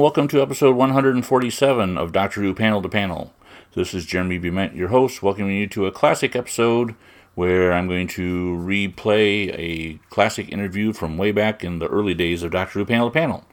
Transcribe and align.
And 0.00 0.04
welcome 0.04 0.28
to 0.28 0.40
episode 0.40 0.76
147 0.76 1.98
of 1.98 2.10
Doctor 2.10 2.40
Who 2.40 2.54
Panel 2.54 2.80
to 2.80 2.88
Panel. 2.88 3.34
This 3.74 3.92
is 3.92 4.06
Jeremy 4.06 4.40
Bument, 4.40 4.74
your 4.74 4.88
host, 4.88 5.22
welcoming 5.22 5.58
you 5.58 5.66
to 5.66 5.84
a 5.84 5.92
classic 5.92 6.34
episode 6.34 6.94
where 7.34 7.74
I'm 7.74 7.86
going 7.86 8.08
to 8.08 8.56
replay 8.64 9.54
a 9.58 10.00
classic 10.08 10.50
interview 10.50 10.94
from 10.94 11.18
way 11.18 11.32
back 11.32 11.62
in 11.62 11.80
the 11.80 11.88
early 11.88 12.14
days 12.14 12.42
of 12.42 12.52
Doctor 12.52 12.78
Who 12.78 12.86
Panel 12.86 13.10
to 13.10 13.12
Panel. 13.12 13.44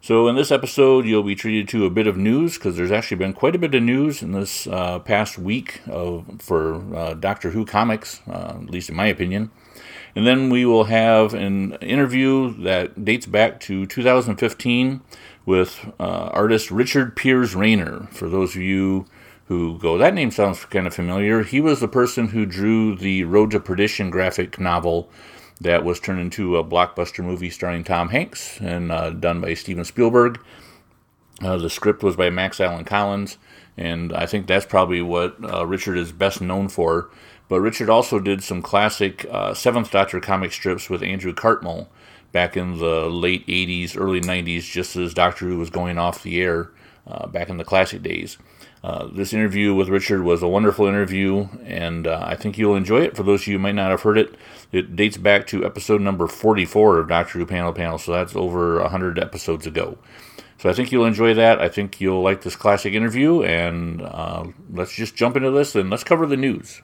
So, 0.00 0.28
in 0.28 0.36
this 0.36 0.52
episode, 0.52 1.04
you'll 1.04 1.24
be 1.24 1.34
treated 1.34 1.68
to 1.70 1.84
a 1.84 1.90
bit 1.90 2.06
of 2.06 2.16
news 2.16 2.54
because 2.54 2.76
there's 2.76 2.92
actually 2.92 3.16
been 3.16 3.32
quite 3.32 3.56
a 3.56 3.58
bit 3.58 3.74
of 3.74 3.82
news 3.82 4.22
in 4.22 4.30
this 4.30 4.68
uh, 4.68 5.00
past 5.00 5.36
week 5.36 5.80
of, 5.88 6.24
for 6.38 6.94
uh, 6.94 7.14
Doctor 7.14 7.50
Who 7.50 7.64
comics, 7.64 8.20
uh, 8.28 8.58
at 8.62 8.70
least 8.70 8.88
in 8.88 8.94
my 8.94 9.06
opinion. 9.06 9.50
And 10.14 10.26
then 10.26 10.50
we 10.50 10.66
will 10.66 10.84
have 10.84 11.32
an 11.34 11.72
interview 11.74 12.54
that 12.62 13.04
dates 13.04 13.26
back 13.26 13.60
to 13.60 13.86
2015 13.86 15.00
with 15.44 15.92
uh, 15.98 16.30
artist 16.32 16.70
Richard 16.70 17.16
Piers 17.16 17.54
Rayner. 17.54 18.08
For 18.10 18.28
those 18.28 18.54
of 18.54 18.62
you 18.62 19.06
who 19.46 19.78
go, 19.78 19.98
that 19.98 20.14
name 20.14 20.30
sounds 20.30 20.64
kind 20.66 20.86
of 20.86 20.94
familiar. 20.94 21.42
He 21.42 21.60
was 21.60 21.80
the 21.80 21.88
person 21.88 22.28
who 22.28 22.46
drew 22.46 22.96
the 22.96 23.24
Road 23.24 23.50
to 23.50 23.60
Perdition 23.60 24.10
graphic 24.10 24.58
novel 24.58 25.10
that 25.60 25.84
was 25.84 26.00
turned 26.00 26.20
into 26.20 26.56
a 26.56 26.64
blockbuster 26.64 27.24
movie 27.24 27.50
starring 27.50 27.84
Tom 27.84 28.08
Hanks 28.08 28.60
and 28.60 28.90
uh, 28.90 29.10
done 29.10 29.40
by 29.40 29.54
Steven 29.54 29.84
Spielberg. 29.84 30.40
Uh, 31.42 31.56
the 31.56 31.70
script 31.70 32.02
was 32.02 32.16
by 32.16 32.30
Max 32.30 32.60
Allan 32.60 32.84
Collins, 32.84 33.38
and 33.76 34.12
I 34.12 34.26
think 34.26 34.46
that's 34.46 34.66
probably 34.66 35.02
what 35.02 35.36
uh, 35.42 35.66
Richard 35.66 35.96
is 35.96 36.12
best 36.12 36.40
known 36.40 36.68
for. 36.68 37.10
But 37.48 37.60
Richard 37.60 37.90
also 37.90 38.18
did 38.18 38.42
some 38.42 38.62
classic 38.62 39.26
uh, 39.30 39.54
Seventh 39.54 39.90
Doctor 39.90 40.20
comic 40.20 40.52
strips 40.52 40.88
with 40.88 41.02
Andrew 41.02 41.34
Cartmel 41.34 41.88
back 42.32 42.56
in 42.56 42.78
the 42.78 43.08
late 43.08 43.46
80s, 43.46 43.96
early 43.98 44.20
90s, 44.20 44.62
just 44.62 44.96
as 44.96 45.14
Doctor 45.14 45.46
Who 45.46 45.58
was 45.58 45.70
going 45.70 45.98
off 45.98 46.22
the 46.22 46.40
air 46.40 46.70
uh, 47.06 47.26
back 47.26 47.48
in 47.48 47.58
the 47.58 47.64
classic 47.64 48.02
days. 48.02 48.38
Uh, 48.82 49.06
this 49.12 49.32
interview 49.32 49.74
with 49.74 49.88
Richard 49.88 50.22
was 50.22 50.42
a 50.42 50.48
wonderful 50.48 50.86
interview, 50.86 51.48
and 51.64 52.06
uh, 52.06 52.24
I 52.26 52.34
think 52.34 52.58
you'll 52.58 52.74
enjoy 52.74 53.02
it. 53.02 53.16
For 53.16 53.22
those 53.22 53.42
of 53.42 53.46
you 53.46 53.54
who 53.54 53.62
might 53.62 53.76
not 53.76 53.90
have 53.90 54.02
heard 54.02 54.18
it, 54.18 54.34
it 54.72 54.96
dates 54.96 55.16
back 55.16 55.46
to 55.48 55.64
episode 55.64 56.00
number 56.00 56.26
44 56.26 56.98
of 56.98 57.08
Doctor 57.08 57.38
Who 57.38 57.46
Panel 57.46 57.72
Panel, 57.72 57.98
so 57.98 58.12
that's 58.12 58.34
over 58.34 58.80
100 58.80 59.20
episodes 59.20 59.68
ago. 59.68 59.98
So 60.58 60.68
I 60.68 60.72
think 60.72 60.90
you'll 60.90 61.06
enjoy 61.06 61.34
that. 61.34 61.60
I 61.60 61.68
think 61.68 62.00
you'll 62.00 62.22
like 62.22 62.42
this 62.42 62.56
classic 62.56 62.92
interview, 62.92 63.42
and 63.42 64.02
uh, 64.02 64.46
let's 64.72 64.92
just 64.92 65.14
jump 65.14 65.36
into 65.36 65.50
this 65.50 65.76
and 65.76 65.88
let's 65.88 66.04
cover 66.04 66.26
the 66.26 66.36
news. 66.36 66.82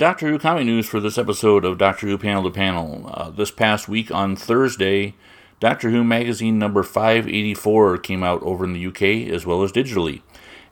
Doctor 0.00 0.28
Who 0.30 0.38
comic 0.38 0.64
news 0.64 0.88
for 0.88 0.98
this 0.98 1.18
episode 1.18 1.62
of 1.62 1.76
Doctor 1.76 2.06
Who 2.06 2.16
Panel 2.16 2.44
to 2.44 2.50
Panel, 2.50 3.10
uh, 3.12 3.28
this 3.28 3.50
past 3.50 3.86
week 3.86 4.10
on 4.10 4.34
Thursday, 4.34 5.12
Doctor 5.60 5.90
Who 5.90 6.02
magazine 6.02 6.58
number 6.58 6.82
584 6.82 7.98
came 7.98 8.22
out 8.22 8.42
over 8.42 8.64
in 8.64 8.72
the 8.72 8.86
UK 8.86 9.30
as 9.30 9.44
well 9.44 9.62
as 9.62 9.72
digitally. 9.72 10.22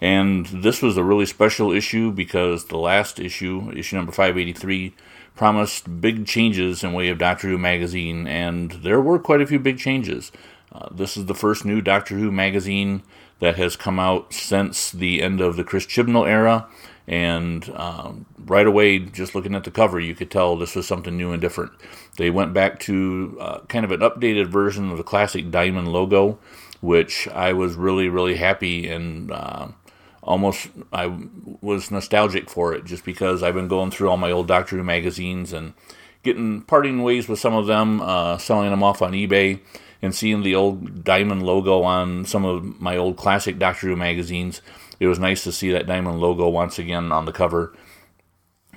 And 0.01 0.47
this 0.47 0.81
was 0.81 0.97
a 0.97 1.05
really 1.05 1.27
special 1.27 1.73
issue 1.73 2.11
because 2.11 2.69
the 2.69 2.79
last 2.79 3.21
issue, 3.21 3.71
issue 3.77 3.97
number 3.97 4.13
583, 4.13 4.95
promised 5.37 6.01
big 6.01 6.25
changes 6.25 6.83
in 6.83 6.95
way 6.95 7.11
of 7.11 7.19
Doctor 7.19 7.49
Who 7.49 7.59
magazine, 7.59 8.27
and 8.27 8.71
there 8.71 9.03
were 9.03 9.19
quite 9.19 9.43
a 9.43 9.47
few 9.47 9.59
big 9.59 9.77
changes. 9.77 10.33
Uh, 10.73 10.89
this 10.91 11.19
is 11.19 11.27
the 11.27 11.35
first 11.35 11.67
new 11.67 11.83
Doctor 11.83 12.15
Who 12.15 12.33
magazine 12.33 13.03
that 13.41 13.57
has 13.57 13.77
come 13.77 14.01
out 14.01 14.33
since 14.33 14.91
the 14.91 15.21
end 15.21 15.43
of 15.43 15.57
the 15.57 15.65
Chris 15.65 15.85
Chibnall 15.85 16.27
era, 16.27 16.67
and 17.09 17.67
um, 17.75 18.27
right 18.45 18.67
away, 18.67 18.99
just 18.99 19.35
looking 19.35 19.55
at 19.55 19.65
the 19.65 19.71
cover, 19.71 19.99
you 19.99 20.15
could 20.15 20.31
tell 20.31 20.57
this 20.57 20.77
was 20.77 20.87
something 20.87 21.17
new 21.17 21.33
and 21.33 21.41
different. 21.41 21.73
They 22.19 22.29
went 22.29 22.53
back 22.53 22.79
to 22.81 23.39
uh, 23.41 23.61
kind 23.61 23.87
of 23.87 23.93
an 23.93 24.01
updated 24.01 24.49
version 24.49 24.91
of 24.91 24.99
the 24.99 25.03
classic 25.03 25.51
diamond 25.51 25.89
logo, 25.89 26.39
which 26.83 27.27
I 27.29 27.55
was 27.55 27.77
really, 27.77 28.11
really 28.11 28.35
happy 28.35 28.87
and 28.91 29.33
uh, 29.33 29.69
almost 30.23 30.69
I 30.93 31.19
was 31.63 31.91
nostalgic 31.91 32.51
for 32.51 32.75
it 32.75 32.85
just 32.85 33.07
because 33.07 33.43
I've 33.43 33.55
been 33.55 33.69
going 33.69 33.91
through 33.91 34.11
all 34.11 34.19
my 34.19 34.31
old 34.31 34.47
Doctor 34.47 34.77
Who 34.77 34.85
magazines 34.85 35.55
and 35.55 35.73
getting 36.23 36.61
parting 36.61 37.03
ways 37.03 37.27
with 37.27 37.39
some 37.39 37.55
of 37.55 37.67
them, 37.67 38.03
uh, 38.03 38.37
selling 38.37 38.69
them 38.69 38.83
off 38.83 39.01
on 39.01 39.13
eBay, 39.13 39.61
and 40.01 40.15
seeing 40.15 40.43
the 40.43 40.55
old 40.55 41.05
diamond 41.05 41.43
logo 41.43 41.83
on 41.83 42.25
some 42.25 42.45
of 42.45 42.81
my 42.81 42.97
old 42.97 43.17
classic 43.17 43.59
Doctor 43.59 43.89
Who 43.89 43.97
magazines 43.97 44.63
it 45.01 45.07
was 45.07 45.19
nice 45.19 45.45
to 45.45 45.53
see 45.53 45.71
that 45.73 45.87
diamond 45.87 46.21
logo 46.21 46.49
once 46.49 46.79
again 46.79 47.13
on 47.13 47.25
the 47.25 47.33
cover. 47.33 47.73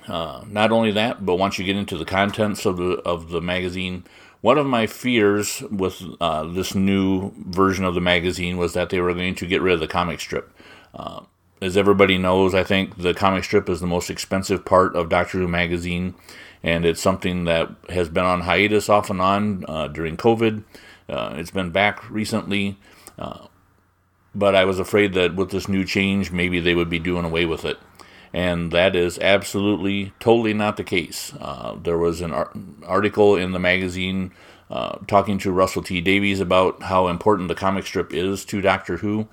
Uh, 0.06 0.44
not 0.48 0.72
only 0.72 0.90
that, 0.92 1.24
but 1.24 1.36
once 1.36 1.58
you 1.58 1.64
get 1.64 1.76
into 1.76 1.96
the 1.96 2.04
contents 2.04 2.66
of 2.66 2.76
the 2.76 3.00
of 3.04 3.30
the 3.30 3.40
magazine, 3.40 4.04
one 4.40 4.58
of 4.58 4.66
my 4.66 4.86
fears 4.86 5.62
with 5.70 6.02
uh, 6.20 6.44
this 6.44 6.74
new 6.74 7.32
version 7.36 7.84
of 7.84 7.94
the 7.94 8.00
magazine 8.00 8.56
was 8.56 8.72
that 8.72 8.90
they 8.90 9.00
were 9.00 9.14
going 9.14 9.34
to 9.36 9.46
get 9.46 9.62
rid 9.62 9.74
of 9.74 9.80
the 9.80 9.88
comic 9.88 10.20
strip. 10.20 10.52
Uh, 10.94 11.20
as 11.60 11.76
everybody 11.76 12.18
knows, 12.18 12.54
I 12.54 12.64
think 12.64 12.98
the 12.98 13.14
comic 13.14 13.44
strip 13.44 13.68
is 13.68 13.80
the 13.80 13.86
most 13.86 14.10
expensive 14.10 14.64
part 14.64 14.96
of 14.96 15.08
Doctor 15.08 15.38
Who 15.38 15.48
magazine, 15.48 16.14
and 16.64 16.84
it's 16.84 17.00
something 17.00 17.44
that 17.44 17.70
has 17.88 18.08
been 18.08 18.24
on 18.24 18.40
hiatus 18.40 18.88
off 18.88 19.10
and 19.10 19.20
on 19.20 19.64
uh, 19.68 19.86
during 19.86 20.16
COVID. 20.16 20.64
Uh, 21.08 21.34
it's 21.36 21.50
been 21.50 21.70
back 21.70 22.08
recently. 22.10 22.78
Uh, 23.18 23.46
but 24.34 24.54
I 24.54 24.64
was 24.64 24.78
afraid 24.78 25.12
that 25.14 25.34
with 25.34 25.50
this 25.50 25.68
new 25.68 25.84
change, 25.84 26.32
maybe 26.32 26.60
they 26.60 26.74
would 26.74 26.88
be 26.88 26.98
doing 26.98 27.24
away 27.24 27.44
with 27.44 27.64
it. 27.64 27.78
And 28.32 28.72
that 28.72 28.96
is 28.96 29.18
absolutely, 29.18 30.14
totally 30.18 30.54
not 30.54 30.78
the 30.78 30.84
case. 30.84 31.34
Uh, 31.38 31.76
there 31.82 31.98
was 31.98 32.22
an 32.22 32.32
ar- 32.32 32.52
article 32.86 33.36
in 33.36 33.52
the 33.52 33.58
magazine 33.58 34.32
uh, 34.70 34.96
talking 35.06 35.36
to 35.38 35.52
Russell 35.52 35.82
T 35.82 36.00
Davies 36.00 36.40
about 36.40 36.84
how 36.84 37.08
important 37.08 37.48
the 37.48 37.54
comic 37.54 37.84
strip 37.84 38.14
is 38.14 38.46
to 38.46 38.62
Doctor 38.62 38.98
Who. 38.98 39.28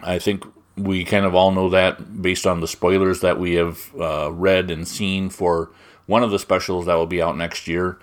I 0.00 0.18
think 0.18 0.44
we 0.74 1.04
kind 1.04 1.26
of 1.26 1.34
all 1.34 1.52
know 1.52 1.68
that 1.68 2.22
based 2.22 2.46
on 2.46 2.60
the 2.60 2.68
spoilers 2.68 3.20
that 3.20 3.38
we 3.38 3.54
have 3.54 3.94
uh, 3.94 4.32
read 4.32 4.70
and 4.70 4.88
seen 4.88 5.28
for 5.28 5.70
one 6.06 6.22
of 6.22 6.30
the 6.30 6.38
specials 6.38 6.86
that 6.86 6.94
will 6.94 7.06
be 7.06 7.20
out 7.20 7.36
next 7.36 7.68
year. 7.68 7.98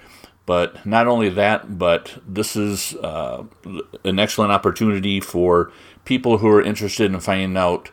But 0.50 0.84
not 0.84 1.06
only 1.06 1.30
that, 1.30 1.78
but 1.78 2.18
this 2.28 2.56
is 2.56 2.96
uh, 2.96 3.44
an 4.04 4.18
excellent 4.18 4.52
opportunity 4.52 5.20
for 5.20 5.72
people 6.06 6.40
who 6.40 6.48
are 6.48 6.60
interested 6.60 7.14
in 7.14 7.20
finding 7.20 7.56
out 7.56 7.92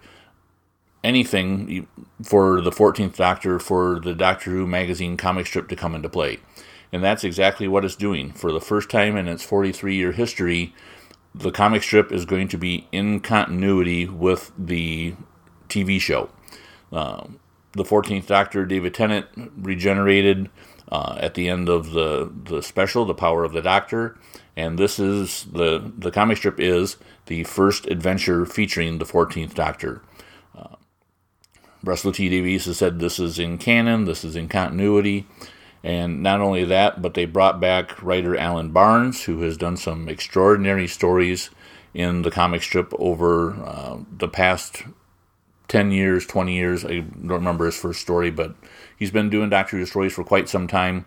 anything 1.04 1.86
for 2.22 2.62
the 2.62 2.70
14th 2.70 3.14
Doctor, 3.14 3.58
for 3.58 4.00
the 4.00 4.14
Doctor 4.14 4.52
Who 4.52 4.66
magazine 4.66 5.18
comic 5.18 5.46
strip 5.46 5.68
to 5.68 5.76
come 5.76 5.94
into 5.94 6.08
play. 6.08 6.38
And 6.90 7.04
that's 7.04 7.24
exactly 7.24 7.68
what 7.68 7.84
it's 7.84 7.94
doing. 7.94 8.32
For 8.32 8.50
the 8.50 8.58
first 8.62 8.88
time 8.88 9.18
in 9.18 9.28
its 9.28 9.42
43 9.42 9.94
year 9.94 10.12
history, 10.12 10.74
the 11.34 11.50
comic 11.50 11.82
strip 11.82 12.10
is 12.10 12.24
going 12.24 12.48
to 12.48 12.56
be 12.56 12.88
in 12.90 13.20
continuity 13.20 14.08
with 14.08 14.50
the 14.56 15.14
TV 15.68 16.00
show. 16.00 16.30
Uh, 16.90 17.26
the 17.72 17.84
14th 17.84 18.26
Doctor, 18.26 18.64
David 18.64 18.94
Tennant, 18.94 19.26
regenerated 19.58 20.48
uh, 20.91 21.16
at 21.19 21.34
the 21.34 21.48
end 21.48 21.69
of 21.69 21.92
the 21.92 22.30
the 22.44 22.62
special, 22.62 23.04
The 23.04 23.14
Power 23.14 23.44
of 23.44 23.52
the 23.52 23.62
Doctor, 23.62 24.16
and 24.56 24.78
this 24.78 24.98
is 24.98 25.44
the 25.44 25.92
the 25.97 26.10
comic 26.10 26.38
strip 26.38 26.60
is 26.60 26.97
the 27.27 27.44
first 27.44 27.86
adventure 27.86 28.47
featuring 28.47 28.98
the 28.98 29.04
14th 29.04 29.54
Doctor. 29.54 30.03
Uh, 30.56 30.77
Russell 31.83 32.12
T 32.12 32.28
Davies 32.28 32.66
has 32.66 32.78
said 32.78 32.98
this 32.98 33.18
is 33.18 33.38
in 33.38 33.59
canon, 33.59 34.04
this 34.04 34.24
is 34.24 34.36
in 34.36 34.48
continuity. 34.48 35.27
And 35.84 36.21
not 36.21 36.41
only 36.41 36.65
that, 36.65 37.00
but 37.00 37.15
they 37.15 37.27
brought 37.27 37.60
back 37.60 38.03
writer 38.03 38.36
Alan 38.36 38.72
Barnes, 38.72 39.22
who 39.22 39.42
has 39.42 39.56
done 39.56 39.77
some 39.77 40.09
extraordinary 40.09 40.88
stories 40.88 41.50
in 41.94 42.22
the 42.22 42.30
comic 42.30 42.62
strip 42.62 42.92
over 42.98 43.53
uh, 43.65 43.98
the 44.10 44.27
past 44.27 44.83
10 45.68 45.91
years, 45.91 46.27
20 46.27 46.54
years. 46.54 46.84
I 46.84 47.01
don't 47.01 47.28
remember 47.28 47.66
his 47.66 47.77
first 47.77 48.01
story, 48.01 48.30
but 48.30 48.54
he's 48.97 49.10
been 49.10 49.30
doing 49.30 49.51
Doctor 49.51 49.77
Who 49.77 49.86
stories 49.86 50.13
for 50.13 50.24
quite 50.24 50.48
some 50.48 50.68
time. 50.68 51.07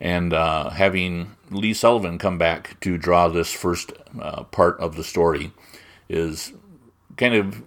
And 0.00 0.32
uh, 0.32 0.70
having 0.70 1.36
Lee 1.50 1.74
Sullivan 1.74 2.18
come 2.18 2.38
back 2.38 2.78
to 2.80 2.98
draw 2.98 3.28
this 3.28 3.52
first 3.52 3.92
uh, 4.20 4.44
part 4.44 4.78
of 4.78 4.96
the 4.96 5.04
story 5.04 5.52
is 6.08 6.52
kind 7.16 7.34
of, 7.34 7.62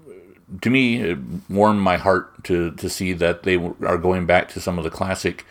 to 0.62 0.70
me, 0.70 1.02
it 1.02 1.18
warmed 1.50 1.82
my 1.82 1.98
heart 1.98 2.44
to, 2.46 2.72
to 2.72 2.90
see 2.90 3.14
that 3.14 3.44
they 3.44 3.56
are 3.56 3.98
going 3.98 4.26
back 4.26 4.50
to 4.50 4.62
some 4.62 4.78
of 4.78 4.84
the 4.84 4.90
classic 4.90 5.46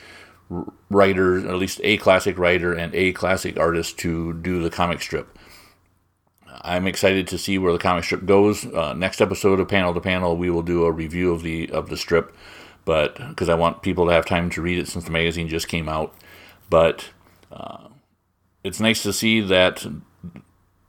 writers, 0.90 1.44
at 1.44 1.54
least 1.54 1.80
a 1.84 1.96
classic 1.98 2.38
writer 2.38 2.72
and 2.72 2.94
a 2.94 3.12
classic 3.12 3.58
artist 3.58 3.98
to 3.98 4.32
do 4.34 4.62
the 4.62 4.70
comic 4.70 5.02
strip. 5.02 5.37
I'm 6.62 6.86
excited 6.86 7.28
to 7.28 7.38
see 7.38 7.58
where 7.58 7.72
the 7.72 7.78
comic 7.78 8.04
strip 8.04 8.24
goes. 8.26 8.66
Uh, 8.66 8.92
next 8.94 9.20
episode 9.20 9.60
of 9.60 9.68
Panel 9.68 9.94
to 9.94 10.00
Panel, 10.00 10.36
we 10.36 10.50
will 10.50 10.62
do 10.62 10.84
a 10.84 10.92
review 10.92 11.32
of 11.32 11.42
the 11.42 11.70
of 11.70 11.88
the 11.88 11.96
strip, 11.96 12.34
but 12.84 13.16
because 13.28 13.48
I 13.48 13.54
want 13.54 13.82
people 13.82 14.06
to 14.06 14.12
have 14.12 14.26
time 14.26 14.50
to 14.50 14.62
read 14.62 14.78
it 14.78 14.88
since 14.88 15.04
the 15.04 15.10
magazine 15.10 15.48
just 15.48 15.68
came 15.68 15.88
out. 15.88 16.14
But 16.68 17.10
uh, 17.50 17.88
it's 18.64 18.80
nice 18.80 19.02
to 19.02 19.12
see 19.12 19.40
that 19.40 19.86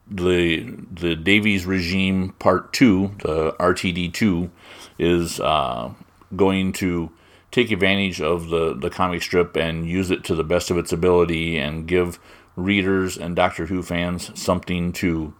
the 0.10 0.76
the 0.92 1.16
Davies 1.16 1.66
regime 1.66 2.34
part 2.40 2.74
two, 2.74 3.16
the 3.20 3.54
RTD 3.54 4.14
two, 4.14 4.52
is 4.98 5.40
uh, 5.40 5.94
going 6.36 6.74
to 6.74 7.12
take 7.52 7.72
advantage 7.72 8.22
of 8.22 8.50
the 8.50 8.74
the 8.74 8.90
comic 8.90 9.22
strip 9.22 9.56
and 9.56 9.88
use 9.88 10.12
it 10.12 10.24
to 10.26 10.36
the 10.36 10.44
best 10.44 10.72
of 10.72 10.78
its 10.78 10.92
ability 10.92 11.58
and 11.58 11.88
give 11.88 12.20
readers 12.56 13.18
and 13.18 13.36
Doctor 13.36 13.68
Who 13.68 13.82
fans 13.82 14.32
something 14.40 14.92
to 14.94 15.34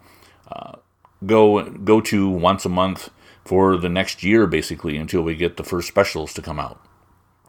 go 1.24 1.70
go 1.70 2.00
to 2.00 2.28
once 2.28 2.64
a 2.64 2.68
month 2.68 3.10
for 3.44 3.76
the 3.76 3.88
next 3.88 4.22
year, 4.22 4.46
basically, 4.46 4.96
until 4.96 5.22
we 5.22 5.34
get 5.34 5.56
the 5.56 5.64
first 5.64 5.88
specials 5.88 6.32
to 6.34 6.42
come 6.42 6.60
out. 6.60 6.80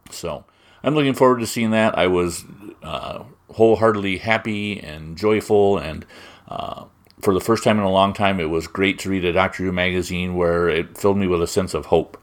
So 0.10 0.46
I'm 0.84 0.96
looking 0.96 1.14
forward 1.14 1.40
to 1.40 1.48
seeing 1.48 1.72
that. 1.72 1.98
I 1.98 2.08
was 2.08 2.46
uh, 2.84 3.24
wholeheartedly 3.52 4.18
happy 4.18 4.80
and 4.80 5.18
joyful, 5.18 5.78
and 5.78 6.06
uh, 6.48 6.86
for 7.22 7.34
the 7.34 7.42
first 7.42 7.64
time 7.64 7.78
in 7.78 7.84
a 7.84 7.92
long 7.92 8.14
time, 8.14 8.40
it 8.40 8.50
was 8.50 8.68
great 8.68 9.00
to 9.00 9.10
read 9.10 9.26
a 9.26 9.34
Doctor 9.34 9.64
Who 9.64 9.72
magazine 9.72 10.36
where 10.36 10.70
it 10.70 10.98
filled 10.98 11.18
me 11.18 11.28
with 11.28 11.42
a 11.42 11.48
sense 11.48 11.74
of 11.74 11.88
hope, 11.88 12.18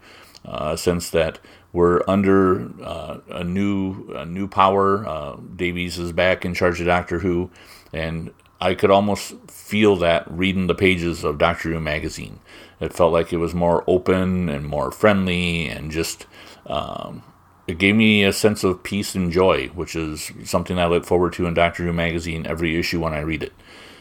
uh, 0.45 0.71
a 0.73 0.79
sense 0.79 1.11
that 1.11 1.39
we're 1.73 2.03
under 2.09 2.71
uh, 2.83 3.19
a 3.31 3.45
new 3.45 4.13
a 4.15 4.25
new 4.25 4.49
power. 4.49 5.07
Uh, 5.07 5.37
Davies 5.55 5.99
is 5.99 6.13
back 6.13 6.45
in 6.45 6.55
charge 6.55 6.81
of 6.81 6.87
Doctor 6.87 7.21
Who, 7.21 7.51
and 7.93 8.33
I 8.61 8.75
could 8.75 8.91
almost 8.91 9.35
feel 9.51 9.97
that 9.97 10.29
reading 10.31 10.67
the 10.67 10.75
pages 10.75 11.25
of 11.25 11.39
Doctor 11.39 11.71
Who 11.71 11.81
magazine. 11.81 12.41
It 12.81 12.93
felt 12.93 13.13
like 13.13 13.33
it 13.33 13.39
was 13.39 13.55
more 13.55 13.85
open 13.87 14.49
and 14.49 14.67
more 14.67 14.91
friendly, 14.91 15.69
and 15.69 15.91
just 15.91 16.27
um, 16.67 17.23
it 17.67 17.79
gave 17.79 17.95
me 17.95 18.25
a 18.25 18.33
sense 18.33 18.65
of 18.65 18.83
peace 18.83 19.15
and 19.15 19.31
joy, 19.31 19.69
which 19.69 19.95
is 19.95 20.33
something 20.45 20.79
I 20.79 20.87
look 20.87 21.05
forward 21.05 21.33
to 21.35 21.47
in 21.47 21.55
Doctor 21.55 21.85
Who 21.85 21.93
magazine 21.93 22.47
every 22.47 22.79
issue 22.79 23.01
when 23.01 23.15
I 23.15 23.21
read 23.21 23.43
it. 23.43 23.53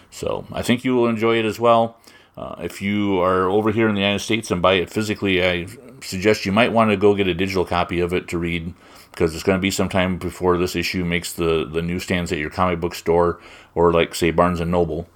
So 0.09 0.45
I 0.51 0.61
think 0.61 0.83
you 0.83 0.95
will 0.95 1.07
enjoy 1.07 1.37
it 1.37 1.45
as 1.45 1.59
well. 1.59 1.97
Uh, 2.35 2.55
if 2.59 2.81
you 2.81 3.19
are 3.19 3.49
over 3.49 3.71
here 3.71 3.89
in 3.89 3.95
the 3.95 4.01
United 4.01 4.19
States 4.19 4.51
and 4.51 4.61
buy 4.61 4.73
it 4.73 4.89
physically, 4.89 5.43
I 5.43 5.67
suggest 6.01 6.45
you 6.45 6.51
might 6.51 6.71
want 6.71 6.91
to 6.91 6.97
go 6.97 7.15
get 7.15 7.27
a 7.27 7.33
digital 7.33 7.65
copy 7.65 7.99
of 7.99 8.13
it 8.13 8.27
to 8.29 8.37
read 8.37 8.73
because 9.11 9.33
it's 9.33 9.43
going 9.43 9.57
to 9.57 9.61
be 9.61 9.71
some 9.71 9.89
time 9.89 10.17
before 10.17 10.57
this 10.57 10.75
issue 10.75 11.03
makes 11.03 11.33
the, 11.33 11.65
the 11.65 11.81
newsstands 11.81 12.31
at 12.31 12.37
your 12.37 12.49
comic 12.49 12.79
book 12.79 12.93
store 12.93 13.39
or 13.73 13.91
like 13.91 14.13
say 14.13 14.31
Barnes 14.31 14.59
and 14.59 14.71
Noble. 14.71 15.07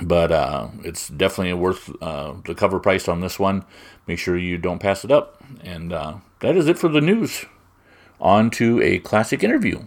But 0.00 0.32
uh, 0.32 0.68
it's 0.84 1.08
definitely 1.08 1.54
worth 1.54 1.90
uh, 2.02 2.34
the 2.44 2.54
cover 2.54 2.78
price 2.78 3.08
on 3.08 3.20
this 3.20 3.38
one. 3.38 3.64
Make 4.06 4.18
sure 4.18 4.36
you 4.36 4.58
don't 4.58 4.80
pass 4.80 5.04
it 5.04 5.10
up. 5.10 5.42
And 5.62 5.92
uh, 5.92 6.16
that 6.40 6.56
is 6.56 6.68
it 6.68 6.78
for 6.78 6.88
the 6.88 7.00
news. 7.00 7.46
On 8.20 8.50
to 8.50 8.80
a 8.82 8.98
classic 8.98 9.42
interview. 9.42 9.86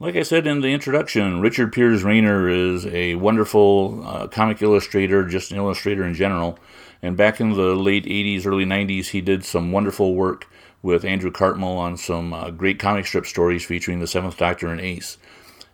Like 0.00 0.16
I 0.16 0.22
said 0.22 0.46
in 0.46 0.60
the 0.60 0.68
introduction, 0.68 1.40
Richard 1.40 1.72
Piers 1.72 2.04
Rayner 2.04 2.48
is 2.48 2.84
a 2.86 3.14
wonderful 3.14 4.02
uh, 4.06 4.26
comic 4.26 4.60
illustrator, 4.60 5.26
just 5.26 5.50
an 5.50 5.56
illustrator 5.56 6.04
in 6.04 6.14
general. 6.14 6.58
And 7.04 7.18
back 7.18 7.38
in 7.38 7.50
the 7.50 7.74
late 7.74 8.06
80s, 8.06 8.46
early 8.46 8.64
90s, 8.64 9.08
he 9.08 9.20
did 9.20 9.44
some 9.44 9.72
wonderful 9.72 10.14
work 10.14 10.48
with 10.82 11.04
Andrew 11.04 11.30
Cartmel 11.30 11.76
on 11.76 11.98
some 11.98 12.32
uh, 12.32 12.48
great 12.48 12.78
comic 12.78 13.04
strip 13.04 13.26
stories 13.26 13.62
featuring 13.62 14.00
the 14.00 14.06
Seventh 14.06 14.38
Doctor 14.38 14.68
and 14.68 14.80
Ace. 14.80 15.18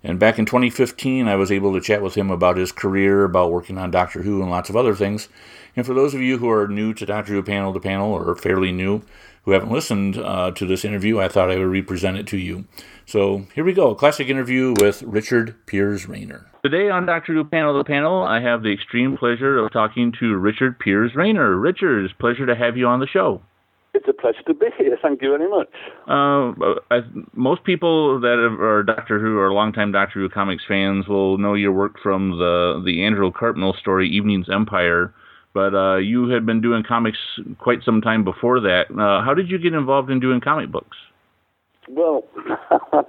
And 0.03 0.19
back 0.19 0.41
in 0.41 0.45
2015, 0.45 1.29
I 1.29 1.37
was 1.37 1.53
able 1.53 1.73
to 1.75 1.81
chat 1.81 2.03
with 2.03 2.17
him 2.17 2.33
about 2.33 2.57
his 2.57 2.73
career, 2.73 3.23
about 3.23 3.53
working 3.53 3.79
on 3.79 3.93
Doctor 3.93 4.23
Who, 4.23 4.43
and 4.43 4.51
lots 4.51 4.71
of 4.71 4.77
other 4.77 4.97
things. 4.97 5.29
And 5.77 5.87
for 5.87 5.95
those 5.95 6.15
of 6.15 6.21
you 6.21 6.39
who 6.39 6.51
are 6.51 6.67
new 6.67 6.93
to 6.95 7.07
Doctor 7.07 7.35
Who 7.35 7.45
Panel 7.45 7.73
to 7.75 7.81
Panel, 7.81 8.13
or 8.13 8.35
fairly 8.35 8.73
new, 8.73 9.03
who 9.45 9.53
haven't 9.53 9.71
listened 9.71 10.19
uh, 10.19 10.51
to 10.51 10.67
this 10.67 10.85
interview, 10.85 11.21
I 11.21 11.29
thought 11.29 11.49
I 11.49 11.59
would 11.59 11.63
represent 11.63 12.17
it 12.17 12.27
to 12.27 12.39
you. 12.39 12.65
So 13.11 13.45
here 13.57 13.65
we 13.65 13.73
go 13.73 13.91
a 13.91 13.97
classic 13.97 14.29
interview 14.29 14.73
with 14.79 15.03
Richard 15.03 15.67
Piers 15.67 16.07
Rayner. 16.07 16.47
Today 16.65 16.91
on 16.91 17.07
Doctor 17.07 17.35
Who 17.35 17.43
Panel 17.43 17.77
to 17.77 17.83
Panel, 17.83 18.23
I 18.23 18.41
have 18.41 18.63
the 18.63 18.73
extreme 18.73 19.17
pleasure 19.17 19.59
of 19.59 19.73
talking 19.73 20.13
to 20.21 20.37
Richard 20.37 20.79
Piers 20.79 21.17
Rayner. 21.17 21.57
Richard, 21.57 22.05
it's 22.05 22.15
a 22.17 22.21
pleasure 22.23 22.47
to 22.47 22.55
have 22.55 22.77
you 22.77 22.87
on 22.87 23.01
the 23.01 23.09
show. 23.09 23.43
It's 23.95 24.07
a 24.07 24.13
pleasure 24.13 24.45
to 24.47 24.55
be 24.55 24.67
here. 24.79 24.97
Thank 25.03 25.23
you 25.23 25.37
very 25.37 25.51
much. 25.51 25.67
Uh, 26.07 26.79
I, 26.95 27.01
most 27.35 27.65
people 27.65 28.21
that 28.21 28.39
are 28.39 28.85
Doctor 28.85 29.19
Who 29.19 29.39
or 29.39 29.53
longtime 29.53 29.91
Doctor 29.91 30.21
Who 30.21 30.29
comics 30.29 30.63
fans 30.69 31.09
will 31.09 31.37
know 31.37 31.55
your 31.55 31.73
work 31.73 31.97
from 32.01 32.39
the 32.39 32.81
the 32.87 33.05
Andrew 33.05 33.33
Cartmel 33.33 33.75
story, 33.81 34.09
Evening's 34.09 34.49
Empire. 34.49 35.13
But 35.53 35.75
uh, 35.75 35.97
you 35.97 36.29
had 36.29 36.47
been 36.47 36.61
doing 36.61 36.85
comics 36.87 37.19
quite 37.59 37.83
some 37.85 38.03
time 38.03 38.23
before 38.23 38.61
that. 38.61 38.85
Uh, 38.93 39.25
how 39.25 39.35
did 39.35 39.51
you 39.51 39.59
get 39.59 39.75
involved 39.75 40.11
in 40.11 40.21
doing 40.21 40.41
comic 40.41 40.71
books? 40.71 40.97
Well, 41.95 42.25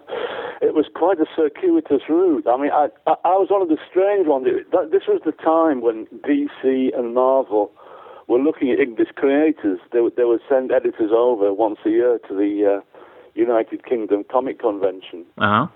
it 0.61 0.73
was 0.73 0.85
quite 0.93 1.19
a 1.19 1.25
circuitous 1.35 2.01
route. 2.09 2.47
I 2.47 2.57
mean, 2.57 2.71
I, 2.71 2.87
I, 3.07 3.13
I 3.25 3.35
was 3.37 3.47
one 3.49 3.61
of 3.61 3.69
the 3.69 3.77
strange 3.89 4.27
ones. 4.27 4.47
This 4.91 5.03
was 5.07 5.21
the 5.25 5.31
time 5.31 5.81
when 5.81 6.07
DC 6.25 6.97
and 6.97 7.13
Marvel 7.13 7.71
were 8.27 8.39
looking 8.39 8.71
at 8.71 8.79
English 8.79 9.09
creators. 9.15 9.79
They, 9.91 9.99
they 10.15 10.23
would 10.23 10.41
send 10.49 10.71
editors 10.71 11.11
over 11.13 11.53
once 11.53 11.79
a 11.85 11.89
year 11.89 12.19
to 12.27 12.33
the 12.33 12.79
uh, 12.79 12.99
United 13.35 13.85
Kingdom 13.85 14.23
Comic 14.31 14.59
Convention. 14.59 15.25
Uh-huh. 15.37 15.67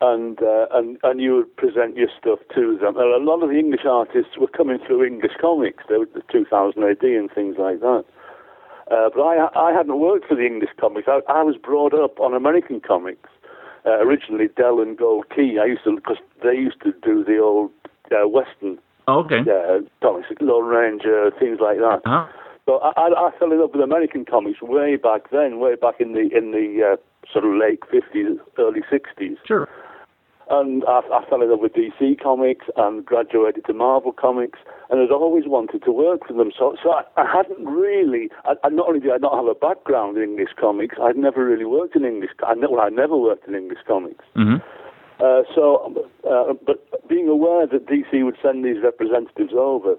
And, 0.00 0.40
uh, 0.40 0.66
and 0.70 0.96
and 1.02 1.20
you 1.20 1.34
would 1.34 1.56
present 1.56 1.96
your 1.96 2.06
stuff 2.20 2.38
to 2.54 2.78
them. 2.78 2.96
And 2.96 3.12
a 3.12 3.18
lot 3.18 3.42
of 3.42 3.50
the 3.50 3.58
English 3.58 3.84
artists 3.84 4.38
were 4.38 4.46
coming 4.46 4.78
through 4.86 5.04
English 5.04 5.32
comics. 5.40 5.82
They 5.88 5.96
were 5.96 6.06
the 6.06 6.22
2000 6.30 6.84
AD 6.84 7.02
and 7.02 7.28
things 7.32 7.56
like 7.58 7.80
that. 7.80 8.04
Uh, 8.90 9.10
but 9.14 9.22
I 9.22 9.48
I 9.54 9.72
hadn't 9.72 9.98
worked 9.98 10.26
for 10.28 10.34
the 10.34 10.46
English 10.46 10.70
comics. 10.80 11.08
I, 11.08 11.20
I 11.28 11.42
was 11.42 11.56
brought 11.56 11.94
up 11.94 12.20
on 12.20 12.34
American 12.34 12.80
comics. 12.80 13.28
Uh, 13.86 14.00
originally, 14.00 14.48
Dell 14.56 14.80
and 14.80 14.98
Gold 14.98 15.26
Key. 15.34 15.58
I 15.62 15.66
used 15.66 15.84
to 15.84 15.94
because 15.94 16.18
they 16.42 16.54
used 16.54 16.80
to 16.82 16.92
do 17.02 17.24
the 17.24 17.38
old 17.38 17.70
uh, 18.10 18.28
Western 18.28 18.78
Oh, 19.08 19.20
okay. 19.20 19.40
Yeah, 19.46 19.78
comics, 20.02 20.28
Lone 20.38 20.66
Ranger, 20.66 21.30
things 21.40 21.58
like 21.60 21.78
that. 21.78 22.02
Uh-huh. 22.04 22.26
So 22.66 22.76
I, 22.76 22.92
I, 23.00 23.28
I 23.28 23.30
fell 23.38 23.50
in 23.50 23.58
love 23.58 23.70
with 23.72 23.82
American 23.82 24.26
comics 24.26 24.60
way 24.60 24.96
back 24.96 25.30
then, 25.32 25.58
way 25.58 25.76
back 25.76 25.94
in 25.98 26.12
the 26.12 26.28
in 26.36 26.52
the 26.52 26.92
uh, 26.92 26.96
sort 27.32 27.46
of 27.46 27.54
late 27.58 27.80
fifties, 27.90 28.36
early 28.58 28.82
sixties. 28.90 29.38
Sure. 29.46 29.66
And 30.50 30.82
I, 30.88 31.00
I 31.12 31.28
fell 31.28 31.42
in 31.42 31.50
love 31.50 31.60
with 31.60 31.74
DC 31.74 32.22
comics 32.22 32.66
and 32.76 33.04
graduated 33.04 33.66
to 33.66 33.74
Marvel 33.74 34.12
comics, 34.12 34.58
and 34.88 35.00
had 35.00 35.10
always 35.10 35.44
wanted 35.46 35.82
to 35.84 35.92
work 35.92 36.26
for 36.26 36.32
them. 36.32 36.50
So, 36.58 36.76
so 36.82 36.90
I, 36.92 37.02
I 37.16 37.26
hadn't 37.30 37.66
really. 37.66 38.30
I, 38.44 38.54
I 38.64 38.68
not 38.70 38.88
only 38.88 39.00
did 39.00 39.12
I 39.12 39.18
not 39.18 39.34
have 39.34 39.46
a 39.46 39.54
background 39.54 40.16
in 40.16 40.22
English 40.22 40.50
comics, 40.58 40.96
I'd 41.02 41.16
never 41.16 41.44
really 41.44 41.66
worked 41.66 41.96
in 41.96 42.04
English. 42.04 42.30
I, 42.42 42.54
well, 42.54 42.80
I 42.80 42.88
never 42.88 43.16
worked 43.16 43.46
in 43.46 43.54
English 43.54 43.80
comics. 43.86 44.24
Mm-hmm. 44.36 44.64
Uh, 45.20 45.42
so, 45.54 46.08
uh, 46.30 46.54
but 46.64 47.08
being 47.08 47.28
aware 47.28 47.66
that 47.66 47.86
DC 47.86 48.24
would 48.24 48.36
send 48.40 48.64
these 48.64 48.82
representatives 48.82 49.52
over, 49.52 49.96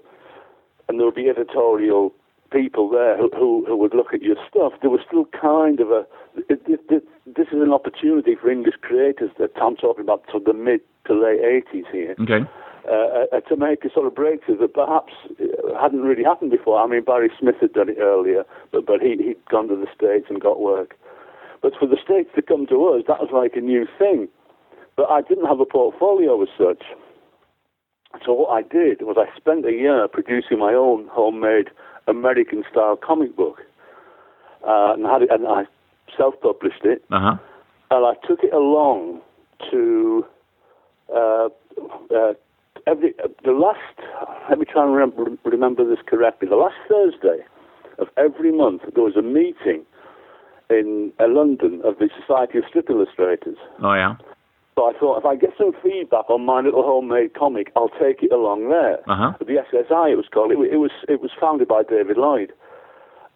and 0.88 0.98
there 0.98 1.06
would 1.06 1.14
be 1.14 1.28
editorial 1.28 2.14
people 2.50 2.90
there 2.90 3.16
who, 3.16 3.30
who, 3.34 3.64
who 3.66 3.76
would 3.76 3.94
look 3.94 4.12
at 4.12 4.22
your 4.22 4.36
stuff, 4.48 4.72
there 4.80 4.90
was 4.90 5.00
still 5.06 5.26
kind 5.26 5.80
of 5.80 5.90
a. 5.90 6.06
It, 6.48 6.62
it, 6.66 6.80
it, 6.88 7.04
this 7.26 7.48
is 7.48 7.60
an 7.62 7.72
opportunity 7.72 8.34
for 8.34 8.50
English 8.50 8.76
creators 8.82 9.30
that 9.38 9.50
I'm 9.60 9.76
talking 9.76 10.04
about 10.04 10.24
to 10.32 10.40
the 10.44 10.52
mid 10.52 10.80
to 11.06 11.14
late 11.14 11.40
80s 11.40 11.90
here. 11.90 12.14
Okay. 12.20 12.48
Uh, 12.88 13.26
uh, 13.36 13.40
to 13.40 13.56
make 13.56 13.84
a 13.84 13.92
sort 13.92 14.06
of 14.06 14.14
breakthrough 14.14 14.56
that 14.56 14.72
perhaps 14.72 15.12
uh, 15.38 15.78
hadn't 15.80 16.00
really 16.00 16.24
happened 16.24 16.50
before. 16.50 16.80
I 16.80 16.86
mean, 16.86 17.04
Barry 17.04 17.30
Smith 17.38 17.56
had 17.60 17.74
done 17.74 17.90
it 17.90 17.98
earlier, 18.00 18.42
but, 18.72 18.86
but 18.86 19.02
he, 19.02 19.16
he'd 19.22 19.44
gone 19.50 19.68
to 19.68 19.76
the 19.76 19.86
States 19.94 20.26
and 20.30 20.40
got 20.40 20.60
work. 20.60 20.96
But 21.60 21.74
for 21.78 21.86
the 21.86 21.98
States 22.02 22.30
to 22.36 22.42
come 22.42 22.66
to 22.68 22.88
us, 22.88 23.04
that 23.06 23.20
was 23.20 23.28
like 23.32 23.52
a 23.54 23.60
new 23.60 23.86
thing. 23.98 24.28
But 24.96 25.10
I 25.10 25.20
didn't 25.20 25.44
have 25.46 25.60
a 25.60 25.66
portfolio 25.66 26.40
as 26.42 26.48
such. 26.56 26.82
So 28.24 28.32
what 28.32 28.50
I 28.50 28.62
did 28.62 29.02
was 29.02 29.16
I 29.18 29.34
spent 29.36 29.66
a 29.66 29.72
year 29.72 30.08
producing 30.08 30.58
my 30.58 30.72
own 30.72 31.06
homemade 31.12 31.68
American 32.10 32.64
style 32.70 32.96
comic 32.96 33.36
book, 33.36 33.58
uh, 34.66 34.92
and 34.94 35.06
had 35.06 35.22
it, 35.22 35.30
and 35.30 35.46
I 35.46 35.64
self-published 36.16 36.84
it, 36.84 37.04
uh-huh. 37.10 37.36
and 37.90 38.06
I 38.06 38.14
took 38.26 38.40
it 38.42 38.52
along 38.52 39.20
to 39.70 40.24
uh, 41.14 41.48
uh, 42.14 42.32
every 42.86 43.14
the 43.44 43.52
last. 43.52 43.78
Let 44.48 44.58
me 44.58 44.64
try 44.64 44.84
and 44.84 44.92
remember, 44.94 45.36
remember 45.44 45.88
this 45.88 46.04
correctly. 46.06 46.48
The 46.48 46.56
last 46.56 46.76
Thursday 46.88 47.44
of 47.98 48.08
every 48.16 48.52
month, 48.52 48.82
there 48.94 49.04
was 49.04 49.16
a 49.16 49.22
meeting 49.22 49.84
in 50.70 51.12
uh, 51.18 51.24
London 51.28 51.80
of 51.84 51.98
the 51.98 52.08
Society 52.20 52.58
of 52.58 52.64
Strip 52.68 52.88
Illustrators. 52.90 53.56
Oh 53.82 53.94
yeah. 53.94 54.16
So 54.76 54.88
I 54.88 54.92
thought 54.98 55.18
if 55.18 55.26
I 55.26 55.36
get 55.36 55.50
some 55.58 55.72
feedback 55.82 56.30
on 56.30 56.44
my 56.46 56.60
little 56.60 56.82
homemade 56.82 57.34
comic, 57.34 57.70
I'll 57.76 57.90
take 58.00 58.22
it 58.22 58.32
along 58.32 58.70
there. 58.70 58.98
Uh-huh. 59.10 59.32
The 59.38 59.60
SSI, 59.60 60.12
it 60.12 60.16
was 60.16 60.26
called. 60.32 60.52
It, 60.52 60.58
it, 60.72 60.76
was 60.76 60.92
it 61.08 61.20
was 61.20 61.30
founded 61.40 61.68
by 61.68 61.82
David 61.82 62.16
Lloyd, 62.16 62.52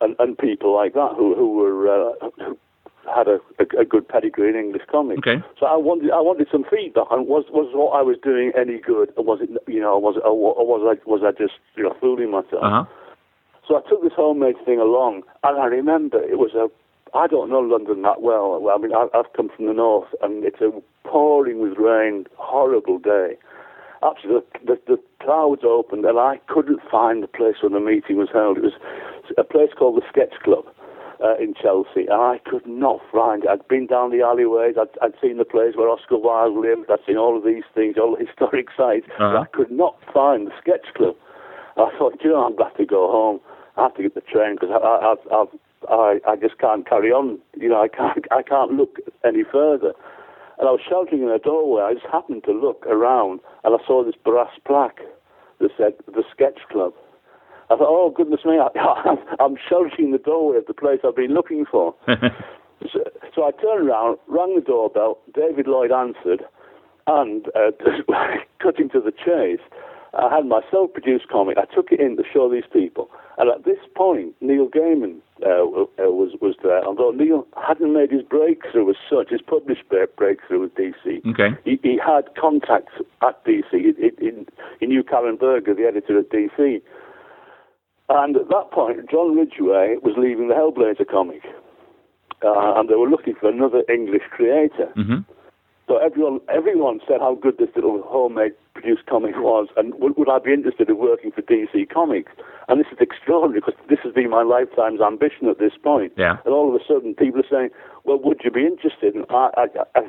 and, 0.00 0.16
and 0.18 0.38
people 0.38 0.74
like 0.74 0.94
that 0.94 1.12
who 1.16 1.34
who 1.34 1.52
were 1.54 1.88
uh, 1.88 2.28
who 2.38 2.58
had 3.04 3.28
a, 3.28 3.38
a, 3.58 3.82
a, 3.82 3.84
good 3.84 4.08
pedigree 4.08 4.48
in 4.48 4.56
English 4.56 4.82
comics. 4.90 5.18
Okay. 5.18 5.44
So 5.60 5.66
I 5.66 5.76
wanted 5.76 6.10
I 6.10 6.20
wanted 6.20 6.48
some 6.50 6.64
feedback 6.64 7.10
on 7.10 7.26
was 7.26 7.44
was 7.50 7.68
what 7.74 7.92
I 7.98 8.02
was 8.02 8.16
doing 8.22 8.52
any 8.56 8.78
good, 8.78 9.12
or 9.16 9.24
was 9.24 9.40
it 9.42 9.50
you 9.66 9.80
know 9.80 9.98
was 9.98 10.16
it, 10.16 10.24
or 10.24 10.64
was 10.64 10.80
I 10.86 10.96
was 11.08 11.20
I 11.24 11.32
just 11.36 11.54
you 11.76 11.82
know 11.82 11.94
fooling 12.00 12.30
myself? 12.30 12.62
Uh-huh. 12.62 12.84
So 13.68 13.76
I 13.76 13.88
took 13.88 14.02
this 14.02 14.12
homemade 14.16 14.56
thing 14.64 14.78
along, 14.78 15.22
and 15.42 15.58
I 15.58 15.66
remember 15.66 16.22
it 16.22 16.38
was 16.38 16.54
a 16.54 16.68
I 17.16 17.26
don't 17.26 17.50
know 17.50 17.60
London 17.60 18.02
that 18.02 18.22
well. 18.22 18.60
well 18.60 18.74
I 18.74 18.78
mean, 18.78 18.94
I, 18.94 19.08
I've 19.14 19.32
come 19.36 19.50
from 19.54 19.66
the 19.66 19.72
north, 19.72 20.08
and 20.22 20.44
it's 20.44 20.60
a 20.60 20.70
pouring 21.18 21.60
with 21.60 21.78
rain, 21.78 22.26
horrible 22.36 22.98
day. 22.98 23.36
Actually, 24.04 24.40
the, 24.66 24.74
the, 24.74 24.96
the 24.96 24.98
clouds 25.22 25.62
opened, 25.64 26.04
and 26.04 26.18
I 26.18 26.40
couldn't 26.48 26.80
find 26.90 27.22
the 27.22 27.28
place 27.28 27.54
where 27.62 27.70
the 27.70 27.78
meeting 27.78 28.16
was 28.16 28.28
held. 28.32 28.58
It 28.58 28.64
was 28.64 28.72
a 29.38 29.44
place 29.44 29.70
called 29.78 29.96
the 29.96 30.02
Sketch 30.10 30.34
Club. 30.42 30.64
uh, 31.22 31.36
in 31.40 31.54
Chelsea, 31.54 32.04
and 32.10 32.20
I 32.34 32.40
could 32.44 32.66
not 32.66 32.98
find 33.12 33.44
it. 33.44 33.48
I'd 33.48 33.66
been 33.68 33.86
down 33.86 34.10
the 34.10 34.20
alleyways, 34.20 34.74
I'd, 34.76 34.90
I'd 35.00 35.14
seen 35.22 35.38
the 35.38 35.44
place 35.44 35.72
where 35.76 35.88
Oscar 35.88 36.18
Wilde 36.18 36.58
lived, 36.58 36.90
I'd 36.90 36.98
seen 37.06 37.16
all 37.16 37.38
of 37.38 37.44
these 37.44 37.62
things, 37.72 37.94
all 37.96 38.16
the 38.18 38.24
historic 38.26 38.66
sites, 38.76 39.06
Uh-huh. 39.14 39.30
but 39.32 39.36
I 39.40 39.46
could 39.56 39.70
not 39.70 39.94
find 40.12 40.48
the 40.48 40.52
sketch 40.60 40.86
club. 40.96 41.14
I 41.78 41.88
thought, 41.96 42.18
you 42.24 42.30
know, 42.30 42.44
I'm 42.44 42.56
glad 42.56 42.74
to 42.76 42.84
go 42.84 43.08
home. 43.10 43.38
I 43.78 43.84
have 43.84 43.94
to 43.94 44.02
get 44.02 44.14
the 44.16 44.26
train 44.26 44.56
because 44.56 44.70
I, 44.74 44.82
I, 44.82 45.14
I, 45.14 45.42
I've, 45.42 45.52
I, 45.88 46.32
I 46.32 46.36
just 46.36 46.58
can't 46.58 46.86
carry 46.86 47.10
on. 47.12 47.38
You 47.56 47.68
know, 47.70 47.80
I 47.80 47.88
can't, 47.88 48.26
I 48.32 48.42
can't 48.42 48.72
look 48.72 48.98
any 49.24 49.44
further. 49.50 49.92
And 50.58 50.68
I 50.68 50.72
was 50.72 50.80
sheltering 50.88 51.22
in 51.22 51.30
a 51.30 51.38
doorway. 51.38 51.82
I 51.82 51.94
just 51.94 52.06
happened 52.06 52.44
to 52.44 52.52
look 52.52 52.86
around, 52.86 53.40
and 53.64 53.74
I 53.74 53.86
saw 53.86 54.04
this 54.04 54.14
brass 54.22 54.52
plaque 54.64 55.00
that 55.60 55.70
said 55.76 55.94
the 56.06 56.22
Sketch 56.32 56.60
Club. 56.70 56.92
I 57.70 57.76
thought, 57.76 57.88
oh 57.88 58.12
goodness 58.14 58.44
me, 58.44 58.58
I, 58.58 58.68
I'm 59.40 59.56
sheltering 59.68 60.06
in 60.06 60.10
the 60.12 60.18
doorway 60.18 60.58
of 60.58 60.66
the 60.66 60.74
place 60.74 61.00
I've 61.04 61.16
been 61.16 61.34
looking 61.34 61.64
for. 61.64 61.94
so, 62.06 63.00
so 63.34 63.44
I 63.44 63.50
turned 63.52 63.88
around, 63.88 64.18
rang 64.28 64.54
the 64.54 64.60
doorbell. 64.60 65.18
David 65.34 65.66
Lloyd 65.66 65.90
answered, 65.90 66.44
and 67.06 67.46
uh, 67.54 67.70
cutting 68.62 68.90
to 68.90 69.00
the 69.00 69.12
chase, 69.12 69.64
I 70.12 70.34
had 70.34 70.46
my 70.46 70.60
self-produced 70.70 71.28
comic. 71.28 71.58
I 71.58 71.64
took 71.74 71.90
it 71.90 72.00
in 72.00 72.16
to 72.16 72.22
show 72.32 72.50
these 72.50 72.68
people, 72.72 73.10
and 73.38 73.50
at 73.50 73.64
this 73.64 73.80
point, 73.96 74.34
Neil 74.40 74.68
Gaiman 74.68 75.18
uh, 75.42 75.48
uh, 75.48 76.10
was 76.10 76.32
was 76.40 76.54
there. 76.62 76.84
Although 76.84 77.10
Neil 77.10 77.46
hadn't 77.56 77.92
made 77.92 78.10
his 78.12 78.22
breakthrough 78.22 78.90
as 78.90 78.96
such, 79.10 79.30
his 79.30 79.42
published 79.42 79.82
breakthrough 79.88 80.60
with 80.60 80.74
DC. 80.74 81.26
Okay. 81.26 81.56
He, 81.64 81.78
he 81.82 81.98
had 81.98 82.34
contacts 82.40 82.92
at 83.22 83.44
DC. 83.44 83.72
He, 83.72 84.86
knew 84.86 85.02
Karen 85.02 85.36
Berger, 85.36 85.74
the 85.74 85.86
editor 85.86 86.18
at 86.18 86.30
DC. 86.30 86.80
And 88.08 88.36
at 88.36 88.48
that 88.48 88.70
point, 88.70 89.10
John 89.10 89.34
Ridgway 89.34 89.96
was 90.02 90.14
leaving 90.16 90.48
the 90.48 90.54
Hellblazer 90.54 91.10
comic, 91.10 91.42
uh, 92.44 92.74
and 92.76 92.88
they 92.88 92.94
were 92.94 93.08
looking 93.08 93.34
for 93.40 93.48
another 93.48 93.82
English 93.88 94.24
creator. 94.30 94.92
hmm 94.94 95.20
So 95.86 95.98
everyone, 95.98 96.40
everyone 96.48 97.00
said 97.06 97.20
how 97.20 97.34
good 97.34 97.58
this 97.58 97.68
little 97.76 98.02
homemade 98.06 98.52
produced 98.72 99.04
comic 99.06 99.34
was, 99.36 99.68
and 99.76 99.94
would, 100.00 100.16
would 100.16 100.30
I 100.30 100.38
be 100.38 100.52
interested 100.52 100.88
in 100.88 100.96
working 100.98 101.30
for 101.30 101.42
DC 101.42 101.90
Comics? 101.92 102.32
And 102.68 102.80
this 102.80 102.86
is 102.90 102.98
extraordinary 103.00 103.60
because 103.60 103.78
this 103.90 103.98
has 104.02 104.14
been 104.14 104.30
my 104.30 104.42
lifetime's 104.42 105.00
ambition 105.00 105.48
at 105.48 105.58
this 105.58 105.72
point. 105.82 106.12
Yeah. 106.16 106.38
And 106.44 106.54
all 106.54 106.74
of 106.74 106.80
a 106.80 106.84
sudden, 106.88 107.14
people 107.14 107.40
are 107.40 107.50
saying, 107.50 107.70
"Well, 108.04 108.18
would 108.24 108.40
you 108.42 108.50
be 108.50 108.64
interested?" 108.64 109.14
And 109.14 109.26
I, 109.28 109.50
I, 109.56 109.66
I 109.94 110.00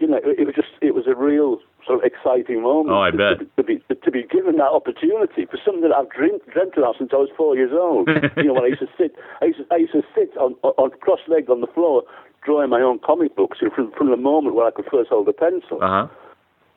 you 0.00 0.08
know, 0.08 0.16
it, 0.16 0.40
it 0.40 0.44
was 0.44 0.56
just, 0.56 0.74
it 0.80 0.94
was 0.94 1.06
a 1.06 1.14
real 1.14 1.58
sort 1.86 1.98
of 1.98 2.04
exciting 2.04 2.62
moment. 2.62 2.94
Oh, 2.94 3.02
I 3.02 3.10
to, 3.10 3.16
bet. 3.16 3.38
To, 3.38 3.46
to 3.56 3.62
be 3.62 3.82
to 3.88 4.10
be 4.10 4.22
given 4.24 4.56
that 4.56 4.70
opportunity 4.70 5.46
for 5.46 5.58
something 5.64 5.82
that 5.82 5.94
I've 5.94 6.10
dreamt, 6.10 6.46
dreamt 6.50 6.76
about 6.76 6.96
since 6.98 7.10
I 7.12 7.16
was 7.16 7.30
four 7.36 7.56
years 7.56 7.72
old. 7.72 8.08
you 8.36 8.44
know, 8.44 8.54
when 8.54 8.64
I 8.64 8.74
used 8.74 8.84
to 8.86 8.92
sit, 8.96 9.14
I 9.40 9.46
used 9.46 9.58
to, 9.58 9.66
I 9.70 9.76
used 9.76 9.92
to 9.92 10.02
sit 10.14 10.36
on, 10.36 10.54
on 10.62 10.90
cross-legged 11.00 11.50
on 11.50 11.60
the 11.60 11.66
floor 11.68 12.02
drawing 12.44 12.70
my 12.70 12.80
own 12.80 12.98
comic 12.98 13.36
books 13.36 13.58
from 13.58 13.92
from 13.92 14.10
the 14.10 14.16
moment 14.16 14.54
where 14.54 14.66
I 14.66 14.70
could 14.70 14.86
first 14.90 15.10
hold 15.10 15.28
a 15.28 15.32
pencil. 15.32 15.78
Uh 15.82 16.06
huh. 16.06 16.06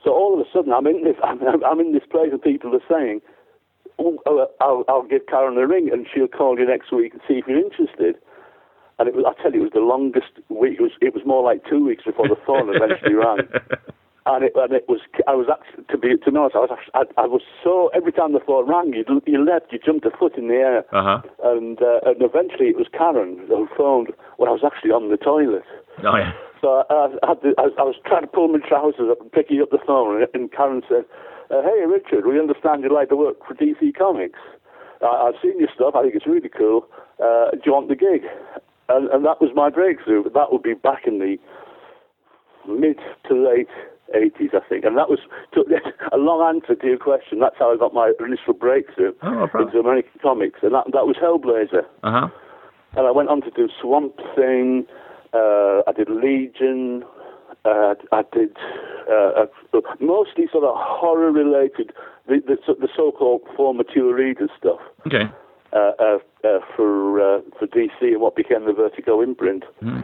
So 0.04 0.14
all 0.14 0.34
of 0.34 0.40
a 0.40 0.50
sudden, 0.54 0.72
I'm 0.72 0.88
in 0.88 1.04
this. 1.04 1.16
I'm, 1.24 1.42
I'm 1.64 1.80
in 1.80 1.94
this 1.94 2.06
place, 2.10 2.30
and 2.32 2.42
people 2.42 2.74
are 2.76 2.86
saying, 2.90 3.22
oh, 4.00 4.18
oh, 4.26 4.48
"I'll, 4.62 4.84
I'll 4.88 5.08
give 5.08 5.26
Karen 5.28 5.58
a 5.58 5.68
ring, 5.68 5.90
and 5.92 6.08
she'll 6.14 6.28
call 6.28 6.58
you 6.60 6.66
next 6.66 6.92
week 6.94 7.14
and 7.14 7.22
see 7.28 7.36
if 7.36 7.48
you're 7.48 7.60
interested." 7.60 8.16
And 8.98 9.10
it 9.10 9.16
was, 9.16 9.26
I 9.28 9.42
tell 9.42 9.52
you, 9.52 9.60
it 9.60 9.64
was 9.64 9.74
the 9.74 9.82
longest 9.82 10.40
week. 10.48 10.80
It 10.80 10.82
was, 10.82 10.92
it 11.02 11.14
was 11.14 11.24
more 11.26 11.44
like 11.44 11.66
two 11.70 11.84
weeks 11.84 12.06
before 12.06 12.30
the 12.30 12.38
phone 12.48 12.74
eventually 12.74 13.14
rang. 13.14 13.40
And 14.26 14.44
it, 14.44 14.54
and 14.56 14.74
it 14.74 14.86
was, 14.90 15.02
I 15.28 15.36
was 15.38 15.46
actually, 15.54 15.86
to 15.86 15.98
be, 15.98 16.18
to 16.18 16.32
be 16.32 16.38
honest, 16.38 16.58
I 16.58 16.66
was, 16.66 16.74
I, 16.98 17.04
I 17.22 17.28
was 17.30 17.46
so, 17.64 17.94
every 17.94 18.12
time 18.12 18.34
the 18.34 18.42
phone 18.42 18.66
rang, 18.66 18.90
you, 18.90 19.06
you 19.28 19.46
left, 19.46 19.70
you 19.70 19.78
jumped 19.78 20.06
a 20.06 20.10
foot 20.10 20.34
in 20.34 20.48
the 20.48 20.58
air. 20.58 20.82
Uh 20.90 21.04
huh. 21.06 21.20
And, 21.46 21.78
uh, 21.78 22.02
and 22.10 22.18
eventually 22.26 22.74
it 22.74 22.78
was 22.78 22.90
Karen 22.90 23.46
who 23.46 23.70
phoned 23.78 24.10
when 24.38 24.50
I 24.50 24.54
was 24.58 24.66
actually 24.66 24.90
on 24.90 25.14
the 25.14 25.18
toilet. 25.22 25.62
Oh 26.02 26.18
yeah. 26.18 26.34
So 26.58 26.82
I, 26.90 27.14
I, 27.22 27.38
had 27.38 27.42
to, 27.46 27.54
I, 27.62 27.70
was, 27.70 27.76
I 27.78 27.86
was 27.86 27.96
trying 28.02 28.26
to 28.26 28.32
pull 28.34 28.50
my 28.50 28.58
trousers 28.66 29.14
up 29.14 29.22
and 29.22 29.32
picking 29.32 29.62
up 29.62 29.70
the 29.70 29.84
phone, 29.86 30.18
and, 30.18 30.28
and 30.34 30.50
Karen 30.50 30.82
said, 30.90 31.06
uh, 31.54 31.62
"Hey, 31.62 31.86
Richard, 31.86 32.26
we 32.26 32.42
understand 32.42 32.82
you'd 32.82 32.98
like 32.98 33.14
to 33.14 33.16
work 33.16 33.38
for 33.46 33.54
DC 33.54 33.94
Comics. 33.94 34.42
I, 35.06 35.30
I've 35.30 35.38
seen 35.38 35.60
your 35.62 35.70
stuff. 35.70 35.94
I 35.94 36.02
think 36.02 36.18
it's 36.18 36.26
really 36.26 36.50
cool. 36.50 36.90
Uh, 37.22 37.54
do 37.54 37.62
you 37.70 37.74
want 37.78 37.94
the 37.94 37.96
gig?" 37.96 38.26
And, 38.90 39.06
and 39.14 39.22
that 39.26 39.38
was 39.38 39.54
my 39.54 39.70
breakthrough. 39.70 40.26
That 40.34 40.50
would 40.50 40.64
be 40.64 40.74
back 40.74 41.06
in 41.06 41.22
the 41.22 41.38
mid 42.66 42.98
to 43.30 43.34
late 43.38 43.70
80s, 44.14 44.54
I 44.54 44.60
think. 44.68 44.86
And 44.86 44.98
that 44.98 45.10
was 45.10 45.20
a 46.12 46.18
long 46.18 46.42
answer 46.56 46.76
to 46.76 46.88
your 46.88 46.98
question. 46.98 47.40
That's 47.40 47.56
how 47.58 47.74
I 47.74 47.78
got 47.78 47.94
my 47.94 48.14
initial 48.20 48.54
breakthrough 48.54 49.14
Oh, 49.24 49.32
no 49.32 49.62
into 49.62 49.80
American 49.80 50.20
comics, 50.22 50.60
and 50.62 50.74
that, 50.74 50.86
that 50.94 51.08
was 51.08 51.16
Hellblazer. 51.22 51.86
Uh 52.04 52.12
huh. 52.12 52.28
And 52.98 53.08
I 53.08 53.12
went 53.12 53.30
on 53.30 53.42
to 53.42 53.52
do 53.52 53.68
Swamp 53.82 54.16
Thing. 54.36 54.86
Uh, 55.34 55.82
I 55.88 55.92
did 55.96 56.10
Legion. 56.10 57.04
Uh, 57.66 57.96
I 58.12 58.24
did 58.32 58.56
uh, 59.12 59.46
mostly 60.00 60.46
sort 60.52 60.64
of 60.64 60.76
horror-related, 60.78 61.92
the, 62.28 62.42
the, 62.46 62.58
so- 62.66 62.76
the 62.80 62.88
so-called 62.96 63.42
for 63.58 63.74
mature 63.74 64.14
readers 64.14 64.50
stuff 64.58 64.80
Okay. 65.08 65.24
uh, 65.74 65.92
uh, 66.00 66.18
uh, 66.44 66.60
for 66.76 67.20
uh, 67.20 67.42
for 67.58 67.66
DC 67.68 67.90
and 68.02 68.22
what 68.22 68.36
became 68.36 68.66
the 68.66 68.74
Vertigo 68.74 69.20
imprint. 69.22 69.64
Mhm. 69.84 70.04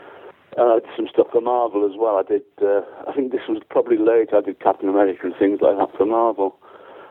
And 0.57 0.71
I 0.71 0.75
did 0.79 0.89
some 0.95 1.07
stuff 1.07 1.27
for 1.31 1.41
Marvel 1.41 1.85
as 1.85 1.97
well. 1.97 2.17
I 2.17 2.23
did. 2.23 2.43
Uh, 2.61 2.81
I 3.07 3.13
think 3.13 3.31
this 3.31 3.47
was 3.47 3.61
probably 3.69 3.97
late. 3.97 4.33
I 4.33 4.41
did 4.41 4.59
Captain 4.59 4.89
America 4.89 5.21
and 5.23 5.35
things 5.39 5.59
like 5.61 5.77
that 5.77 5.95
for 5.97 6.05
Marvel. 6.05 6.57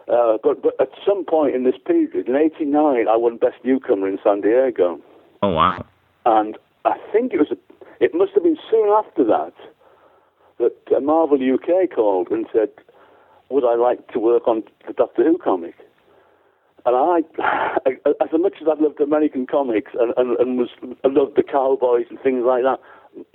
Uh, 0.09 0.37
but 0.43 0.63
but 0.63 0.75
at 0.81 0.91
some 1.07 1.25
point 1.25 1.55
in 1.55 1.65
this 1.65 1.79
period, 1.87 2.29
in 2.29 2.37
'89, 2.37 3.09
I 3.09 3.17
won 3.17 3.37
Best 3.39 3.57
Newcomer 3.65 4.09
in 4.09 4.19
San 4.23 4.41
Diego 4.41 5.01
Oh 5.43 5.51
wow. 5.51 5.85
and 6.27 6.59
I 6.85 6.97
think 7.13 7.33
it 7.33 7.39
was 7.39 7.57
it 8.01 8.15
must 8.15 8.33
have 8.35 8.43
been 8.43 8.59
soon 8.71 8.89
after 8.89 9.25
that 9.25 9.55
that 10.59 10.95
uh, 10.95 11.01
Marvel 11.01 11.39
UK 11.39 11.91
called 11.95 12.29
and 12.31 12.47
said, 12.53 12.71
"Would 13.49 13.65
I 13.65 13.75
like 13.75 14.09
to 14.13 14.19
work 14.19 14.47
on 14.47 14.63
the 14.87 14.93
Doctor 14.93 15.25
Who 15.25 15.39
comic?" 15.39 15.75
And 16.85 16.97
I, 17.39 17.91
as 18.21 18.29
much 18.33 18.55
as 18.61 18.69
I've 18.71 18.81
loved 18.81 19.01
American 19.01 19.47
comics 19.47 19.93
and, 19.99 20.13
and, 20.17 20.39
and 20.39 20.59
was 20.59 20.71
loved 21.05 21.37
the 21.37 21.43
cowboys 21.43 22.07
and 22.11 22.21
things 22.21 22.43
like 22.45 22.63
that, 22.63 22.81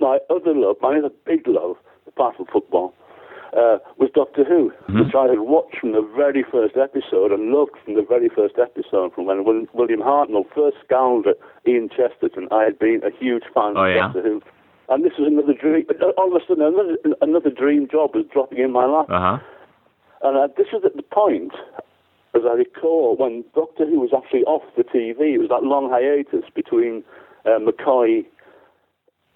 my 0.00 0.18
other 0.30 0.54
love, 0.54 0.76
my 0.80 0.98
other 0.98 1.10
big 1.24 1.46
love, 1.46 1.76
apart 2.06 2.36
from 2.36 2.46
football, 2.46 2.94
uh, 3.56 3.78
was 3.96 4.10
Doctor 4.14 4.44
Who, 4.44 4.72
which 4.90 5.14
I 5.14 5.28
had 5.28 5.40
watched 5.40 5.78
from 5.78 5.92
the 5.92 6.02
very 6.16 6.44
first 6.50 6.76
episode 6.76 7.32
and 7.32 7.52
loved 7.52 7.72
from 7.84 7.94
the 7.94 8.02
very 8.02 8.28
first 8.28 8.56
episode 8.60 9.14
from 9.14 9.24
when 9.26 9.44
William 9.72 10.00
Hartnell 10.00 10.44
first 10.54 10.76
scowled 10.84 11.26
at 11.26 11.36
Ian 11.66 11.88
Chesterton. 11.88 12.48
I 12.50 12.64
had 12.64 12.78
been 12.78 13.00
a 13.04 13.10
huge 13.16 13.44
fan 13.54 13.74
Oh, 13.76 13.84
of 13.84 13.94
yeah? 13.94 14.02
Doctor 14.12 14.22
Who. 14.22 14.42
And 14.88 15.04
this 15.04 15.12
was 15.18 15.26
another 15.26 15.54
dream. 15.54 15.86
All 16.18 16.34
of 16.36 16.40
a 16.40 16.46
sudden, 16.46 16.62
another, 16.64 16.96
another 17.22 17.50
dream 17.50 17.88
job 17.90 18.14
was 18.14 18.24
dropping 18.32 18.58
in 18.58 18.72
my 18.72 18.84
lap. 18.86 19.06
Uh 19.08 19.20
huh. 19.20 19.38
And 20.22 20.36
uh, 20.38 20.48
this 20.56 20.66
was 20.72 20.82
at 20.84 20.96
the 20.96 21.02
point, 21.02 21.52
as 22.34 22.42
I 22.48 22.54
recall, 22.54 23.16
when 23.16 23.44
Doctor 23.54 23.86
Who 23.86 24.00
was 24.00 24.10
actually 24.16 24.44
off 24.44 24.62
the 24.76 24.84
TV. 24.84 25.34
It 25.34 25.38
was 25.38 25.48
that 25.48 25.62
long 25.62 25.88
hiatus 25.90 26.48
between 26.54 27.02
uh, 27.46 27.58
McCoy 27.58 28.24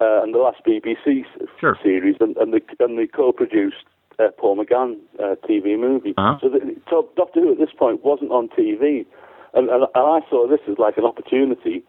uh, 0.00 0.22
and 0.22 0.34
the 0.34 0.38
last 0.38 0.60
BBC 0.66 1.24
Sure. 1.60 1.78
series 1.82 2.16
and, 2.20 2.36
and 2.38 2.52
the 2.52 2.60
and 2.78 2.98
the 2.98 3.06
co-produced 3.06 3.84
uh, 4.18 4.28
Paul 4.38 4.56
McGann 4.56 4.96
uh, 5.18 5.36
TV 5.48 5.78
movie. 5.78 6.14
Uh-huh. 6.16 6.38
So, 6.40 6.48
the, 6.48 6.76
so 6.88 7.08
Doctor 7.16 7.40
Who 7.40 7.52
at 7.52 7.58
this 7.58 7.70
point 7.76 8.04
wasn't 8.04 8.30
on 8.30 8.48
TV, 8.48 9.06
and, 9.54 9.68
and, 9.68 9.84
and 9.84 9.88
I 9.94 10.20
saw 10.28 10.46
this 10.48 10.60
as 10.70 10.78
like 10.78 10.96
an 10.96 11.04
opportunity 11.04 11.84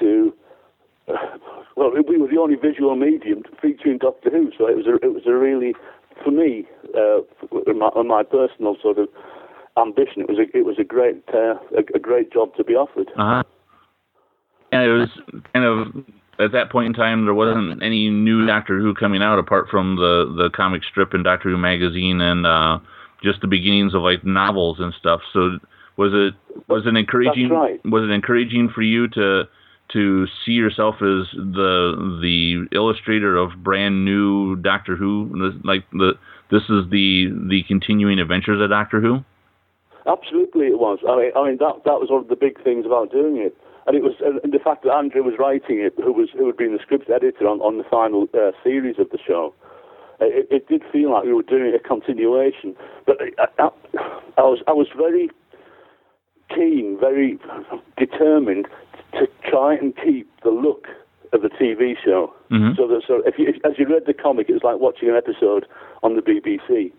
to. 0.00 0.34
well, 1.76 1.92
we 1.92 2.18
were 2.18 2.26
the 2.26 2.38
only 2.38 2.56
visual 2.56 2.96
medium 2.96 3.44
featuring 3.62 3.98
Doctor 3.98 4.28
Who, 4.30 4.50
so 4.58 4.66
it 4.66 4.76
was 4.76 4.86
a, 4.86 4.94
it 5.06 5.14
was 5.14 5.22
a 5.26 5.34
really, 5.34 5.72
for 6.24 6.32
me, 6.32 6.66
uh, 6.96 7.20
my, 7.72 8.02
my 8.02 8.22
personal 8.24 8.76
sort 8.82 8.98
of 8.98 9.08
ambition, 9.78 10.22
it 10.22 10.28
was 10.28 10.38
a, 10.38 10.56
it 10.56 10.64
was 10.64 10.78
a 10.80 10.84
great 10.84 11.22
uh, 11.32 11.54
a, 11.76 11.84
a 11.94 11.98
great 12.00 12.32
job 12.32 12.54
to 12.56 12.64
be 12.64 12.74
offered. 12.74 13.08
Uh 13.16 13.36
huh. 13.36 13.42
And 14.72 14.82
it 14.82 14.92
was 14.92 15.08
kind 15.52 15.64
of 15.64 16.04
at 16.38 16.52
that 16.52 16.70
point 16.70 16.86
in 16.86 16.92
time 16.92 17.24
there 17.24 17.34
wasn't 17.34 17.82
any 17.82 18.10
new 18.10 18.46
Doctor 18.46 18.78
Who 18.78 18.94
coming 18.94 19.22
out 19.22 19.38
apart 19.38 19.68
from 19.70 19.96
the 19.96 20.32
the 20.36 20.50
comic 20.50 20.82
strip 20.84 21.14
in 21.14 21.22
Doctor 21.22 21.50
Who 21.50 21.56
magazine 21.56 22.20
and 22.20 22.46
uh, 22.46 22.78
just 23.22 23.40
the 23.40 23.46
beginnings 23.46 23.94
of 23.94 24.02
like 24.02 24.24
novels 24.24 24.78
and 24.80 24.92
stuff. 24.98 25.20
So 25.32 25.58
was 25.96 26.12
it 26.12 26.34
was 26.68 26.86
it 26.86 26.96
encouraging? 26.96 27.48
right. 27.50 27.80
Was 27.84 28.04
it 28.04 28.12
encouraging 28.12 28.70
for 28.74 28.82
you 28.82 29.08
to 29.08 29.44
to 29.92 30.26
see 30.44 30.52
yourself 30.52 30.96
as 30.96 31.26
the 31.34 32.18
the 32.20 32.66
illustrator 32.76 33.36
of 33.36 33.50
brand 33.62 34.04
new 34.04 34.56
Doctor 34.56 34.96
Who? 34.96 35.30
Like 35.64 35.84
the 35.92 36.14
this 36.50 36.62
is 36.62 36.90
the 36.90 37.32
the 37.48 37.62
continuing 37.66 38.18
adventures 38.18 38.60
of 38.60 38.70
Doctor 38.70 39.00
Who. 39.00 39.24
Absolutely, 40.06 40.66
it 40.66 40.78
was. 40.78 40.98
I 41.08 41.16
mean, 41.16 41.32
I 41.34 41.48
mean 41.48 41.58
that 41.58 41.82
that 41.84 41.98
was 41.98 42.10
one 42.10 42.22
of 42.22 42.28
the 42.28 42.36
big 42.36 42.62
things 42.62 42.86
about 42.86 43.10
doing 43.10 43.38
it, 43.38 43.56
and 43.86 43.96
it 43.96 44.02
was 44.02 44.14
and 44.20 44.52
the 44.52 44.58
fact 44.58 44.84
that 44.84 44.92
Andrew 44.92 45.22
was 45.22 45.34
writing 45.38 45.80
it, 45.80 45.94
who 45.96 46.12
was 46.12 46.28
who 46.36 46.46
had 46.46 46.56
been 46.56 46.72
the 46.72 46.82
script 46.82 47.08
editor 47.08 47.46
on, 47.46 47.60
on 47.60 47.78
the 47.78 47.84
final 47.84 48.28
uh, 48.34 48.52
series 48.62 48.98
of 48.98 49.10
the 49.10 49.18
show. 49.24 49.54
It, 50.20 50.48
it 50.50 50.68
did 50.68 50.82
feel 50.90 51.12
like 51.12 51.24
we 51.24 51.34
were 51.34 51.42
doing 51.42 51.74
a 51.74 51.78
continuation, 51.78 52.74
but 53.06 53.18
I, 53.38 53.46
I, 53.58 53.68
I 54.38 54.42
was 54.42 54.62
I 54.66 54.72
was 54.72 54.88
very 54.96 55.30
keen, 56.48 56.96
very 56.98 57.38
determined 57.96 58.66
to 59.12 59.28
try 59.48 59.74
and 59.74 59.94
keep 59.96 60.28
the 60.42 60.50
look 60.50 60.86
of 61.32 61.42
the 61.42 61.48
TV 61.48 61.94
show. 62.02 62.32
Mm-hmm. 62.50 62.74
So 62.76 62.88
that 62.88 63.02
so 63.06 63.22
if 63.24 63.38
you 63.38 63.48
if, 63.48 63.56
as 63.64 63.78
you 63.78 63.86
read 63.86 64.06
the 64.06 64.14
comic, 64.14 64.48
it 64.48 64.54
was 64.54 64.64
like 64.64 64.80
watching 64.80 65.08
an 65.08 65.16
episode 65.16 65.66
on 66.02 66.16
the 66.16 66.22
BBC. 66.22 66.92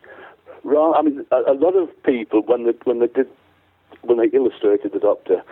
I 0.68 1.02
mean, 1.02 1.26
a, 1.32 1.52
a 1.52 1.56
lot 1.56 1.76
of 1.76 1.90
people 2.04 2.42
when 2.46 2.66
they 2.66 2.74
when 2.84 3.00
they 3.00 3.08
did 3.08 3.28
when 4.02 4.18
they 4.18 4.36
illustrated 4.36 4.94
the 4.94 5.00
Doctor, 5.00 5.44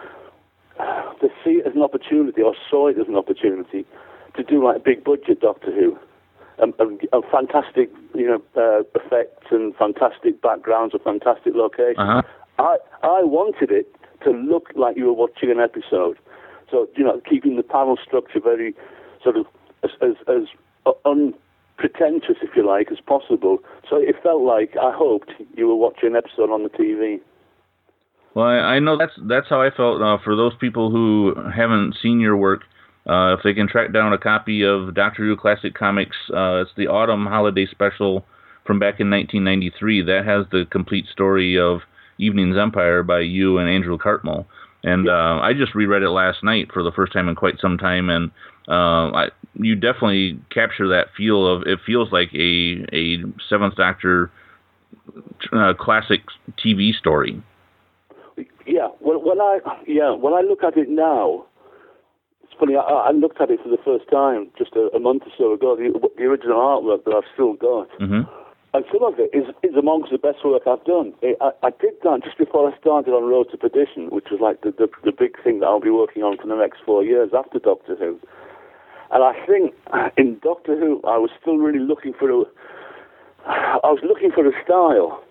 they 1.21 1.29
see 1.43 1.61
it 1.61 1.67
as 1.67 1.75
an 1.75 1.81
opportunity 1.81 2.41
or 2.41 2.55
saw 2.69 2.87
it 2.87 2.97
as 2.99 3.07
an 3.07 3.15
opportunity 3.15 3.85
to 4.35 4.43
do 4.43 4.63
like 4.63 4.77
a 4.77 4.79
big 4.79 5.03
budget 5.03 5.39
Doctor 5.41 5.71
Who. 5.71 5.97
And, 6.57 6.73
and, 6.79 7.01
and 7.11 7.23
fantastic, 7.29 7.89
you 8.13 8.27
know, 8.27 8.41
uh, 8.55 8.83
effects 8.95 9.47
and 9.51 9.75
fantastic 9.75 10.41
backgrounds 10.41 10.93
and 10.93 11.03
fantastic 11.03 11.53
locations. 11.53 11.97
Uh-huh. 11.97 12.21
I 12.57 12.77
I 13.03 13.23
wanted 13.23 13.71
it 13.71 13.93
to 14.23 14.31
look 14.31 14.69
like 14.75 14.95
you 14.95 15.05
were 15.05 15.13
watching 15.13 15.51
an 15.51 15.59
episode. 15.59 16.17
So 16.71 16.87
you 16.95 17.03
know, 17.03 17.21
keeping 17.29 17.57
the 17.57 17.63
panel 17.63 17.97
structure 18.01 18.39
very 18.39 18.73
sort 19.21 19.35
of 19.35 19.45
as 19.83 19.91
as, 20.01 20.15
as 20.27 20.93
unpretentious, 21.05 22.37
if 22.41 22.55
you 22.55 22.65
like, 22.65 22.89
as 22.91 22.99
possible. 22.99 23.59
So 23.89 23.97
it 23.97 24.15
felt 24.23 24.41
like 24.41 24.75
I 24.81 24.91
hoped 24.95 25.31
you 25.55 25.67
were 25.67 25.75
watching 25.75 26.09
an 26.09 26.15
episode 26.15 26.49
on 26.49 26.63
the 26.63 26.69
TV. 26.69 27.19
Well, 28.35 28.45
I, 28.45 28.75
I 28.75 28.79
know 28.79 28.97
that's 28.97 29.13
that's 29.23 29.47
how 29.49 29.61
I 29.61 29.71
felt. 29.71 30.01
Uh, 30.01 30.17
for 30.23 30.35
those 30.35 30.53
people 30.59 30.91
who 30.91 31.33
haven't 31.55 31.95
seen 32.03 32.19
your 32.19 32.35
work, 32.35 32.61
uh, 33.07 33.35
if 33.37 33.39
they 33.43 33.53
can 33.53 33.67
track 33.67 33.93
down 33.93 34.11
a 34.11 34.17
copy 34.17 34.63
of 34.63 34.93
Doctor 34.93 35.23
Who 35.23 35.37
Classic 35.37 35.73
Comics, 35.73 36.17
uh, 36.31 36.61
it's 36.61 36.71
the 36.75 36.87
Autumn 36.87 37.25
Holiday 37.25 37.65
Special 37.65 38.25
from 38.67 38.77
back 38.77 38.99
in 38.99 39.09
1993. 39.09 40.01
That 40.03 40.25
has 40.25 40.45
the 40.51 40.65
complete 40.69 41.05
story 41.11 41.57
of 41.57 41.79
Evening's 42.19 42.57
Empire 42.57 43.03
by 43.03 43.21
you 43.21 43.57
and 43.57 43.69
Andrew 43.69 43.97
Cartmel. 43.97 44.45
And 44.83 45.07
uh, 45.07 45.39
I 45.41 45.53
just 45.53 45.73
reread 45.73 46.03
it 46.03 46.09
last 46.09 46.43
night 46.43 46.71
for 46.73 46.83
the 46.83 46.91
first 46.91 47.13
time 47.13 47.29
in 47.29 47.35
quite 47.35 47.59
some 47.59 47.77
time, 47.77 48.09
and 48.09 48.31
uh, 48.67 49.15
I, 49.15 49.27
you 49.53 49.75
definitely 49.75 50.39
capture 50.53 50.89
that 50.89 51.07
feel 51.15 51.47
of 51.47 51.63
it 51.65 51.79
feels 51.85 52.11
like 52.11 52.33
a 52.33 52.85
a 52.91 53.23
Seventh 53.49 53.75
Doctor 53.75 54.29
uh, 55.53 55.73
classic 55.79 56.21
TV 56.63 56.93
story. 56.93 57.41
Yeah, 58.65 58.89
well, 58.99 59.21
when 59.21 59.39
I 59.39 59.59
yeah 59.87 60.11
when 60.11 60.33
I 60.33 60.41
look 60.41 60.63
at 60.63 60.77
it 60.77 60.89
now, 60.89 61.45
it's 62.43 62.53
funny. 62.59 62.75
I, 62.75 62.81
I 62.81 63.11
looked 63.11 63.39
at 63.39 63.49
it 63.49 63.59
for 63.63 63.69
the 63.69 63.81
first 63.83 64.09
time 64.09 64.49
just 64.57 64.75
a, 64.75 64.89
a 64.95 64.99
month 64.99 65.23
or 65.25 65.31
so 65.37 65.53
ago. 65.53 65.75
The, 65.75 65.91
the 66.17 66.23
original 66.23 66.57
artwork 66.57 67.05
that 67.05 67.13
I've 67.15 67.29
still 67.33 67.53
got, 67.53 67.89
hmm 67.97 68.21
and 68.75 68.83
some 68.91 69.03
of 69.03 69.13
it 69.19 69.31
is, 69.31 69.47
is 69.63 69.73
amongst 69.79 70.11
the 70.11 70.17
best 70.17 70.43
work 70.43 70.63
I've 70.67 70.83
done. 70.83 71.13
It, 71.21 71.37
I, 71.39 71.51
I 71.63 71.69
did 71.69 71.95
that 72.03 72.19
just 72.25 72.37
before 72.37 72.69
I 72.69 72.77
started 72.77 73.11
on 73.11 73.23
Road 73.23 73.47
to 73.51 73.57
Perdition, 73.57 74.09
which 74.09 74.27
was 74.29 74.41
like 74.41 74.61
the, 74.67 74.71
the 74.71 74.89
the 75.05 75.13
big 75.15 75.41
thing 75.43 75.61
that 75.61 75.67
I'll 75.67 75.79
be 75.79 75.89
working 75.89 76.23
on 76.23 76.35
for 76.35 76.47
the 76.47 76.57
next 76.57 76.83
four 76.85 77.01
years 77.01 77.31
after 77.31 77.57
Doctor 77.57 77.95
Who. 77.95 78.19
And 79.11 79.23
I 79.23 79.31
think 79.47 79.73
in 80.17 80.39
Doctor 80.43 80.77
Who, 80.77 80.99
I 81.07 81.17
was 81.17 81.29
still 81.39 81.55
really 81.55 81.79
looking 81.79 82.11
for 82.11 82.29
a. 82.29 82.43
I 83.47 83.87
was 83.87 84.03
looking 84.03 84.31
for 84.31 84.45
a 84.45 84.51
style, 84.63 85.23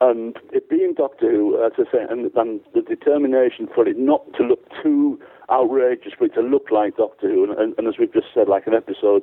and 0.00 0.36
it 0.52 0.68
being 0.68 0.94
Doctor 0.94 1.30
Who, 1.30 1.64
as 1.64 1.72
I 1.78 1.90
say, 1.90 2.04
and, 2.08 2.30
and 2.34 2.60
the 2.74 2.82
determination 2.82 3.68
for 3.74 3.88
it 3.88 3.98
not 3.98 4.22
to 4.34 4.42
look 4.42 4.60
too 4.82 5.18
outrageous, 5.50 6.12
but 6.18 6.34
to 6.34 6.40
look 6.40 6.70
like 6.70 6.96
Doctor 6.96 7.30
Who, 7.30 7.44
and, 7.44 7.58
and, 7.58 7.74
and 7.78 7.88
as 7.88 7.94
we've 7.98 8.12
just 8.12 8.26
said, 8.34 8.48
like 8.48 8.66
an 8.66 8.74
episode 8.74 9.22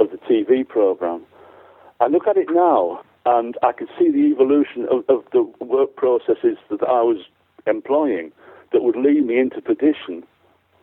of 0.00 0.10
the 0.10 0.18
TV 0.18 0.66
program. 0.66 1.24
I 2.00 2.06
look 2.06 2.26
at 2.26 2.36
it 2.36 2.48
now, 2.50 3.02
and 3.26 3.56
I 3.62 3.72
can 3.72 3.88
see 3.98 4.10
the 4.10 4.30
evolution 4.32 4.86
of, 4.90 5.04
of 5.08 5.24
the 5.32 5.42
work 5.64 5.96
processes 5.96 6.56
that 6.70 6.82
I 6.82 7.02
was 7.02 7.24
employing 7.66 8.32
that 8.72 8.82
would 8.82 8.96
lead 8.96 9.24
me 9.26 9.38
into 9.38 9.60
perdition 9.60 10.24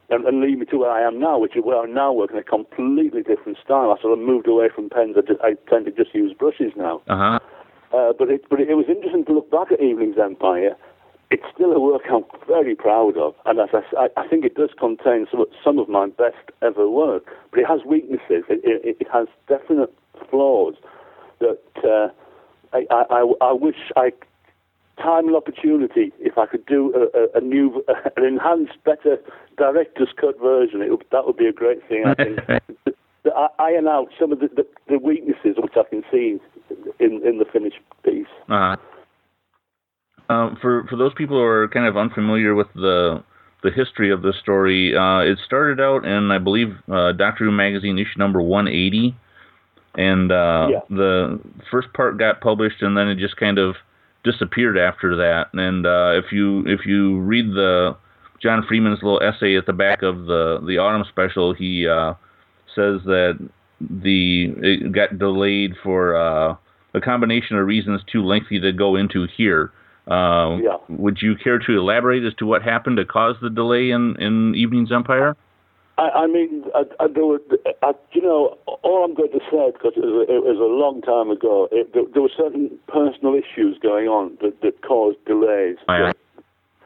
and, 0.10 0.26
and 0.26 0.42
lead 0.42 0.60
me 0.60 0.66
to 0.68 0.78
where 0.78 0.92
I 0.92 1.02
am 1.02 1.20
now, 1.20 1.40
which 1.40 1.56
is 1.56 1.64
where 1.64 1.82
I'm 1.82 1.94
now 1.94 2.12
working 2.12 2.38
in 2.38 2.42
a 2.42 2.46
completely 2.46 3.24
different 3.24 3.58
style. 3.64 3.96
I 3.98 4.02
sort 4.02 4.18
of 4.18 4.24
moved 4.24 4.48
away 4.48 4.70
from 4.74 4.90
pens. 4.90 5.16
I, 5.18 5.22
just, 5.22 5.42
I 5.42 5.54
tend 5.70 5.86
to 5.86 5.92
just 5.92 6.14
use 6.14 6.34
brushes 6.38 6.74
now. 6.76 7.02
Uh 7.08 7.18
huh. 7.18 7.40
Uh, 7.94 8.14
but 8.18 8.30
it, 8.30 8.46
but 8.50 8.60
it 8.60 8.74
was 8.76 8.86
interesting 8.88 9.26
to 9.26 9.34
look 9.34 9.50
back 9.52 9.72
at 9.72 9.82
Evening's 9.82 10.18
Empire. 10.18 10.76
It's 11.32 11.44
still 11.54 11.72
a 11.72 11.80
work 11.80 12.04
I'm 12.12 12.24
very 12.48 12.76
proud 12.76 13.18
of, 13.18 13.34
and 13.46 13.60
as 13.60 13.70
I, 13.74 14.10
I- 14.16 14.28
think 14.28 14.46
it 14.46 14.56
does 14.56 14.70
contain 14.78 15.28
some, 15.32 15.46
some 15.64 15.80
of 15.80 15.90
my 15.90 16.08
best 16.08 16.52
ever 16.62 16.90
work. 16.90 17.26
But 17.52 17.60
it 17.62 17.68
has 17.68 17.82
weaknesses. 17.86 18.44
It, 18.50 18.62
it, 18.64 18.98
it 19.00 19.08
has 19.12 19.28
definite 19.48 19.94
flaws 20.30 20.76
that 21.40 21.60
uh, 21.84 22.10
I, 22.74 22.86
I, 22.92 23.34
I, 23.42 23.54
wish 23.54 23.76
I 23.96 24.12
time 24.98 25.28
and 25.28 25.36
opportunity 25.36 26.14
if 26.20 26.38
I 26.38 26.46
could 26.46 26.66
do 26.66 26.94
a, 26.96 27.38
a, 27.38 27.40
a 27.40 27.42
new, 27.42 27.84
an 28.18 28.24
enhanced, 28.24 28.84
better 28.84 29.18
director's 29.58 30.14
cut 30.20 30.40
version. 30.40 30.82
It 30.82 30.92
would, 30.92 31.06
that 31.12 31.26
would 31.26 31.38
be 31.38 31.48
a 31.48 31.54
great 31.54 31.88
thing. 31.88 32.04
I 32.06 32.14
think. 32.14 32.40
iron 33.60 33.88
out 33.88 34.10
some 34.20 34.32
of 34.32 34.40
the, 34.40 34.48
the, 34.56 34.66
the 34.88 35.00
weaknesses 35.00 35.56
which 35.58 35.74
I 35.76 35.84
can 35.90 36.04
see 36.12 36.40
in 37.00 37.22
in 37.26 37.38
the 37.38 37.46
finished 37.52 37.80
piece. 38.04 38.28
Uh, 38.50 38.76
um, 40.30 40.58
for 40.62 40.86
for 40.90 40.96
those 40.96 41.14
people 41.16 41.38
who 41.38 41.44
are 41.44 41.68
kind 41.68 41.86
of 41.86 41.98
unfamiliar 41.98 42.56
with 42.56 42.68
the 42.76 43.24
the 43.64 43.72
history 43.72 44.12
of 44.12 44.22
the 44.22 44.34
story, 44.42 44.96
uh, 44.96 45.20
it 45.20 45.40
started 45.46 45.80
out 45.80 46.06
in 46.06 46.32
I 46.32 46.38
believe 46.38 46.76
uh, 46.92 47.12
Doctor 47.14 47.46
Who 47.46 47.52
magazine 47.52 47.98
issue 47.98 48.18
number 48.18 48.42
180, 48.42 49.16
and 49.96 50.32
uh, 50.32 50.68
Yeah. 50.72 50.80
the 50.90 51.40
first 51.72 51.92
part 51.94 52.18
got 52.18 52.42
published, 52.42 52.82
and 52.82 52.96
then 52.98 53.08
it 53.08 53.18
just 53.18 53.38
kind 53.38 53.58
of 53.58 53.76
disappeared 54.24 54.78
after 54.78 55.16
that. 55.16 55.48
And 55.54 55.86
uh, 55.86 56.14
if 56.16 56.32
you 56.32 56.64
if 56.68 56.86
you 56.86 57.20
read 57.20 57.52
the 57.52 57.96
John 58.42 58.64
Freeman's 58.68 59.02
little 59.02 59.22
essay 59.22 59.56
at 59.56 59.66
the 59.66 59.74
back 59.74 60.02
of 60.02 60.26
the 60.26 60.60
the 60.66 60.78
autumn 60.78 61.06
special, 61.10 61.54
he 61.54 61.88
uh, 61.88 62.14
says 62.76 63.02
that 63.06 63.38
the 63.80 64.54
it 64.62 64.92
got 64.92 65.18
delayed 65.18 65.74
for 65.84 66.16
uh, 66.16 66.56
a 66.96 67.02
combination 67.02 67.58
of 67.58 67.66
reasons 67.68 68.02
too 68.12 68.24
lengthy 68.24 68.60
to 68.60 68.72
go 68.72 68.96
into 68.96 69.28
here. 69.38 69.72
Uh, 70.08 70.58
Yeah. 70.62 70.78
Would 70.90 71.18
you 71.22 71.36
care 71.36 71.60
to 71.60 71.72
elaborate 71.78 72.24
as 72.24 72.34
to 72.36 72.46
what 72.46 72.62
happened 72.62 72.98
to 72.98 73.06
cause 73.06 73.36
the 73.42 73.50
delay 73.50 73.90
in, 73.92 74.16
in 74.20 74.54
Evening's 74.56 74.92
Empire? 74.92 75.36
I, 75.98 76.10
I 76.24 76.28
mean, 76.28 76.64
I, 76.76 76.84
I, 77.00 77.08
there 77.08 77.26
were, 77.26 77.40
I, 77.82 77.94
you 78.12 78.22
know, 78.22 78.58
all 78.66 79.06
I'm 79.06 79.14
going 79.16 79.32
to 79.32 79.40
say 79.50 79.72
because 79.72 79.94
it 79.96 80.04
was, 80.06 80.28
a, 80.28 80.34
it 80.36 80.44
was 80.44 80.60
a 80.60 80.72
long 80.84 81.02
time 81.02 81.30
ago. 81.32 81.70
It, 81.72 81.94
there, 81.94 82.04
there 82.14 82.22
were 82.22 82.36
certain 82.36 82.70
personal 82.88 83.34
issues 83.34 83.80
going 83.80 84.08
on 84.08 84.38
that, 84.42 84.62
that 84.62 84.82
caused 84.82 85.24
delays. 85.26 85.78
Oh, 85.88 85.96
yeah. 85.98 86.12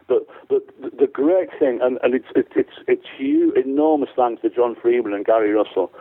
But 0.07 0.27
but 0.47 0.61
the- 0.81 0.95
the 0.97 1.07
great 1.07 1.49
thing, 1.59 1.79
and, 1.83 1.99
and 2.03 2.13
it's 2.15 2.25
it's 2.35 2.49
it's 2.55 2.75
it's 2.87 3.05
huge, 3.17 3.55
enormous 3.55 4.09
thanks 4.15 4.41
to 4.41 4.49
John 4.49 4.75
Freeman 4.81 5.13
and 5.13 5.23
Gary 5.25 5.51
Russell 5.51 5.91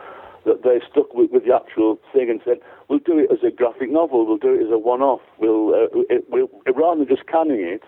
that 0.49 0.63
they 0.63 0.77
stuck 0.91 1.13
with, 1.13 1.29
with 1.31 1.43
the 1.45 1.53
actual 1.55 1.99
thing 2.13 2.27
and 2.29 2.41
said 2.43 2.57
we'll 2.87 3.05
do 3.11 3.17
it 3.23 3.29
as 3.31 3.41
a 3.43 3.51
graphic 3.51 3.89
novel, 3.91 4.25
we'll 4.25 4.37
do 4.37 4.53
it 4.57 4.63
as 4.65 4.71
a 4.71 4.81
one-off, 4.91 5.21
we'll 5.37 5.65
uh, 5.73 5.87
it, 6.09 6.25
we'll 6.29 6.49
rather 6.75 6.99
than 6.99 7.07
just 7.15 7.25
canning 7.27 7.61
it, 7.75 7.83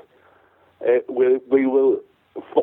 uh, 0.88 1.02
we 1.12 1.26
we 1.50 1.66
will 1.66 2.00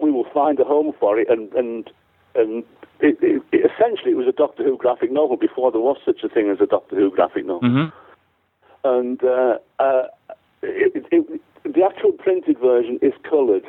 we 0.03 0.11
will 0.11 0.29
find 0.33 0.59
a 0.61 0.65
home 0.65 0.93
for 1.01 1.19
it 1.19 1.29
and 1.29 1.53
and 1.61 1.91
and 2.35 2.65
it, 3.01 3.17
it, 3.21 3.71
essentially 3.71 4.13
it 4.13 4.17
was 4.23 4.29
a 4.29 4.39
Doctor 4.45 4.63
Who 4.65 4.77
graphic 4.77 5.11
novel 5.13 5.37
before 5.37 5.71
there 5.73 5.81
was 5.81 5.99
such 6.05 6.23
a 6.25 6.29
thing 6.29 6.51
as 6.51 6.61
a 6.61 6.67
Doctor 6.67 6.97
Who 6.97 7.11
graphic 7.11 7.45
novel 7.45 7.69
Mm-hmm. 7.69 7.89
and 8.97 9.19
uh, 9.25 9.59
uh, 9.79 10.05
it, 10.63 11.07
it, 11.11 11.41
the 11.65 11.83
actual 11.85 12.13
printed 12.13 12.59
version 12.59 12.99
is 13.03 13.13
coloured. 13.29 13.67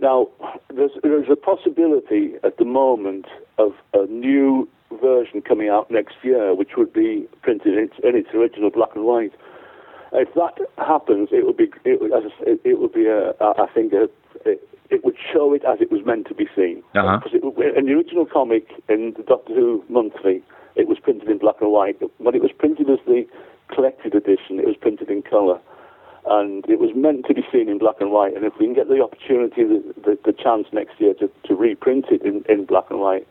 Now, 0.00 0.28
there's, 0.74 0.92
there's 1.02 1.28
a 1.30 1.36
possibility 1.36 2.34
at 2.44 2.56
the 2.56 2.64
moment 2.64 3.26
of 3.58 3.72
a 3.92 4.06
new 4.06 4.68
version 5.00 5.42
coming 5.42 5.68
out 5.68 5.90
next 5.90 6.16
year, 6.22 6.54
which 6.54 6.76
would 6.76 6.92
be 6.92 7.28
printed 7.42 7.74
in 7.74 7.84
its, 7.84 7.94
in 8.02 8.16
its 8.16 8.28
original 8.34 8.70
black 8.70 8.90
and 8.94 9.04
white. 9.04 9.32
If 10.12 10.32
that 10.34 10.58
happens, 10.78 11.28
it 11.32 11.44
would 11.44 11.56
be, 11.56 11.70
it 11.84 12.00
would, 12.00 12.12
it 12.64 12.80
would 12.80 12.92
be 12.92 13.06
a, 13.06 13.34
I 13.40 13.66
think, 13.74 13.92
a, 13.92 14.08
it, 14.48 14.66
it 14.88 15.04
would 15.04 15.16
show 15.32 15.52
it 15.52 15.62
as 15.64 15.80
it 15.80 15.92
was 15.92 16.00
meant 16.04 16.26
to 16.28 16.34
be 16.34 16.48
seen. 16.56 16.82
Uh-huh. 16.94 17.18
Because 17.18 17.34
it, 17.34 17.76
in 17.76 17.86
the 17.86 17.92
original 17.92 18.24
comic, 18.24 18.68
in 18.88 19.12
the 19.16 19.22
Doctor 19.22 19.54
Who 19.54 19.84
monthly, 19.88 20.42
it 20.76 20.88
was 20.88 20.98
printed 20.98 21.28
in 21.28 21.38
black 21.38 21.56
and 21.60 21.70
white. 21.70 22.00
When 22.18 22.34
it 22.34 22.40
was 22.40 22.52
printed 22.56 22.88
as 22.88 22.98
the 23.06 23.26
collected 23.68 24.14
edition, 24.14 24.58
it 24.58 24.66
was 24.66 24.76
printed 24.80 25.10
in 25.10 25.22
colour. 25.22 25.60
And 26.24 26.64
it 26.68 26.78
was 26.78 26.90
meant 26.94 27.26
to 27.26 27.34
be 27.34 27.42
seen 27.52 27.68
in 27.68 27.78
black 27.78 27.96
and 28.00 28.10
white. 28.10 28.34
And 28.34 28.44
if 28.44 28.54
we 28.58 28.66
can 28.66 28.74
get 28.74 28.88
the 28.88 29.02
opportunity, 29.02 29.64
the, 29.64 29.94
the, 30.04 30.18
the 30.24 30.32
chance 30.32 30.66
next 30.72 31.00
year 31.00 31.14
to, 31.14 31.30
to 31.44 31.54
reprint 31.54 32.06
it 32.10 32.22
in, 32.22 32.44
in 32.48 32.64
black 32.64 32.84
and 32.90 33.00
white, 33.00 33.26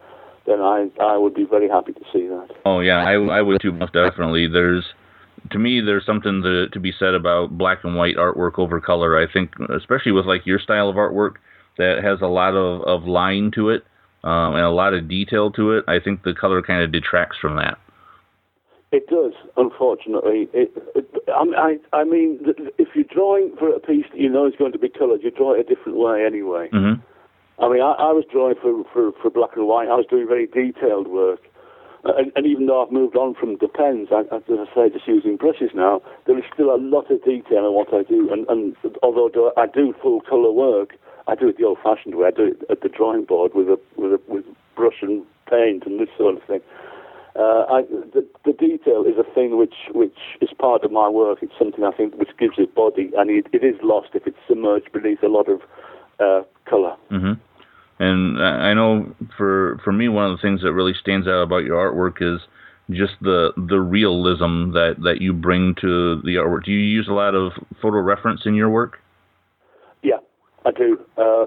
then 0.47 0.61
I, 0.61 0.89
I 1.01 1.17
would 1.17 1.35
be 1.35 1.45
very 1.45 1.69
happy 1.69 1.93
to 1.93 2.03
see 2.11 2.27
that. 2.27 2.47
Oh 2.65 2.79
yeah, 2.79 3.03
I 3.03 3.13
I 3.13 3.41
would 3.41 3.61
too 3.61 3.73
most 3.73 3.93
definitely. 3.93 4.47
There's 4.47 4.85
to 5.51 5.59
me 5.59 5.81
there's 5.81 6.05
something 6.05 6.41
to 6.41 6.69
to 6.69 6.79
be 6.79 6.93
said 6.97 7.13
about 7.13 7.57
black 7.57 7.83
and 7.83 7.95
white 7.95 8.15
artwork 8.15 8.57
over 8.57 8.79
color. 8.79 9.21
I 9.21 9.31
think 9.31 9.51
especially 9.75 10.13
with 10.13 10.25
like 10.25 10.45
your 10.45 10.59
style 10.59 10.89
of 10.89 10.95
artwork 10.95 11.33
that 11.77 12.03
has 12.03 12.21
a 12.21 12.27
lot 12.27 12.55
of 12.55 12.81
of 12.83 13.07
line 13.07 13.51
to 13.55 13.69
it 13.69 13.83
um, 14.23 14.55
and 14.55 14.63
a 14.63 14.71
lot 14.71 14.93
of 14.93 15.07
detail 15.07 15.51
to 15.51 15.73
it. 15.73 15.85
I 15.87 15.99
think 15.99 16.23
the 16.23 16.33
color 16.33 16.61
kind 16.61 16.81
of 16.81 16.91
detracts 16.91 17.37
from 17.39 17.57
that. 17.57 17.77
It 18.91 19.07
does, 19.07 19.33
unfortunately. 19.57 20.47
It, 20.53 20.71
it, 20.95 21.05
I, 21.27 21.75
I 21.91 22.05
mean, 22.05 22.39
if 22.77 22.87
you're 22.95 23.03
drawing 23.03 23.53
for 23.59 23.69
a 23.69 23.79
piece 23.81 24.05
that 24.11 24.19
you 24.19 24.29
know 24.29 24.47
is 24.47 24.53
going 24.57 24.71
to 24.71 24.79
be 24.79 24.87
coloured, 24.87 25.21
you 25.23 25.31
draw 25.31 25.55
it 25.55 25.59
a 25.59 25.75
different 25.75 25.97
way 25.97 26.25
anyway. 26.25 26.69
hmm 26.71 26.93
I 27.59 27.69
mean, 27.69 27.81
I, 27.81 27.93
I 27.97 28.11
was 28.13 28.25
drawing 28.31 28.55
for, 28.61 28.83
for, 28.93 29.11
for 29.21 29.29
black 29.29 29.55
and 29.55 29.67
white. 29.67 29.89
I 29.89 29.95
was 29.95 30.05
doing 30.09 30.27
very 30.27 30.47
detailed 30.47 31.07
work. 31.07 31.41
Uh, 32.05 32.13
and, 32.15 32.31
and 32.35 32.45
even 32.45 32.67
though 32.67 32.85
I've 32.85 32.91
moved 32.91 33.15
on 33.15 33.33
from 33.33 33.57
the 33.59 33.67
pens, 33.67 34.09
I, 34.11 34.21
as 34.33 34.43
I 34.47 34.65
say, 34.75 34.93
just 34.93 35.07
using 35.07 35.37
brushes 35.37 35.71
now, 35.73 36.01
there 36.25 36.37
is 36.37 36.45
still 36.53 36.73
a 36.73 36.77
lot 36.77 37.09
of 37.09 37.23
detail 37.23 37.65
in 37.65 37.73
what 37.73 37.93
I 37.93 38.03
do. 38.03 38.31
And, 38.31 38.47
and 38.47 38.75
although 39.01 39.51
I 39.57 39.65
do 39.65 39.93
full 40.01 40.21
colour 40.21 40.51
work, 40.51 40.93
I 41.27 41.35
do 41.35 41.49
it 41.49 41.57
the 41.57 41.65
old-fashioned 41.65 42.15
way. 42.15 42.27
I 42.27 42.31
do 42.31 42.45
it 42.45 42.63
at 42.69 42.81
the 42.81 42.89
drawing 42.89 43.25
board 43.25 43.51
with 43.53 43.67
a 43.67 43.79
with 43.97 44.13
a 44.13 44.21
with 44.27 44.45
brush 44.75 45.01
and 45.01 45.25
paint 45.49 45.85
and 45.85 45.99
this 45.99 46.09
sort 46.17 46.37
of 46.37 46.43
thing. 46.43 46.61
Uh, 47.35 47.65
I, 47.69 47.81
the, 48.13 48.25
the 48.45 48.53
detail 48.53 49.03
is 49.03 49.17
a 49.19 49.27
thing 49.35 49.57
which 49.57 49.75
which 49.93 50.17
is 50.39 50.49
part 50.57 50.83
of 50.83 50.91
my 50.91 51.09
work. 51.09 51.39
It's 51.41 51.57
something 51.59 51.83
I 51.83 51.91
think 51.91 52.15
which 52.15 52.31
gives 52.39 52.55
it 52.57 52.73
body, 52.73 53.11
and 53.17 53.29
it, 53.29 53.47
it 53.51 53.63
is 53.63 53.75
lost 53.83 54.09
if 54.13 54.25
it's 54.25 54.37
submerged 54.47 54.91
beneath 54.93 55.21
a 55.21 55.27
lot 55.27 55.49
of 55.49 55.61
uh, 56.19 56.43
color. 56.69 56.95
Mm-hmm. 57.11 57.33
And 57.99 58.43
I 58.43 58.73
know 58.73 59.15
for 59.37 59.79
for 59.83 59.91
me, 59.91 60.07
one 60.07 60.29
of 60.29 60.37
the 60.37 60.41
things 60.41 60.61
that 60.61 60.73
really 60.73 60.93
stands 60.99 61.27
out 61.27 61.41
about 61.41 61.63
your 61.63 61.77
artwork 61.77 62.21
is 62.21 62.41
just 62.91 63.13
the 63.21 63.51
the 63.57 63.79
realism 63.79 64.71
that 64.73 64.95
that 65.03 65.19
you 65.19 65.33
bring 65.33 65.75
to 65.81 66.21
the 66.21 66.35
artwork. 66.35 66.65
Do 66.65 66.71
you 66.71 66.79
use 66.79 67.07
a 67.09 67.13
lot 67.13 67.33
of 67.35 67.53
photo 67.81 67.99
reference 67.99 68.41
in 68.45 68.53
your 68.53 68.69
work? 68.69 68.99
Yeah, 70.03 70.17
I 70.65 70.71
do. 70.71 70.99
Uh, 71.17 71.45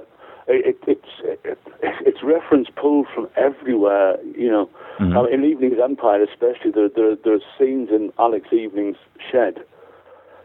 it, 0.48 0.76
it's 0.86 1.06
it, 1.22 1.58
it's 1.82 2.18
reference 2.22 2.68
pulled 2.80 3.06
from 3.14 3.28
everywhere. 3.36 4.16
You 4.36 4.50
know, 4.50 4.70
mm-hmm. 4.98 5.32
in 5.32 5.44
Evening's 5.44 5.78
Empire, 5.82 6.24
especially, 6.24 6.72
there, 6.72 6.88
there 6.88 7.16
there's 7.24 7.42
scenes 7.58 7.90
in 7.90 8.12
Alex 8.18 8.48
Evening's 8.52 8.96
shed, 9.30 9.64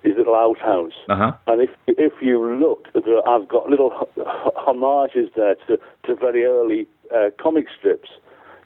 his 0.06 0.16
little 0.18 0.36
outhouse, 0.36 0.94
uh-huh. 1.10 1.34
and 1.48 1.62
if 1.62 1.70
if 1.88 2.14
you 2.22 2.56
look, 2.56 2.88
I've 3.28 3.48
got 3.48 3.70
little 3.70 4.08
homages 4.56 5.30
there 5.36 5.56
to 5.68 5.78
to 6.06 6.16
very 6.16 6.46
early 6.46 6.88
uh, 7.14 7.30
comic 7.42 7.66
strips. 7.78 8.10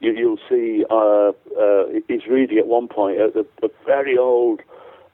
You, 0.01 0.13
you'll 0.13 0.39
see 0.49 0.85
uh, 0.89 1.31
uh, 1.59 1.99
he's 2.07 2.25
reading 2.27 2.57
at 2.57 2.67
one 2.67 2.87
point 2.87 3.19
a, 3.19 3.45
a, 3.63 3.69
very 3.85 4.17
old 4.17 4.61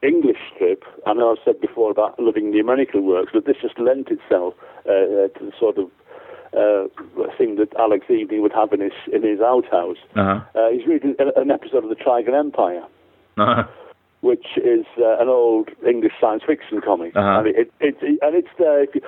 English 0.04 0.38
strip. 0.54 0.84
I 1.08 1.14
know 1.14 1.32
I've 1.32 1.44
said 1.44 1.60
before 1.60 1.90
about 1.90 2.20
loving 2.20 2.52
the 2.52 2.60
American 2.60 3.06
works, 3.06 3.32
but 3.34 3.46
this 3.46 3.58
just 3.62 3.80
lent 3.80 4.10
itself 4.10 4.54
uh, 4.88 4.92
uh, 4.92 5.28
to 5.30 5.40
the 5.40 5.52
sort 5.60 5.78
of 5.80 5.90
uh, 6.56 6.88
thing 7.38 7.56
that 7.58 7.74
Alex 7.78 8.06
Evening 8.10 8.42
would 8.42 8.54
have 8.54 8.72
in 8.74 8.82
his 8.82 8.94
in 9.12 9.24
his 9.24 9.40
outhouse. 9.42 9.98
Uh-huh. 10.16 10.42
Uh, 10.54 10.70
he's 10.70 10.86
reading 10.88 11.16
an 11.20 11.52
episode 11.52 11.84
of 11.84 11.90
the 11.90 11.96
Trigan 11.96 12.38
Empire, 12.38 12.84
uh-huh. 13.38 13.64
Which 14.26 14.58
is 14.58 14.86
uh, 14.98 15.22
an 15.22 15.30
old 15.30 15.70
English 15.88 16.14
science 16.20 16.42
fiction 16.46 16.82
comic, 16.82 17.16
uh-huh. 17.16 17.40
and 17.40 17.48
it, 17.48 17.72
it, 17.80 17.96
it, 18.02 18.20
and 18.24 18.36
it's 18.36 18.50
there. 18.58 18.82
If 18.84 18.96
you, 18.96 19.02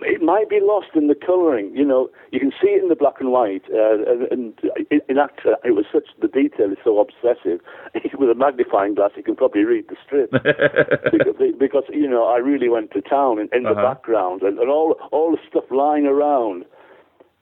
it 0.00 0.22
might 0.22 0.48
be 0.48 0.60
lost 0.60 0.88
in 0.94 1.08
the 1.08 1.14
colouring. 1.14 1.74
You 1.74 1.84
know, 1.84 2.08
you 2.30 2.40
can 2.40 2.52
see 2.60 2.68
it 2.68 2.82
in 2.82 2.88
the 2.88 2.96
black 2.96 3.20
and 3.20 3.32
white, 3.32 3.64
uh, 3.72 4.00
and, 4.08 4.22
and 4.32 4.58
in, 4.90 5.00
in 5.08 5.18
act, 5.18 5.40
it 5.64 5.72
was 5.72 5.84
such 5.92 6.08
the 6.20 6.28
detail 6.28 6.72
is 6.72 6.78
so 6.82 6.98
obsessive. 7.00 7.60
With 8.18 8.30
a 8.30 8.34
magnifying 8.34 8.94
glass, 8.94 9.10
you 9.16 9.22
can 9.22 9.36
probably 9.36 9.64
read 9.64 9.88
the 9.88 9.96
strip 10.04 10.30
because, 11.12 11.36
because, 11.58 11.84
you 11.92 12.08
know 12.08 12.24
I 12.24 12.38
really 12.38 12.68
went 12.68 12.92
to 12.92 13.02
town 13.02 13.38
in, 13.38 13.48
in 13.52 13.66
uh-huh. 13.66 13.74
the 13.74 13.82
background 13.82 14.42
and, 14.42 14.58
and 14.58 14.70
all 14.70 14.96
all 15.12 15.32
the 15.32 15.38
stuff 15.48 15.64
lying 15.70 16.06
around. 16.06 16.64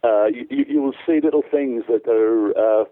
Uh, 0.02 0.26
you, 0.26 0.66
you 0.68 0.82
will 0.82 0.98
see 1.06 1.20
little 1.22 1.44
things 1.48 1.84
that 1.88 2.06
are. 2.08 2.50
Uh, 2.58 2.84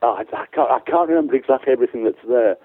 I, 0.00 0.22
I, 0.32 0.46
can't, 0.54 0.70
I 0.70 0.78
can't 0.86 1.08
remember 1.08 1.34
exactly 1.34 1.72
everything 1.72 2.04
that's 2.04 2.24
there, 2.28 2.56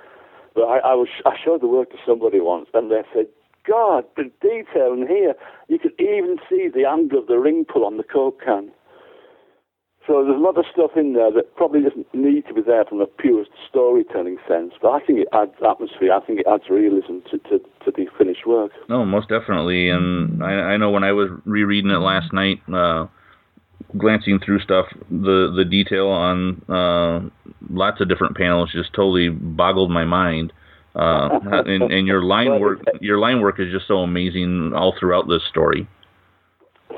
but 0.54 0.64
I, 0.64 0.80
I 0.80 0.94
was 0.94 1.08
I 1.26 1.36
showed 1.44 1.62
the 1.62 1.68
work 1.68 1.92
to 1.92 1.98
somebody 2.06 2.40
once, 2.40 2.68
and 2.74 2.92
they 2.92 3.02
said, 3.14 3.28
God, 3.68 4.06
the 4.18 4.30
detail 4.42 4.94
in 4.94 5.08
here. 5.08 5.36
You 5.70 5.80
can 5.80 5.92
even 6.00 6.38
see 6.50 6.68
the 6.74 6.86
angle 6.86 7.20
of 7.20 7.28
the 7.28 7.38
ring 7.38 7.66
pull 7.66 7.86
on 7.86 7.98
the 7.98 8.04
Coke 8.04 8.42
can. 8.44 8.72
So 10.06 10.22
there's 10.22 10.36
a 10.36 10.40
lot 10.40 10.58
of 10.58 10.66
stuff 10.72 10.92
in 10.98 11.14
there 11.14 11.32
that 11.32 11.56
probably 11.56 11.82
doesn't 11.82 12.14
need 12.14 12.46
to 12.48 12.54
be 12.54 12.62
there 12.62 12.84
from 12.84 13.00
a 13.00 13.06
pure 13.06 13.46
storytelling 13.70 14.38
sense, 14.46 14.74
but 14.82 14.90
I 14.90 15.00
think 15.00 15.20
it 15.20 15.30
adds 15.32 15.54
atmosphere. 15.66 16.12
I 16.12 16.20
think 16.26 16.42
it 16.42 16.46
adds 16.46 16.64
realism 16.70 17.20
to, 17.32 17.38
to, 17.50 17.60
to 17.86 17.92
the 17.96 18.08
finished 18.18 18.46
work. 18.46 18.72
No, 18.90 19.06
most 19.06 19.30
definitely. 19.30 19.88
And 19.88 20.44
I, 20.44 20.76
I 20.76 20.78
know 20.78 20.90
when 20.90 21.06
I 21.06 21.14
was 21.14 21.30
rereading 21.46 21.90
it 21.90 22.00
last 22.00 22.34
night, 22.34 22.60
uh, 22.68 23.08
glancing 23.98 24.40
through 24.40 24.60
stuff, 24.60 24.88
the 25.10 25.54
the 25.56 25.66
detail 25.66 26.08
on 26.08 26.62
uh, 26.70 27.30
lots 27.70 28.02
of 28.02 28.10
different 28.10 28.36
panels 28.36 28.72
just 28.72 28.94
totally 28.94 29.30
boggled 29.30 29.92
my 29.92 30.06
mind. 30.06 30.54
Uh, 30.96 31.40
and, 31.66 31.92
and 31.92 32.08
your 32.08 32.24
line 32.24 32.60
work, 32.60 32.80
your 33.02 33.18
line 33.18 33.42
work 33.42 33.60
is 33.60 33.72
just 33.72 33.88
so 33.88 33.98
amazing 34.00 34.74
all 34.76 34.94
throughout 35.00 35.28
this 35.28 35.42
story. 35.50 35.88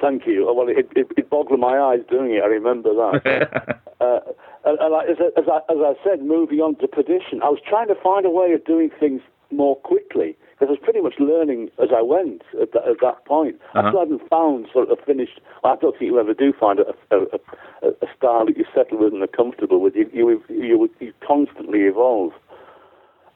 Thank 0.01 0.27
you. 0.27 0.51
Well, 0.53 0.67
it, 0.67 0.89
it, 0.95 1.08
it 1.15 1.29
boggled 1.29 1.60
my 1.60 1.79
eyes 1.79 1.99
doing 2.10 2.34
it. 2.34 2.43
I 2.43 2.47
remember 2.47 2.93
that. 2.93 3.79
uh, 4.01 4.19
and, 4.65 4.77
and 4.79 5.10
as, 5.10 5.17
as, 5.38 5.45
I, 5.47 5.58
as 5.71 5.77
I 5.79 5.93
said, 6.03 6.21
moving 6.21 6.60
on 6.60 6.75
to 6.77 6.88
Perdition, 6.88 7.41
I 7.41 7.47
was 7.49 7.60
trying 7.65 7.88
to 7.88 7.95
find 8.03 8.25
a 8.25 8.29
way 8.29 8.51
of 8.51 8.65
doing 8.65 8.89
things 8.99 9.21
more 9.51 9.77
quickly 9.77 10.36
because 10.56 10.72
I 10.72 10.80
was 10.80 10.80
pretty 10.82 11.02
much 11.02 11.15
learning 11.20 11.70
as 11.84 11.89
I 11.96 12.02
went 12.02 12.44
at, 12.62 12.72
that, 12.72 12.88
at 12.88 12.98
that 13.02 13.26
point. 13.26 13.60
Uh-huh. 13.76 13.88
I 13.88 13.89
still 13.91 14.00
hadn't 14.00 14.30
found 14.30 14.68
sort 14.72 14.89
of 14.89 14.98
a 14.98 15.02
finished. 15.04 15.39
Well, 15.63 15.74
I 15.74 15.76
don't 15.76 15.91
think 16.00 16.10
you 16.10 16.20
ever 16.20 16.34
do 16.34 16.54
find 16.58 16.80
a, 16.80 16.96
a, 17.12 17.39
a, 17.84 17.89
a 17.89 18.08
style 18.15 18.46
that 18.46 18.56
you 18.56 18.65
settle 18.74 19.00
with 19.00 19.13
and 19.13 19.22
are 19.22 19.28
comfortable 19.28 19.82
with. 19.82 19.96
You, 19.96 20.10
you, 20.13 20.44
you, 20.48 20.89
you 21.00 21.13
constantly 21.26 21.82
evolve 21.82 22.32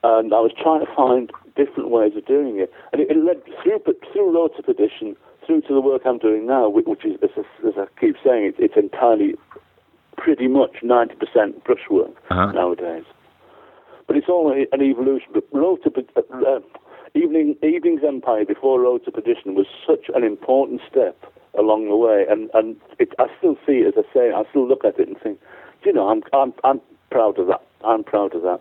and 0.04 0.34
I 0.34 0.40
was 0.40 0.52
trying 0.56 0.86
to 0.86 0.92
find 0.96 1.32
different 1.56 1.90
ways 1.90 2.14
of 2.16 2.26
doing 2.26 2.60
it. 2.60 2.72
And 2.94 3.02
it, 3.02 3.12
it 3.12 3.18
led 3.18 3.44
through, 3.62 3.84
through 4.14 4.34
Road 4.34 4.52
to 4.56 4.64
Perdition, 4.64 5.16
through 5.46 5.62
to 5.62 5.74
the 5.74 5.82
work 5.82 6.04
I'm 6.06 6.20
doing 6.20 6.48
now, 6.48 6.70
which 6.70 7.04
is, 7.04 7.20
as, 7.22 7.44
as 7.68 7.74
I 7.78 7.86
keep 8.00 8.16
saying, 8.24 8.54
it's, 8.56 8.58
it's 8.60 8.78
entirely, 8.78 9.36
pretty 10.18 10.48
much 10.48 10.78
90% 10.84 11.64
brushwork 11.64 12.16
uh-huh. 12.30 12.52
nowadays. 12.52 13.04
But 14.08 14.18
it's 14.18 14.28
all 14.30 14.52
an 14.52 14.82
evolution. 14.82 15.28
But 15.34 15.44
Road 15.52 15.84
to 15.84 15.92
uh, 16.18 16.60
Evening, 17.15 17.56
Evening's 17.63 18.02
Empire 18.08 18.45
before 18.45 18.82
Road 18.82 19.04
to 19.06 19.12
Perdition 19.12 19.56
was 19.56 19.65
such 19.88 20.10
an 20.13 20.24
important 20.24 20.82
step 20.89 21.17
along 21.58 21.89
the 21.89 21.95
way, 21.95 22.26
and 22.30 22.50
and 22.54 22.76
it, 23.00 23.13
I 23.19 23.28
still 23.38 23.56
see 23.65 23.80
it 23.80 23.88
as 23.88 24.06
I 24.06 24.13
say. 24.13 24.32
I 24.32 24.43
still 24.50 24.67
look 24.67 24.86
at 24.86 25.00
it 25.00 25.08
and 25.08 25.19
think, 25.22 25.39
you 25.86 25.93
know, 25.93 26.10
I'm 26.10 26.22
I'm 26.34 26.54
I'm 26.63 26.82
proud 27.12 27.39
of 27.39 27.48
that. 27.48 27.62
I'm 27.84 28.04
proud 28.04 28.36
of 28.36 28.41
that. 28.43 28.60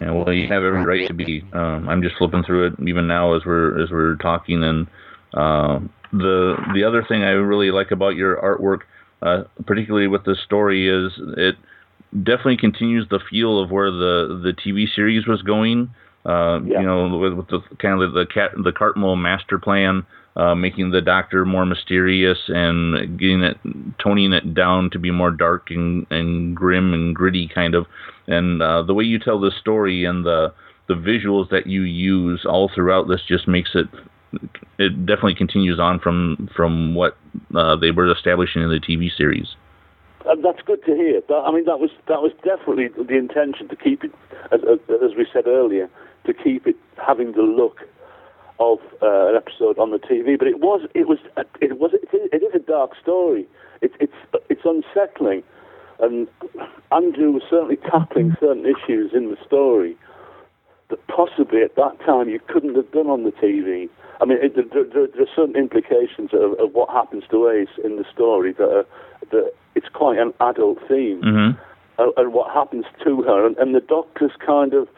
Yeah, 0.00 0.12
well, 0.12 0.32
you 0.32 0.48
have 0.48 0.62
every 0.62 0.84
right 0.84 1.06
to 1.06 1.14
be. 1.14 1.44
Um, 1.52 1.88
I'm 1.88 2.02
just 2.02 2.16
flipping 2.16 2.42
through 2.44 2.68
it 2.68 2.74
even 2.88 3.06
now 3.06 3.34
as 3.34 3.42
we're 3.44 3.82
as 3.82 3.90
we're 3.90 4.16
talking, 4.16 4.64
and 4.64 4.86
uh, 5.34 5.80
the 6.12 6.56
the 6.74 6.84
other 6.84 7.04
thing 7.06 7.22
I 7.22 7.30
really 7.30 7.70
like 7.70 7.90
about 7.90 8.16
your 8.16 8.36
artwork, 8.36 8.80
uh, 9.20 9.44
particularly 9.66 10.06
with 10.08 10.24
this 10.24 10.38
story, 10.44 10.88
is 10.88 11.12
it 11.36 11.56
definitely 12.22 12.56
continues 12.56 13.06
the 13.10 13.20
feel 13.30 13.62
of 13.62 13.70
where 13.70 13.90
the 13.90 14.40
the 14.42 14.52
TV 14.52 14.86
series 14.94 15.26
was 15.26 15.42
going. 15.42 15.90
Uh, 16.24 16.60
yeah. 16.64 16.80
You 16.80 16.86
know, 16.86 17.18
with, 17.18 17.32
with 17.34 17.48
the 17.48 17.60
kind 17.80 18.00
of 18.02 18.12
the 18.12 18.26
cat, 18.26 18.50
the 18.62 18.72
Cartmel 18.72 19.16
master 19.16 19.58
plan, 19.58 20.06
uh, 20.36 20.54
making 20.54 20.90
the 20.90 21.00
Doctor 21.00 21.44
more 21.44 21.66
mysterious 21.66 22.38
and 22.48 23.18
getting 23.18 23.42
it, 23.42 23.56
toning 24.02 24.32
it 24.32 24.54
down 24.54 24.90
to 24.90 24.98
be 24.98 25.10
more 25.10 25.30
dark 25.30 25.70
and, 25.70 26.06
and 26.10 26.56
grim 26.56 26.94
and 26.94 27.14
gritty, 27.14 27.50
kind 27.52 27.74
of 27.74 27.86
and 28.26 28.62
uh, 28.62 28.82
the 28.82 28.94
way 28.94 29.04
you 29.04 29.18
tell 29.18 29.40
this 29.40 29.54
story 29.60 30.04
and 30.04 30.24
the 30.24 30.52
the 30.88 30.94
visuals 30.94 31.48
that 31.50 31.66
you 31.66 31.82
use 31.82 32.44
all 32.44 32.70
throughout 32.74 33.08
this 33.08 33.20
just 33.26 33.46
makes 33.46 33.70
it 33.74 33.86
it 34.78 35.06
definitely 35.06 35.34
continues 35.34 35.78
on 35.78 35.98
from 35.98 36.48
from 36.54 36.94
what 36.94 37.16
uh, 37.54 37.76
they 37.76 37.90
were 37.90 38.10
establishing 38.10 38.62
in 38.62 38.68
the 38.68 38.80
TV 38.80 39.08
series. 39.16 39.48
Uh, 40.24 40.36
that's 40.42 40.62
good 40.64 40.84
to 40.84 40.94
hear. 40.94 41.20
That, 41.28 41.42
I 41.46 41.52
mean, 41.52 41.64
that 41.64 41.80
was 41.80 41.90
that 42.08 42.22
was 42.22 42.32
definitely 42.44 42.88
the 42.88 43.16
intention 43.16 43.68
to 43.68 43.76
keep 43.76 44.04
it, 44.04 44.12
as, 44.52 44.60
as 44.62 45.16
we 45.16 45.26
said 45.32 45.46
earlier, 45.46 45.90
to 46.24 46.34
keep 46.34 46.66
it 46.66 46.76
having 47.04 47.32
the 47.32 47.42
look 47.42 47.80
of 48.60 48.78
uh, 49.02 49.28
an 49.28 49.36
episode 49.36 49.78
on 49.78 49.90
the 49.90 49.98
TV. 49.98 50.38
But 50.38 50.48
it 50.48 50.60
was 50.60 50.82
it 50.94 51.08
was 51.08 51.18
it 51.60 51.78
was 51.78 51.92
it 51.94 52.42
is 52.42 52.54
a 52.54 52.58
dark 52.58 52.92
story. 53.00 53.46
It, 53.80 53.92
it's 54.00 54.12
it's 54.48 54.62
unsettling 54.64 55.42
and 56.02 56.26
Andrew 56.90 57.30
was 57.30 57.42
certainly 57.48 57.76
tackling 57.76 58.36
certain 58.40 58.66
issues 58.66 59.12
in 59.14 59.30
the 59.30 59.36
story 59.46 59.96
that 60.90 61.06
possibly 61.06 61.62
at 61.62 61.76
that 61.76 61.98
time 62.04 62.28
you 62.28 62.40
couldn't 62.48 62.74
have 62.74 62.90
done 62.90 63.06
on 63.06 63.22
the 63.22 63.30
TV. 63.30 63.88
I 64.20 64.24
mean, 64.24 64.38
it, 64.42 64.54
there, 64.54 64.84
there, 64.84 65.06
there, 65.06 65.22
are 65.22 65.34
certain 65.34 65.56
implications 65.56 66.30
of, 66.32 66.58
of, 66.58 66.74
what 66.74 66.90
happens 66.90 67.24
to 67.30 67.48
Ace 67.48 67.82
in 67.82 67.96
the 67.96 68.04
story 68.12 68.52
that, 68.52 68.68
are, 68.68 68.86
that 69.30 69.52
it's 69.74 69.88
quite 69.92 70.18
an 70.18 70.34
adult 70.40 70.78
theme. 70.88 71.22
Mm-hmm. 71.22 71.58
And, 71.98 72.12
and, 72.16 72.32
what 72.32 72.52
happens 72.52 72.84
to 73.04 73.22
her, 73.22 73.46
and, 73.46 73.56
and 73.58 73.74
the 73.74 73.80
doctor's 73.80 74.32
kind 74.44 74.74
of. 74.74 74.88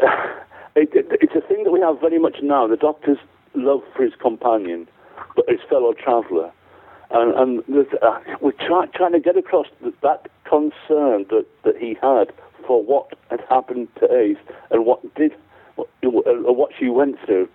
It, 0.76 0.90
it, 0.92 1.06
it's 1.22 1.34
a 1.34 1.40
thing 1.40 1.64
that 1.64 1.70
we 1.70 1.80
have 1.80 2.00
very 2.02 2.18
much 2.18 2.36
now. 2.42 2.66
The 2.66 2.76
doctor's 2.76 3.16
love 3.54 3.80
for 3.96 4.02
his 4.04 4.12
companion, 4.20 4.86
but 5.34 5.48
his 5.48 5.60
fellow 5.70 5.94
traveller, 5.94 6.52
and, 7.10 7.32
and 7.34 7.86
uh, 8.02 8.18
we're 8.42 8.52
try, 8.52 8.84
trying 8.94 9.12
to 9.12 9.20
get 9.20 9.38
across 9.38 9.68
that 10.02 10.28
concern 10.44 11.24
that, 11.30 11.46
that 11.64 11.78
he 11.78 11.96
had 12.02 12.30
for 12.66 12.84
what 12.84 13.14
had 13.30 13.40
happened 13.48 13.88
to 14.00 14.14
Ace 14.14 14.36
and 14.70 14.84
what 14.84 15.00
did 15.14 15.32
what, 15.76 15.88
uh, 16.04 16.52
what 16.52 16.72
she 16.78 16.90
went 16.90 17.16
through. 17.24 17.48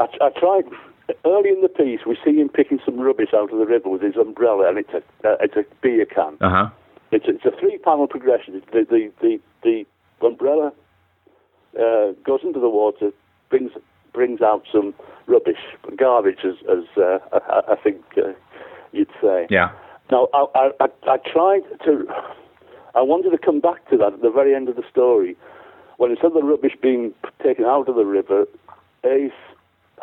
I, 0.00 0.06
I 0.20 0.30
tried 0.30 0.64
early 1.24 1.50
in 1.50 1.60
the 1.62 1.68
piece, 1.68 2.00
we 2.06 2.18
see 2.24 2.40
him 2.40 2.48
picking 2.48 2.80
some 2.84 2.98
rubbish 2.98 3.30
out 3.34 3.52
of 3.52 3.58
the 3.58 3.66
river 3.66 3.88
with 3.88 4.02
his 4.02 4.16
umbrella, 4.16 4.68
and 4.68 4.78
it's 4.78 4.90
a 4.92 5.28
uh, 5.28 5.36
it's 5.40 5.56
a 5.56 5.64
beer 5.80 6.06
can. 6.06 6.36
Uh 6.40 6.50
huh. 6.50 6.70
It's 7.12 7.26
a, 7.26 7.36
it's 7.36 7.44
a 7.44 7.52
three 7.60 7.78
panel 7.78 8.08
progression. 8.08 8.60
The 8.72 8.84
the 8.88 9.12
the, 9.20 9.40
the 9.62 9.86
umbrella 10.26 10.72
uh, 11.78 12.12
goes 12.24 12.40
into 12.42 12.60
the 12.60 12.68
water, 12.68 13.10
brings 13.50 13.72
brings 14.12 14.40
out 14.40 14.62
some 14.72 14.94
rubbish, 15.26 15.60
garbage, 15.96 16.40
as 16.44 16.54
as 16.68 16.84
uh, 16.96 17.18
I, 17.32 17.72
I 17.72 17.76
think 17.76 18.02
uh, 18.16 18.32
you'd 18.92 19.10
say. 19.20 19.46
Yeah. 19.50 19.70
Now 20.10 20.28
I, 20.32 20.70
I 20.80 20.86
I 21.06 21.16
tried 21.18 21.62
to. 21.84 22.06
I 22.94 23.02
wanted 23.02 23.30
to 23.30 23.38
come 23.38 23.60
back 23.60 23.88
to 23.90 23.96
that 23.98 24.14
at 24.14 24.22
the 24.22 24.30
very 24.30 24.54
end 24.54 24.68
of 24.70 24.76
the 24.76 24.84
story, 24.90 25.36
when 25.98 26.10
instead 26.10 26.28
of 26.28 26.34
the 26.34 26.42
rubbish 26.42 26.72
being 26.80 27.12
taken 27.42 27.64
out 27.64 27.88
of 27.88 27.96
the 27.96 28.06
river, 28.06 28.46
Ace 29.04 29.32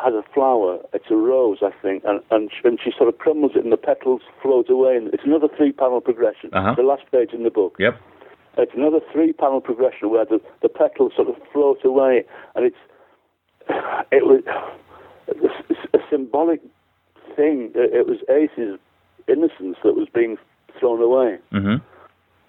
has 0.02 0.14
a 0.14 0.22
flower. 0.32 0.78
It's 0.92 1.10
a 1.10 1.16
rose, 1.16 1.58
I 1.62 1.70
think, 1.82 2.04
and 2.04 2.20
and 2.30 2.50
she, 2.52 2.68
and 2.68 2.78
she 2.82 2.92
sort 2.96 3.08
of 3.08 3.18
crumbles 3.18 3.52
it, 3.56 3.64
and 3.64 3.72
the 3.72 3.76
petals 3.76 4.22
float 4.42 4.70
away. 4.70 4.96
And 4.96 5.12
it's 5.14 5.24
another 5.24 5.48
three-panel 5.56 6.02
progression. 6.02 6.50
Uh-huh. 6.52 6.74
The 6.76 6.82
last 6.82 7.02
page 7.10 7.32
in 7.32 7.42
the 7.42 7.50
book. 7.50 7.76
Yep. 7.78 8.00
It's 8.56 8.72
another 8.74 9.00
three-panel 9.12 9.60
progression 9.60 10.10
where 10.10 10.24
the, 10.24 10.40
the 10.62 10.68
petals 10.68 11.12
sort 11.16 11.28
of 11.28 11.36
float 11.52 11.84
away, 11.84 12.24
and 12.54 12.64
it's 12.64 12.76
it 14.12 14.26
was 14.26 14.42
it's 15.28 15.94
a 15.94 15.98
symbolic 16.10 16.60
thing. 17.34 17.72
It, 17.74 18.06
was 18.06 18.18
Ace's 18.28 18.78
innocence 19.26 19.76
that 19.82 19.96
was 19.96 20.08
being 20.14 20.36
thrown 20.78 21.00
away. 21.00 21.38
Mhm. 21.52 21.80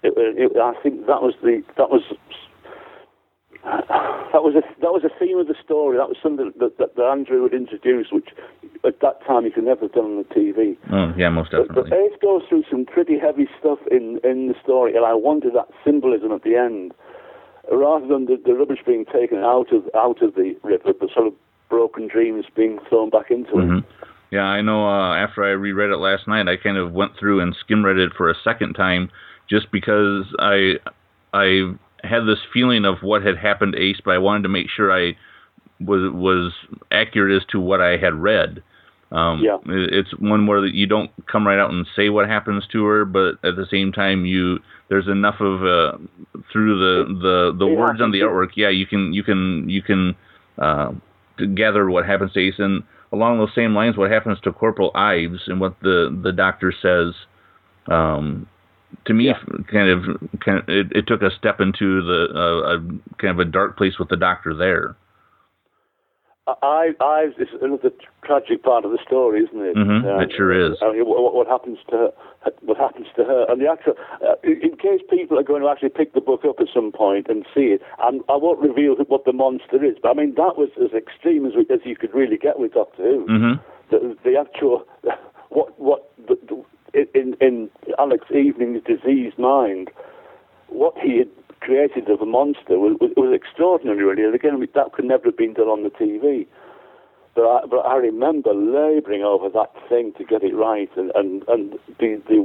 It, 0.02 0.12
it, 0.16 0.56
I 0.56 0.74
think 0.82 1.06
that 1.06 1.22
was 1.22 1.34
the 1.42 1.62
that 1.76 1.90
was 1.90 2.02
that 3.64 4.42
was 4.42 4.54
a 4.54 4.62
that 4.80 4.92
was 4.92 5.02
a 5.04 5.10
theme 5.18 5.38
of 5.38 5.46
the 5.46 5.54
story. 5.64 5.96
That 5.96 6.08
was 6.08 6.16
something 6.22 6.52
that, 6.58 6.78
that, 6.78 6.96
that 6.96 7.02
Andrew 7.02 7.42
had 7.44 7.54
introduced, 7.54 8.12
which 8.12 8.28
at 8.84 9.00
that 9.00 9.24
time 9.26 9.44
he 9.44 9.50
could 9.50 9.64
never 9.64 9.82
have 9.82 9.92
done 9.92 10.04
on 10.04 10.16
the 10.18 10.34
TV. 10.34 10.76
Oh, 10.92 11.12
yeah, 11.16 11.28
most 11.28 11.50
But, 11.52 11.74
but. 11.74 11.92
Ace 11.92 12.12
goes 12.20 12.42
through 12.48 12.64
some 12.70 12.84
pretty 12.84 13.18
heavy 13.18 13.48
stuff 13.58 13.78
in 13.90 14.20
in 14.24 14.48
the 14.48 14.54
story, 14.62 14.94
and 14.96 15.04
I 15.04 15.14
wanted 15.14 15.54
that 15.54 15.68
symbolism 15.84 16.32
at 16.32 16.42
the 16.42 16.56
end, 16.56 16.92
rather 17.72 18.06
than 18.06 18.26
the, 18.26 18.40
the 18.44 18.54
rubbish 18.54 18.80
being 18.86 19.04
taken 19.04 19.38
out 19.38 19.72
of 19.72 19.88
out 19.94 20.22
of 20.22 20.34
the 20.34 20.56
river, 20.62 20.92
but 20.98 21.10
sort 21.12 21.26
of 21.26 21.34
broken 21.68 22.06
dreams 22.08 22.44
being 22.54 22.78
thrown 22.88 23.10
back 23.10 23.30
into 23.30 23.58
it. 23.58 23.64
Mhm. 23.64 23.84
Yeah, 24.30 24.44
I 24.44 24.60
know. 24.60 24.86
Uh, 24.86 25.14
after 25.14 25.44
I 25.44 25.50
reread 25.50 25.90
it 25.90 25.98
last 25.98 26.26
night, 26.26 26.48
I 26.48 26.56
kind 26.56 26.76
of 26.76 26.92
went 26.92 27.12
through 27.18 27.40
and 27.40 27.54
skim 27.54 27.84
read 27.84 27.98
it 27.98 28.12
for 28.16 28.28
a 28.28 28.34
second 28.42 28.74
time, 28.74 29.10
just 29.48 29.70
because 29.70 30.26
I 30.38 30.74
I 31.32 31.74
had 32.06 32.26
this 32.26 32.38
feeling 32.52 32.84
of 32.84 33.02
what 33.02 33.22
had 33.22 33.36
happened 33.36 33.74
to 33.74 33.80
Ace, 33.80 34.00
but 34.04 34.12
I 34.12 34.18
wanted 34.18 34.42
to 34.44 34.48
make 34.48 34.68
sure 34.74 34.92
I 34.92 35.16
was 35.80 36.10
was 36.12 36.52
accurate 36.90 37.42
as 37.42 37.46
to 37.48 37.60
what 37.60 37.80
I 37.80 37.96
had 37.96 38.14
read. 38.14 38.62
Um, 39.12 39.42
Yeah. 39.42 39.58
It's 39.66 40.10
one 40.18 40.46
where 40.46 40.66
you 40.66 40.86
don't 40.86 41.10
come 41.26 41.46
right 41.46 41.58
out 41.58 41.70
and 41.70 41.86
say 41.94 42.08
what 42.08 42.28
happens 42.28 42.66
to 42.72 42.84
her, 42.86 43.04
but 43.04 43.38
at 43.44 43.56
the 43.56 43.66
same 43.70 43.92
time, 43.92 44.24
you 44.24 44.58
there's 44.88 45.08
enough 45.08 45.40
of 45.40 45.64
uh, 45.64 45.98
through 46.52 46.78
the 46.78 47.14
the 47.20 47.56
the 47.58 47.66
words 47.66 48.00
on 48.00 48.10
the 48.10 48.20
artwork. 48.20 48.50
Yeah, 48.56 48.70
you 48.70 48.86
can 48.86 49.12
you 49.12 49.22
can 49.22 49.68
you 49.68 49.82
can 49.82 50.16
uh, 50.58 50.92
gather 51.54 51.88
what 51.88 52.06
happens 52.06 52.32
to 52.32 52.40
Ace, 52.40 52.58
and 52.58 52.82
along 53.12 53.38
those 53.38 53.54
same 53.54 53.74
lines, 53.74 53.96
what 53.96 54.10
happens 54.10 54.38
to 54.40 54.52
Corporal 54.52 54.90
Ives 54.94 55.42
and 55.46 55.60
what 55.60 55.76
the 55.82 56.16
the 56.22 56.32
doctor 56.32 56.72
says. 56.72 57.14
Um, 57.88 58.48
to 59.06 59.14
me, 59.14 59.26
Yeah. 59.26 59.38
kind 59.70 59.88
of, 59.88 60.04
kind 60.44 60.58
of, 60.58 60.68
it, 60.68 60.86
it 60.92 61.06
took 61.06 61.22
a 61.22 61.30
step 61.38 61.60
into 61.60 62.02
the 62.02 62.28
uh, 62.34 62.76
a 62.76 62.78
kind 63.18 63.38
of 63.38 63.38
a 63.40 63.44
dark 63.44 63.76
place 63.76 63.98
with 63.98 64.08
the 64.08 64.16
doctor 64.16 64.54
there. 64.54 64.96
I, 66.62 66.94
I, 67.00 67.26
it's 67.38 67.50
another 67.60 67.90
tragic 68.24 68.62
part 68.62 68.84
of 68.84 68.92
the 68.92 68.98
story, 69.04 69.42
isn't 69.42 69.60
it? 69.60 69.76
Mhm, 69.76 70.22
it 70.22 70.32
sure 70.36 70.52
is. 70.52 70.78
I 70.80 70.92
mean, 70.92 71.02
what, 71.04 71.34
what 71.34 71.48
happens 71.48 71.78
to 71.90 71.96
her? 71.96 72.10
What 72.60 72.76
happens 72.78 73.08
to 73.16 73.24
her? 73.24 73.46
And 73.48 73.60
the 73.60 73.66
actual, 73.68 73.94
uh, 74.22 74.36
in 74.44 74.76
case 74.76 75.00
people 75.10 75.40
are 75.40 75.42
going 75.42 75.62
to 75.62 75.68
actually 75.68 75.88
pick 75.88 76.12
the 76.14 76.20
book 76.20 76.44
up 76.44 76.60
at 76.60 76.68
some 76.72 76.92
point 76.92 77.26
and 77.28 77.44
see 77.52 77.74
it, 77.74 77.82
and 77.98 78.22
I 78.28 78.36
won't 78.36 78.60
reveal 78.60 78.94
what 79.08 79.24
the 79.24 79.32
monster 79.32 79.84
is, 79.84 79.96
but 80.00 80.10
I 80.10 80.14
mean 80.14 80.34
that 80.36 80.56
was 80.56 80.70
as 80.78 80.92
extreme 80.92 81.46
as, 81.46 81.54
we, 81.56 81.66
as 81.74 81.80
you 81.84 81.96
could 81.96 82.14
really 82.14 82.36
get 82.36 82.60
with 82.60 82.74
Doctor 82.74 83.02
Who. 83.02 83.26
hmm 83.26 83.52
The, 83.90 84.16
the 84.22 84.36
actual, 84.38 84.84
what, 85.48 85.78
what, 85.80 86.12
the, 86.28 86.38
the, 86.46 86.62
in 87.14 87.36
in 87.40 87.70
Alex 87.98 88.24
Evening's 88.30 88.82
diseased 88.84 89.38
mind, 89.38 89.90
what 90.68 90.94
he 90.98 91.18
had 91.18 91.28
created 91.60 92.08
of 92.08 92.20
a 92.20 92.26
monster 92.26 92.78
was, 92.78 92.96
was, 93.00 93.10
was 93.16 93.34
extraordinary, 93.34 94.04
really. 94.04 94.24
And 94.24 94.34
again, 94.34 94.66
that 94.74 94.92
could 94.92 95.04
never 95.04 95.24
have 95.24 95.36
been 95.36 95.54
done 95.54 95.68
on 95.68 95.82
the 95.82 95.90
TV. 95.90 96.46
But 97.34 97.42
I, 97.42 97.66
but 97.66 97.78
I 97.78 97.96
remember 97.96 98.54
labouring 98.54 99.22
over 99.22 99.50
that 99.50 99.72
thing 99.88 100.14
to 100.16 100.24
get 100.24 100.42
it 100.42 100.54
right, 100.54 100.90
and 100.96 101.12
and, 101.14 101.44
and 101.48 101.74
the, 101.98 102.22
the 102.28 102.36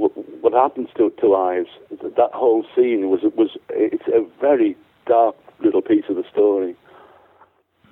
what 0.42 0.54
happens 0.54 0.90
to 0.98 1.10
to 1.22 1.34
Ives, 1.34 1.70
that 2.02 2.32
whole 2.34 2.66
scene 2.76 3.10
was 3.10 3.22
was 3.38 3.58
it's 3.70 4.08
a 4.08 4.26
very 4.42 4.76
dark 5.06 5.36
little 5.64 5.82
piece 5.82 6.06
of 6.10 6.18
the 6.18 6.26
story. 6.30 6.76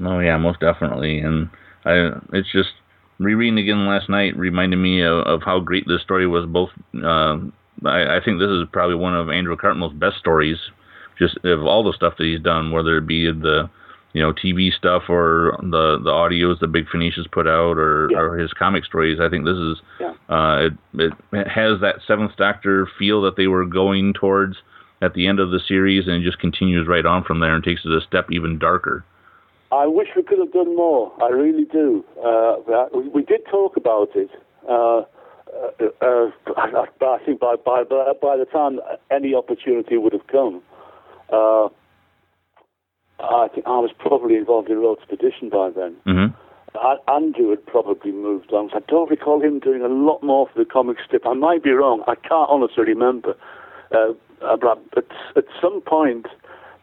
Oh 0.01 0.19
yeah, 0.19 0.37
most 0.37 0.59
definitely. 0.59 1.19
And 1.19 1.49
I, 1.85 2.11
it's 2.33 2.51
just 2.51 2.73
rereading 3.19 3.57
again 3.59 3.85
last 3.85 4.09
night 4.09 4.35
reminded 4.37 4.77
me 4.77 5.01
of, 5.01 5.19
of 5.27 5.41
how 5.43 5.59
great 5.59 5.85
this 5.87 6.01
story 6.01 6.25
was. 6.27 6.45
Both, 6.45 6.69
uh, 7.03 7.37
I, 7.85 8.17
I 8.17 8.19
think 8.23 8.39
this 8.39 8.49
is 8.49 8.63
probably 8.71 8.95
one 8.95 9.15
of 9.15 9.29
Andrew 9.29 9.55
Cartmel's 9.57 9.93
best 9.93 10.17
stories, 10.17 10.57
just 11.17 11.37
of 11.43 11.63
all 11.63 11.83
the 11.83 11.93
stuff 11.93 12.13
that 12.17 12.23
he's 12.25 12.41
done, 12.41 12.71
whether 12.71 12.97
it 12.97 13.07
be 13.07 13.25
the, 13.31 13.69
you 14.13 14.21
know, 14.21 14.33
TV 14.33 14.73
stuff 14.73 15.03
or 15.09 15.57
the 15.61 15.99
the 16.03 16.09
audios 16.09 16.59
that 16.61 16.71
Big 16.71 16.89
Finish 16.89 17.15
has 17.17 17.27
put 17.31 17.45
out, 17.47 17.77
or, 17.77 18.07
Yeah. 18.11 18.19
or 18.19 18.37
his 18.37 18.51
comic 18.53 18.83
stories. 18.85 19.19
I 19.19 19.29
think 19.29 19.45
this 19.45 19.57
is, 19.57 19.77
Yeah. 19.99 20.13
uh, 20.29 20.69
it, 20.95 21.13
it 21.33 21.47
has 21.47 21.79
that 21.81 21.97
Seventh 22.07 22.35
Doctor 22.37 22.87
feel 22.97 23.21
that 23.23 23.35
they 23.35 23.47
were 23.47 23.65
going 23.65 24.13
towards 24.13 24.57
at 25.01 25.13
the 25.13 25.27
end 25.27 25.39
of 25.39 25.51
the 25.51 25.59
series, 25.59 26.07
and 26.07 26.15
it 26.15 26.25
just 26.25 26.39
continues 26.39 26.87
right 26.87 27.05
on 27.05 27.23
from 27.23 27.39
there 27.39 27.53
and 27.55 27.63
takes 27.63 27.85
it 27.85 27.91
a 27.91 28.01
step 28.01 28.27
even 28.31 28.57
darker. 28.59 29.05
I 29.71 29.85
wish 29.85 30.07
we 30.15 30.23
could 30.23 30.39
have 30.39 30.51
done 30.51 30.75
more. 30.75 31.11
I 31.21 31.29
really 31.29 31.65
do. 31.65 32.03
Uh, 32.23 32.55
we, 32.93 33.07
we 33.09 33.21
did 33.23 33.41
talk 33.49 33.77
about 33.77 34.09
it. 34.15 34.29
Uh, 34.67 35.01
uh, 35.01 35.85
uh, 36.01 36.31
but 36.99 37.05
I 37.05 37.17
think 37.25 37.39
by, 37.39 37.55
by 37.55 37.83
by 37.83 38.37
the 38.37 38.45
time 38.51 38.79
any 39.11 39.33
opportunity 39.33 39.97
would 39.97 40.13
have 40.13 40.27
come, 40.27 40.61
uh, 41.31 41.69
I 43.19 43.47
think 43.53 43.65
I 43.67 43.79
was 43.79 43.91
probably 43.97 44.35
involved 44.35 44.69
in 44.69 44.79
Road 44.79 44.99
to 45.01 45.07
Perdition 45.07 45.49
by 45.49 45.69
then. 45.69 45.95
hmm 46.05 46.25
A- 46.75 47.11
Andrew 47.11 47.49
had 47.49 47.65
probably 47.65 48.11
moved 48.11 48.53
on. 48.53 48.69
I 48.73 48.79
don't 48.87 49.09
recall 49.09 49.41
him 49.41 49.59
doing 49.59 49.81
a 49.81 49.87
lot 49.87 50.23
more 50.23 50.47
for 50.51 50.59
the 50.59 50.65
comic 50.65 50.97
strip. 51.05 51.25
I 51.25 51.33
might 51.33 51.63
be 51.63 51.71
wrong. 51.71 52.03
I 52.07 52.15
can't 52.15 52.49
honestly 52.49 52.83
remember. 52.85 53.35
Uh, 53.91 54.13
uh, 54.41 54.55
but 54.55 54.79
at, 54.95 55.05
at 55.35 55.45
some 55.61 55.81
point, 55.81 56.27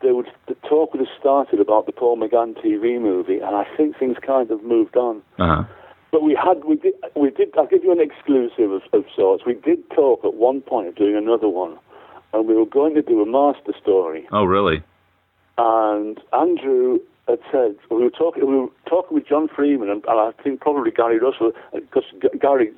there 0.03 0.15
was 0.15 0.27
the 0.49 0.55
talk 0.69 0.93
would 0.93 1.01
have 1.01 1.19
started 1.19 1.61
about 1.61 1.87
the 1.87 1.93
Paul 1.93 2.17
McGann 2.17 2.57
TV 2.63 3.01
movie, 3.01 3.39
and 3.39 3.57
I 3.57 3.65
think 3.77 3.99
things 3.99 4.17
kind 4.25 4.51
of 4.51 4.63
moved 4.63 4.97
on. 4.97 5.23
Uh 5.39 5.47
huh. 5.47 5.65
But 6.13 6.23
we 6.23 6.35
had, 6.35 6.65
we 6.65 6.77
did, 6.77 6.95
we 7.15 7.31
did. 7.31 7.57
I'll 7.59 7.67
give 7.67 7.85
you 7.85 7.93
an 7.93 8.01
exclusive 8.01 8.71
of, 8.71 8.83
of 8.93 9.05
sorts. 9.15 9.45
We 9.45 9.55
did 9.55 9.79
talk 9.91 10.25
at 10.25 10.35
one 10.35 10.61
point 10.61 10.89
of 10.89 10.95
doing 10.95 11.17
another 11.17 11.49
one, 11.49 11.77
and 12.33 12.49
we 12.49 12.55
were 12.55 12.67
going 12.67 12.95
to 12.95 13.03
do 13.03 13.21
a 13.21 13.27
master 13.27 13.73
story. 13.81 14.27
Oh 14.33 14.45
really? 14.45 14.83
And 15.59 16.21
Andrew 16.33 17.01
had 17.29 17.41
said 17.51 17.77
we 17.91 18.03
were 18.03 18.11
talking. 18.11 18.47
We 18.47 18.57
were 18.57 18.69
talking 18.89 19.15
with 19.15 19.27
John 19.27 19.49
Freeman 19.49 19.91
and, 19.91 20.05
and 20.07 20.21
I 20.21 20.31
think 20.43 20.61
probably 20.61 20.91
Gary 20.91 21.19
Russell 21.19 21.53
because 21.75 22.05
Gary, 22.41 22.73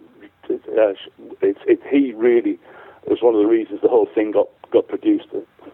uh, 0.50 0.94
it's 1.42 1.60
it, 1.66 1.80
he 1.90 2.12
really 2.12 2.58
was 3.10 3.22
one 3.22 3.34
of 3.34 3.40
the 3.40 3.46
reasons 3.46 3.80
the 3.82 3.88
whole 3.88 4.08
thing 4.14 4.32
got 4.32 4.48
got 4.70 4.88
produced 4.88 5.28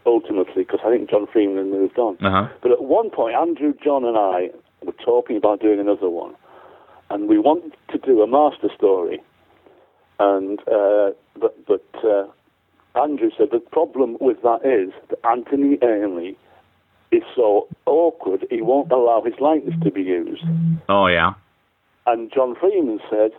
ultimately 0.07 0.63
because 0.63 0.81
I 0.85 0.91
think 0.91 1.11
John 1.11 1.27
Freeman 1.33 1.71
moved 1.71 1.99
on. 1.99 2.17
Uh 2.25 2.31
huh. 2.31 2.49
But 2.63 2.73
at 2.73 2.83
one 2.83 3.11
point, 3.11 3.35
Andrew, 3.35 3.75
John, 3.83 4.05
and 4.05 4.17
I 4.17 4.51
were 4.85 4.93
talking 5.05 5.37
about 5.37 5.61
doing 5.61 5.81
another 5.81 6.11
one, 6.11 6.35
and 7.11 7.29
we 7.29 7.39
wanted 7.39 7.75
to 7.91 7.99
do 7.99 8.23
a 8.23 8.27
master 8.27 8.69
story. 8.77 9.23
And 10.19 10.61
uh, 10.69 11.11
but 11.41 11.67
but 11.67 11.85
uh, 12.05 12.27
Andrew 13.01 13.31
said 13.37 13.49
the 13.51 13.61
problem 13.61 14.17
with 14.21 14.43
that 14.43 14.61
is 14.65 14.93
that 15.11 15.19
Anthony 15.29 15.79
Ainley 15.83 16.37
is 17.11 17.23
so 17.35 17.69
awkward 17.87 18.45
he 18.51 18.61
won't 18.61 18.91
allow 18.93 19.23
his 19.23 19.35
likeness 19.41 19.75
to 19.83 19.91
be 19.91 20.03
used. 20.03 20.45
Oh 20.89 21.07
yeah. 21.07 21.35
And 22.07 22.31
John 22.33 22.55
Freeman 22.55 23.01
said, 23.11 23.33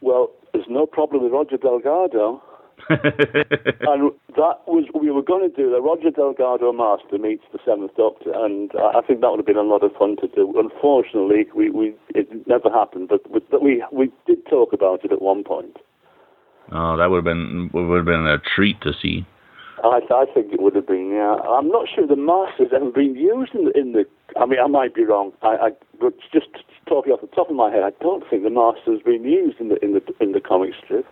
"Well, 0.00 0.30
there's 0.52 0.66
no 0.68 0.86
problem 0.86 1.22
with 1.22 1.32
Roger 1.32 1.56
Delgado." 1.56 2.42
and 2.88 4.12
that 4.36 4.56
was 4.66 4.86
we 4.94 5.10
were 5.10 5.22
going 5.22 5.48
to 5.48 5.54
do 5.54 5.70
the 5.70 5.80
Roger 5.80 6.10
Delgado 6.10 6.72
Master 6.72 7.18
meets 7.18 7.44
the 7.52 7.58
Seventh 7.64 7.94
Doctor, 7.96 8.32
and 8.32 8.70
I 8.78 9.00
think 9.06 9.20
that 9.20 9.30
would 9.30 9.38
have 9.38 9.46
been 9.46 9.56
a 9.56 9.62
lot 9.62 9.82
of 9.82 9.92
fun 9.98 10.16
to 10.22 10.28
do. 10.28 10.54
Unfortunately, 10.56 11.46
we, 11.54 11.70
we 11.70 11.94
it 12.14 12.28
never 12.46 12.70
happened, 12.70 13.08
but, 13.08 13.20
but 13.30 13.62
we 13.62 13.84
we 13.92 14.10
did 14.26 14.44
talk 14.46 14.72
about 14.72 15.04
it 15.04 15.12
at 15.12 15.20
one 15.20 15.44
point. 15.44 15.76
oh, 16.72 16.96
that 16.96 17.10
would 17.10 17.18
have 17.18 17.24
been 17.24 17.70
would 17.72 17.96
have 17.96 18.06
been 18.06 18.26
a 18.26 18.38
treat 18.38 18.80
to 18.82 18.92
see. 19.00 19.26
I, 19.84 20.00
I 20.10 20.24
think 20.32 20.52
it 20.52 20.60
would 20.60 20.74
have 20.74 20.86
been. 20.86 21.10
Yeah, 21.12 21.36
I'm 21.48 21.68
not 21.68 21.86
sure 21.92 22.06
the 22.06 22.16
Master's 22.16 22.72
ever 22.74 22.90
been 22.90 23.14
used 23.14 23.54
in 23.54 23.66
the. 23.66 23.78
In 23.78 23.92
the 23.92 24.04
I 24.38 24.46
mean, 24.46 24.58
I 24.58 24.66
might 24.66 24.94
be 24.94 25.04
wrong. 25.04 25.32
I, 25.42 25.56
I 25.56 25.70
but 26.00 26.14
just 26.32 26.48
talking 26.86 27.12
off 27.12 27.20
the 27.20 27.28
top 27.28 27.50
of 27.50 27.56
my 27.56 27.70
head, 27.70 27.82
I 27.82 27.90
don't 28.02 28.24
think 28.28 28.42
the 28.42 28.50
Master's 28.50 29.02
been 29.02 29.24
used 29.24 29.60
in 29.60 29.68
the 29.68 29.76
in 29.84 29.92
the 29.94 30.02
in 30.20 30.32
the 30.32 30.40
comic 30.40 30.72
strip. 30.82 31.06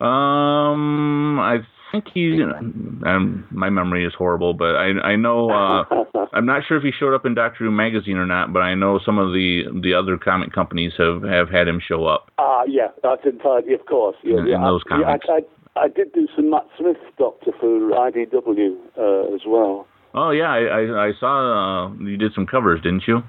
Um, 0.00 1.38
I 1.38 1.58
think 1.92 2.06
he. 2.12 2.42
Um, 2.42 3.46
my 3.50 3.70
memory 3.70 4.06
is 4.06 4.12
horrible, 4.16 4.54
but 4.54 4.76
I 4.76 5.12
I 5.12 5.16
know. 5.16 5.50
Uh, 6.10 6.26
I'm 6.32 6.46
not 6.46 6.62
sure 6.66 6.76
if 6.76 6.82
he 6.84 6.92
showed 6.92 7.14
up 7.14 7.26
in 7.26 7.34
Doctor 7.34 7.64
Who 7.64 7.70
magazine 7.70 8.16
or 8.16 8.26
not, 8.26 8.52
but 8.52 8.60
I 8.60 8.74
know 8.74 9.00
some 9.04 9.18
of 9.18 9.32
the 9.32 9.64
the 9.82 9.94
other 9.94 10.16
comic 10.16 10.52
companies 10.52 10.92
have 10.96 11.22
have 11.22 11.48
had 11.50 11.66
him 11.66 11.80
show 11.80 12.06
up. 12.06 12.30
Ah, 12.38 12.60
uh, 12.60 12.64
yeah, 12.68 12.88
that's 13.02 13.22
entirely, 13.24 13.74
of 13.74 13.84
course. 13.86 14.16
Yeah, 14.22 14.38
in, 14.38 14.46
yeah. 14.46 14.56
in 14.56 14.62
those 14.62 14.82
comics. 14.84 15.24
Yeah, 15.26 15.34
I, 15.34 15.80
I, 15.80 15.84
I, 15.84 15.88
did 15.88 16.12
do 16.12 16.28
some 16.36 16.50
Matt 16.50 16.66
Smith 16.78 16.98
Doctor 17.18 17.50
for 17.58 17.66
IDW 17.68 18.76
uh, 18.96 19.34
as 19.34 19.40
well. 19.46 19.86
Oh 20.14 20.30
yeah, 20.30 20.50
I 20.50 20.60
I, 20.60 21.06
I 21.08 21.12
saw 21.18 21.88
uh, 21.88 21.94
you 21.98 22.16
did 22.16 22.32
some 22.34 22.46
covers, 22.46 22.80
didn't 22.80 23.04
you? 23.08 23.22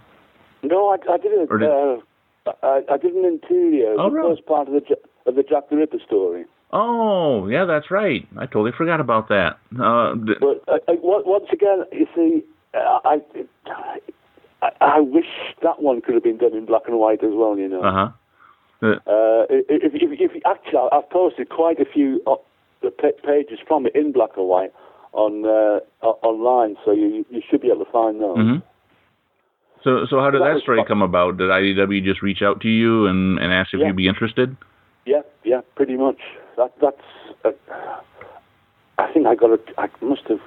No, 0.63 0.89
I, 0.89 0.97
I 1.11 1.17
did 1.17 1.31
a, 1.31 1.45
Or 1.49 1.57
did- 1.57 1.69
uh, 1.69 2.53
I, 2.63 2.81
I 2.91 2.97
did 2.97 3.13
an 3.13 3.25
interior, 3.25 3.95
Oh, 3.97 4.09
the 4.09 4.15
really? 4.15 4.35
first 4.35 4.45
part 4.47 4.67
of 4.67 4.73
the 4.75 4.81
of 5.25 5.35
the 5.35 5.43
Jack 5.43 5.69
the 5.69 5.77
Ripper 5.77 5.99
story. 6.05 6.45
Oh 6.73 7.47
yeah, 7.47 7.65
that's 7.65 7.91
right. 7.91 8.27
I 8.37 8.45
totally 8.45 8.71
forgot 8.77 8.99
about 9.01 9.27
that. 9.29 9.57
Uh, 9.79 10.15
But 10.15 10.63
uh, 10.67 10.77
uh, 10.87 10.93
once 11.01 11.47
again, 11.51 11.83
you 11.91 12.07
see, 12.15 12.43
uh, 12.73 12.99
I, 13.03 13.17
I 14.61 14.69
I 14.79 14.99
wish 14.99 15.25
that 15.63 15.81
one 15.81 16.01
could 16.01 16.13
have 16.13 16.23
been 16.23 16.37
done 16.37 16.53
in 16.53 16.65
black 16.65 16.83
and 16.87 16.97
white 16.97 17.23
as 17.23 17.31
well. 17.33 17.57
You 17.57 17.67
know. 17.67 17.81
uh 17.81 17.91
huh. 17.93 18.09
Uh, 18.83 19.45
if, 19.49 19.93
if, 19.93 20.31
if 20.33 20.41
actually, 20.45 20.89
I've 20.91 21.09
posted 21.11 21.49
quite 21.49 21.79
a 21.79 21.85
few 21.85 22.19
pages 23.23 23.59
from 23.67 23.85
it 23.85 23.95
in 23.95 24.11
black 24.11 24.31
and 24.37 24.47
white 24.47 24.73
on 25.13 25.45
uh, 25.45 25.79
online, 26.05 26.77
so 26.85 26.91
you 26.91 27.25
you 27.29 27.41
should 27.47 27.61
be 27.61 27.67
able 27.67 27.85
to 27.85 27.91
find 27.91 28.21
those. 28.21 28.37
hmm 28.37 28.57
So 29.83 30.05
so 30.09 30.19
how 30.19 30.31
did 30.31 30.41
That 30.41 30.53
that 30.55 30.61
story 30.61 30.83
come 30.87 31.01
about? 31.01 31.37
Did 31.37 31.49
IDW 31.49 32.03
just 32.03 32.21
reach 32.21 32.41
out 32.41 32.61
to 32.61 32.69
you 32.69 33.05
and 33.07 33.37
and 33.39 33.51
ask 33.53 33.73
if 33.73 33.81
Yeah. 33.81 33.87
you'd 33.87 33.95
be 33.97 34.07
interested? 34.07 34.55
Yeah, 35.05 35.21
yeah, 35.51 35.61
pretty 35.75 35.97
much. 35.97 36.21
That 36.55 36.71
that's. 36.81 37.07
Uh, 37.43 37.51
I 38.97 39.11
think 39.11 39.27
I 39.27 39.35
got 39.35 39.51
it. 39.51 39.67
I 39.77 39.89
must 40.01 40.23
have. 40.29 40.39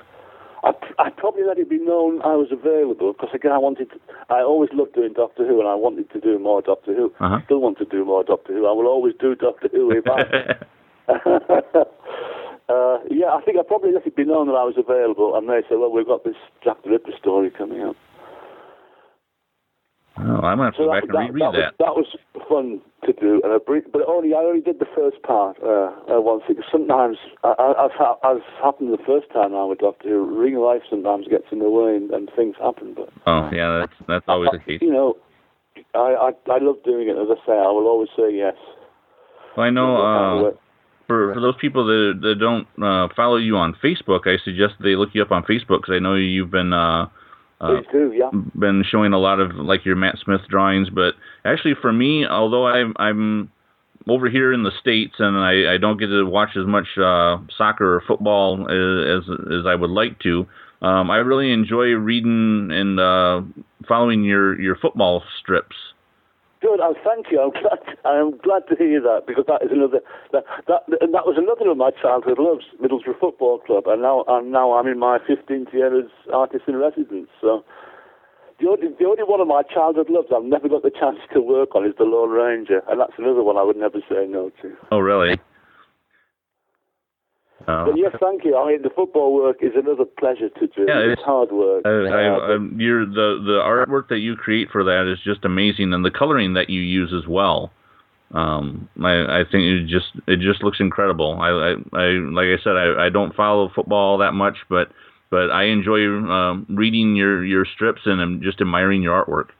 I, 0.62 0.72
I 0.98 1.10
probably 1.10 1.42
let 1.44 1.58
it 1.58 1.68
be 1.68 1.76
known 1.76 2.22
I 2.22 2.34
was 2.36 2.48
available 2.50 3.12
because 3.12 3.28
again 3.34 3.52
I 3.52 3.58
wanted. 3.58 3.90
To, 3.90 3.96
I 4.30 4.40
always 4.40 4.70
loved 4.72 4.94
doing 4.94 5.12
Doctor 5.12 5.46
Who 5.46 5.60
and 5.60 5.68
I 5.68 5.74
wanted 5.74 6.10
to 6.12 6.20
do 6.20 6.38
more 6.38 6.62
Doctor 6.62 6.94
Who. 6.94 7.12
Uh-huh. 7.20 7.40
Still 7.44 7.60
want 7.60 7.76
to 7.78 7.84
do 7.84 8.02
more 8.06 8.24
Doctor 8.24 8.54
Who. 8.54 8.66
I 8.66 8.72
will 8.72 8.86
always 8.86 9.14
do 9.20 9.34
Doctor 9.34 9.68
Who 9.70 9.90
if 9.90 10.06
I. 10.06 10.56
uh, 12.72 12.98
yeah, 13.10 13.28
I 13.28 13.42
think 13.44 13.58
I 13.58 13.62
probably 13.62 13.92
let 13.92 14.06
it 14.06 14.16
be 14.16 14.24
known 14.24 14.46
that 14.46 14.54
I 14.54 14.64
was 14.64 14.76
available, 14.78 15.36
and 15.36 15.46
they 15.50 15.60
said, 15.68 15.76
"Well, 15.80 15.92
we've 15.92 16.06
got 16.06 16.24
this 16.24 16.40
Jack 16.64 16.82
the 16.82 16.88
Ripper 16.96 17.12
story 17.20 17.50
coming 17.50 17.82
up." 17.82 17.96
Oh, 20.18 20.40
I'm 20.46 20.58
gonna 20.58 20.64
have 20.64 20.74
to 20.74 20.78
So 20.78 20.84
go 20.86 20.92
that, 20.94 21.08
back 21.08 21.28
and 21.28 21.34
reread 21.34 21.54
that. 21.54 21.74
that. 21.78 21.94
Was, 21.96 22.06
that 22.14 22.38
was 22.38 22.46
fun 22.48 22.80
to 23.06 23.12
do, 23.12 23.40
and 23.44 23.52
I, 23.52 23.58
br- 23.58 23.86
but 23.92 24.02
only 24.08 24.32
I 24.34 24.38
only 24.38 24.60
did 24.60 24.78
the 24.78 24.86
first 24.94 25.22
part 25.22 25.56
uh, 25.62 25.90
uh, 26.10 26.20
once. 26.20 26.42
Because 26.48 26.64
sometimes, 26.70 27.16
as, 27.44 27.90
ha- 27.98 28.18
as 28.24 28.38
happened 28.62 28.92
the 28.92 29.02
first 29.06 29.30
time 29.32 29.54
I 29.54 29.64
would 29.64 29.78
Doctor 29.78 30.08
to. 30.08 30.18
real 30.18 30.64
life 30.64 30.82
sometimes 30.88 31.26
gets 31.28 31.44
in 31.52 31.58
the 31.58 31.70
way 31.70 31.96
and, 31.96 32.10
and 32.10 32.30
things 32.36 32.56
happen. 32.60 32.94
But 32.94 33.10
Oh 33.26 33.50
yeah, 33.52 33.80
that's 33.80 33.96
that's 34.08 34.24
always 34.28 34.50
the 34.52 34.58
case. 34.58 34.80
you 34.80 34.92
know, 34.92 35.16
I, 35.94 36.30
I 36.30 36.52
I 36.52 36.58
love 36.60 36.76
doing 36.84 37.08
it. 37.08 37.16
As 37.18 37.28
I 37.30 37.38
say, 37.46 37.52
I 37.52 37.70
will 37.74 37.86
always 37.88 38.10
say 38.16 38.32
yes. 38.34 38.54
Well, 39.56 39.66
I 39.66 39.70
know. 39.70 39.96
Uh, 39.96 40.48
Uh, 40.48 40.50
for 41.06 41.34
for 41.34 41.40
those 41.40 41.56
people 41.60 41.84
that 41.86 42.18
that 42.22 42.36
don't 42.40 42.66
uh, 42.82 43.08
follow 43.14 43.36
you 43.36 43.56
on 43.56 43.74
Facebook, 43.84 44.26
I 44.26 44.38
suggest 44.42 44.74
they 44.80 44.96
look 44.96 45.10
you 45.12 45.22
up 45.22 45.32
on 45.32 45.42
Facebook 45.44 45.82
because 45.82 45.94
I 45.94 45.98
know 45.98 46.14
you've 46.14 46.50
been 46.50 46.72
uh, 46.72 47.08
uh, 47.60 47.80
do, 47.92 48.12
yeah. 48.14 48.30
been 48.58 48.84
showing 48.88 49.12
a 49.12 49.18
lot 49.18 49.40
of 49.40 49.54
like 49.56 49.84
your 49.84 49.96
Matt 49.96 50.16
Smith 50.24 50.40
drawings. 50.48 50.88
But 50.90 51.14
actually, 51.44 51.74
for 51.80 51.92
me, 51.92 52.26
although 52.26 52.66
I'm 52.66 52.94
I'm 52.96 53.50
over 54.08 54.28
here 54.28 54.52
in 54.52 54.62
the 54.62 54.72
states 54.80 55.14
and 55.18 55.36
I, 55.36 55.74
I 55.74 55.78
don't 55.78 55.98
get 55.98 56.08
to 56.08 56.24
watch 56.24 56.50
as 56.58 56.66
much 56.66 56.86
uh, 56.98 57.38
soccer 57.56 57.96
or 57.96 58.02
football 58.06 58.66
as 58.68 59.24
as, 59.24 59.36
as 59.60 59.66
I 59.66 59.74
would 59.74 59.90
like 59.90 60.18
to, 60.20 60.46
um, 60.82 61.10
I 61.10 61.16
really 61.16 61.52
enjoy 61.52 61.86
reading 61.94 62.68
and 62.70 63.00
uh, 63.00 63.42
following 63.88 64.24
your 64.24 64.60
your 64.60 64.76
football 64.76 65.22
strips. 65.40 65.76
Good. 66.64 66.80
Oh, 66.80 66.96
thank 67.04 67.26
you. 67.30 67.44
I'm 67.44 67.50
glad. 67.60 67.84
I'm 68.08 68.38
glad 68.40 68.64
to 68.72 68.74
hear 68.74 68.96
that 69.04 69.28
because 69.28 69.44
that 69.48 69.60
is 69.60 69.68
another 69.70 70.00
that 70.32 70.44
that 70.64 70.88
and 71.04 71.12
that 71.12 71.28
was 71.28 71.36
another 71.36 71.68
of 71.68 71.76
my 71.76 71.90
childhood 71.92 72.40
loves, 72.40 72.64
Middlesbrough 72.80 73.20
Football 73.20 73.58
Club, 73.60 73.84
and 73.86 74.00
now 74.00 74.24
and 74.26 74.50
now 74.50 74.72
I'm 74.72 74.86
in 74.88 74.98
my 74.98 75.18
15th 75.28 75.74
year 75.74 75.92
as 75.92 76.08
artist 76.32 76.64
in 76.66 76.76
residence. 76.76 77.28
So 77.42 77.68
the 78.58 78.68
only 78.72 78.88
the 78.98 79.04
only 79.04 79.28
one 79.28 79.44
of 79.44 79.48
my 79.48 79.60
childhood 79.60 80.08
loves 80.08 80.28
I've 80.34 80.48
never 80.48 80.70
got 80.70 80.82
the 80.82 80.90
chance 80.90 81.20
to 81.34 81.40
work 81.44 81.76
on 81.76 81.84
is 81.84 81.92
the 81.98 82.08
Lone 82.08 82.30
Ranger, 82.30 82.80
and 82.88 82.98
that's 82.98 83.18
another 83.18 83.42
one 83.42 83.58
I 83.58 83.62
would 83.62 83.76
never 83.76 84.00
say 84.08 84.24
no 84.24 84.48
to. 84.62 84.72
Oh, 84.90 85.00
really? 85.00 85.36
Uh, 87.66 87.86
But 87.86 87.96
yes, 87.96 88.12
thank 88.20 88.44
you. 88.44 88.56
I 88.56 88.72
mean, 88.72 88.82
the 88.82 88.90
football 88.90 89.34
work 89.34 89.58
is 89.62 89.72
another 89.74 90.04
pleasure 90.04 90.48
to 90.50 90.66
do. 90.66 90.84
Yeah, 90.86 90.98
it's, 91.00 91.12
it's- 91.20 91.24
hard 91.24 91.50
work. 91.52 91.82
I, 91.86 91.88
I, 91.90 92.54
I'm, 92.54 92.78
you're, 92.78 93.06
the 93.06 93.40
the 93.44 93.60
artwork 93.64 94.08
that 94.08 94.18
you 94.18 94.36
create 94.36 94.68
for 94.70 94.84
that 94.84 95.10
is 95.10 95.18
just 95.24 95.44
amazing, 95.44 95.92
and 95.92 96.04
the 96.04 96.10
coloring 96.10 96.54
that 96.54 96.68
you 96.68 96.80
use 96.80 97.12
as 97.16 97.26
well. 97.28 97.70
Um, 98.32 98.88
I, 99.02 99.40
I 99.40 99.44
think 99.50 99.62
it 99.64 99.86
just 99.86 100.06
it 100.26 100.40
just 100.40 100.62
looks 100.64 100.80
incredible. 100.80 101.38
I, 101.40 101.50
I, 101.50 101.70
I 101.98 102.06
like 102.34 102.48
I 102.48 102.62
said, 102.62 102.76
I, 102.76 103.06
I 103.06 103.08
don't 103.08 103.34
follow 103.34 103.70
football 103.74 104.18
that 104.18 104.32
much, 104.32 104.56
but 104.68 104.88
but 105.30 105.50
I 105.50 105.64
enjoy 105.64 106.04
um, 106.08 106.66
reading 106.68 107.14
your 107.14 107.44
your 107.44 107.64
strips 107.64 108.02
and 108.06 108.20
I'm 108.20 108.42
just 108.42 108.60
admiring 108.60 109.02
your 109.02 109.24
artwork. 109.24 109.50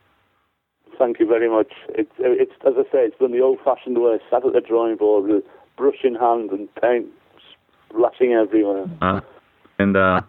Thank 0.98 1.20
you 1.20 1.26
very 1.26 1.48
much. 1.48 1.72
It's, 1.90 2.10
it's 2.18 2.52
as 2.66 2.74
I 2.76 2.82
say, 2.84 2.98
it's 3.06 3.18
done 3.18 3.32
the 3.32 3.40
old-fashioned 3.40 3.98
way. 4.00 4.18
Sat 4.30 4.46
at 4.46 4.52
the 4.52 4.60
drawing 4.60 4.96
board 4.96 5.28
with 5.28 5.44
brush 5.76 6.02
in 6.04 6.14
hand 6.14 6.50
and 6.50 6.72
paint 6.76 7.06
splashing 7.94 8.32
everywhere. 8.32 8.86
Uh, 9.00 9.20
and 9.78 9.96
uh, 9.96 10.20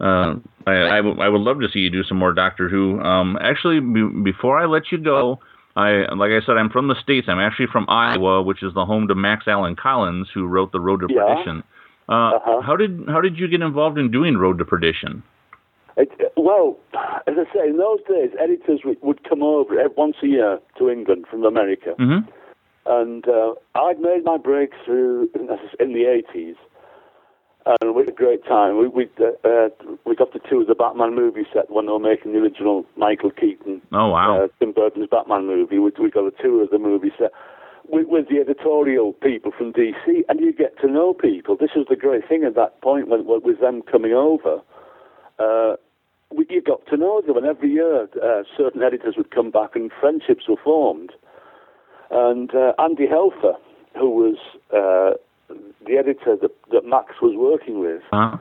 uh, 0.00 0.34
I, 0.66 0.72
I, 0.72 0.96
w- 0.96 1.20
I 1.20 1.28
would 1.28 1.40
love 1.40 1.60
to 1.60 1.68
see 1.72 1.80
you 1.80 1.90
do 1.90 2.02
some 2.04 2.18
more 2.18 2.32
Doctor 2.32 2.68
Who. 2.68 3.00
Um, 3.00 3.38
actually, 3.40 3.80
b- 3.80 4.22
before 4.24 4.58
I 4.58 4.66
let 4.66 4.90
you 4.90 4.98
go, 4.98 5.38
I 5.76 6.04
like 6.14 6.30
I 6.32 6.44
said, 6.44 6.56
I'm 6.58 6.70
from 6.70 6.88
the 6.88 6.96
states. 7.02 7.28
I'm 7.30 7.38
actually 7.40 7.68
from 7.72 7.86
Iowa, 7.88 8.42
which 8.42 8.62
is 8.62 8.74
the 8.74 8.84
home 8.84 9.08
to 9.08 9.14
Max 9.14 9.46
Allan 9.46 9.76
Collins, 9.76 10.28
who 10.34 10.46
wrote 10.46 10.72
the 10.72 10.80
Road 10.80 11.00
to 11.00 11.06
Yeah. 11.10 11.24
Perdition. 11.34 11.62
Uh, 12.08 12.12
Uh-huh. 12.36 12.60
How 12.60 12.76
did 12.76 13.04
how 13.08 13.20
did 13.20 13.38
you 13.38 13.48
get 13.48 13.62
involved 13.62 13.96
in 13.98 14.10
doing 14.10 14.36
Road 14.36 14.58
to 14.58 14.64
Perdition? 14.64 15.22
It, 15.96 16.10
well, 16.36 16.78
as 17.26 17.34
I 17.38 17.44
say, 17.54 17.68
in 17.68 17.76
those 17.76 18.00
days, 18.08 18.30
editors 18.40 18.80
would, 18.84 18.96
would 19.02 19.28
come 19.28 19.42
over 19.42 19.74
once 19.96 20.16
a 20.22 20.26
year 20.26 20.58
to 20.78 20.88
England 20.90 21.26
from 21.30 21.44
America, 21.44 21.94
hmm 21.98 22.18
and 22.84 23.28
uh, 23.28 23.52
I'd 23.76 24.00
made 24.00 24.24
my 24.24 24.36
breakthrough 24.38 25.28
in, 25.36 25.42
in 25.78 25.92
the 25.92 26.04
80s, 26.34 26.56
and 27.66 27.94
we 27.94 28.02
had 28.02 28.08
a 28.08 28.16
great 28.16 28.44
time. 28.44 28.78
We 28.78 28.88
we 28.88 29.08
uh, 29.20 29.48
uh, 29.48 29.68
we 30.04 30.16
got 30.16 30.32
to 30.32 30.40
tour 30.48 30.64
the 30.64 30.74
Batman 30.74 31.14
movie 31.14 31.46
set 31.52 31.70
when 31.70 31.86
they 31.86 31.92
were 31.92 31.98
making 31.98 32.32
the 32.32 32.38
original 32.38 32.84
Michael 32.96 33.30
Keaton 33.30 33.82
Oh 33.92 34.08
wow! 34.08 34.44
uh, 34.44 34.48
Tim 34.58 34.72
Burton's 34.72 35.08
Batman 35.10 35.46
movie. 35.46 35.78
We, 35.78 35.92
we 36.00 36.10
got 36.10 36.26
a 36.26 36.42
tour 36.42 36.64
of 36.64 36.70
the 36.70 36.78
movie 36.78 37.12
set 37.18 37.32
with, 37.88 38.06
with 38.08 38.28
the 38.28 38.38
editorial 38.38 39.12
people 39.14 39.52
from 39.56 39.72
DC, 39.72 40.24
and 40.28 40.40
you 40.40 40.52
get 40.52 40.78
to 40.80 40.88
know 40.88 41.14
people. 41.14 41.56
This 41.56 41.70
was 41.76 41.86
the 41.88 41.96
great 41.96 42.28
thing 42.28 42.44
at 42.44 42.54
that 42.54 42.80
point 42.80 43.08
when, 43.08 43.24
when 43.26 43.42
with 43.42 43.60
them 43.60 43.82
coming 43.82 44.12
over. 44.12 44.60
Uh, 45.38 45.76
we, 46.34 46.46
you 46.48 46.62
got 46.62 46.86
to 46.86 46.96
know 46.96 47.20
them, 47.20 47.36
and 47.36 47.46
every 47.46 47.70
year 47.70 48.08
uh, 48.22 48.42
certain 48.56 48.82
editors 48.82 49.14
would 49.16 49.30
come 49.30 49.50
back, 49.50 49.74
and 49.74 49.90
friendships 50.00 50.48
were 50.48 50.56
formed. 50.62 51.12
And 52.10 52.54
uh, 52.54 52.72
Andy 52.78 53.06
Helfer, 53.06 53.54
who 53.98 54.10
was 54.10 54.36
uh, 54.72 55.16
the 55.86 55.96
editor 55.96 56.36
that, 56.40 56.50
that 56.70 56.84
Max 56.84 57.14
was 57.20 57.34
working 57.36 57.80
with, 57.80 58.02
uh 58.12 58.36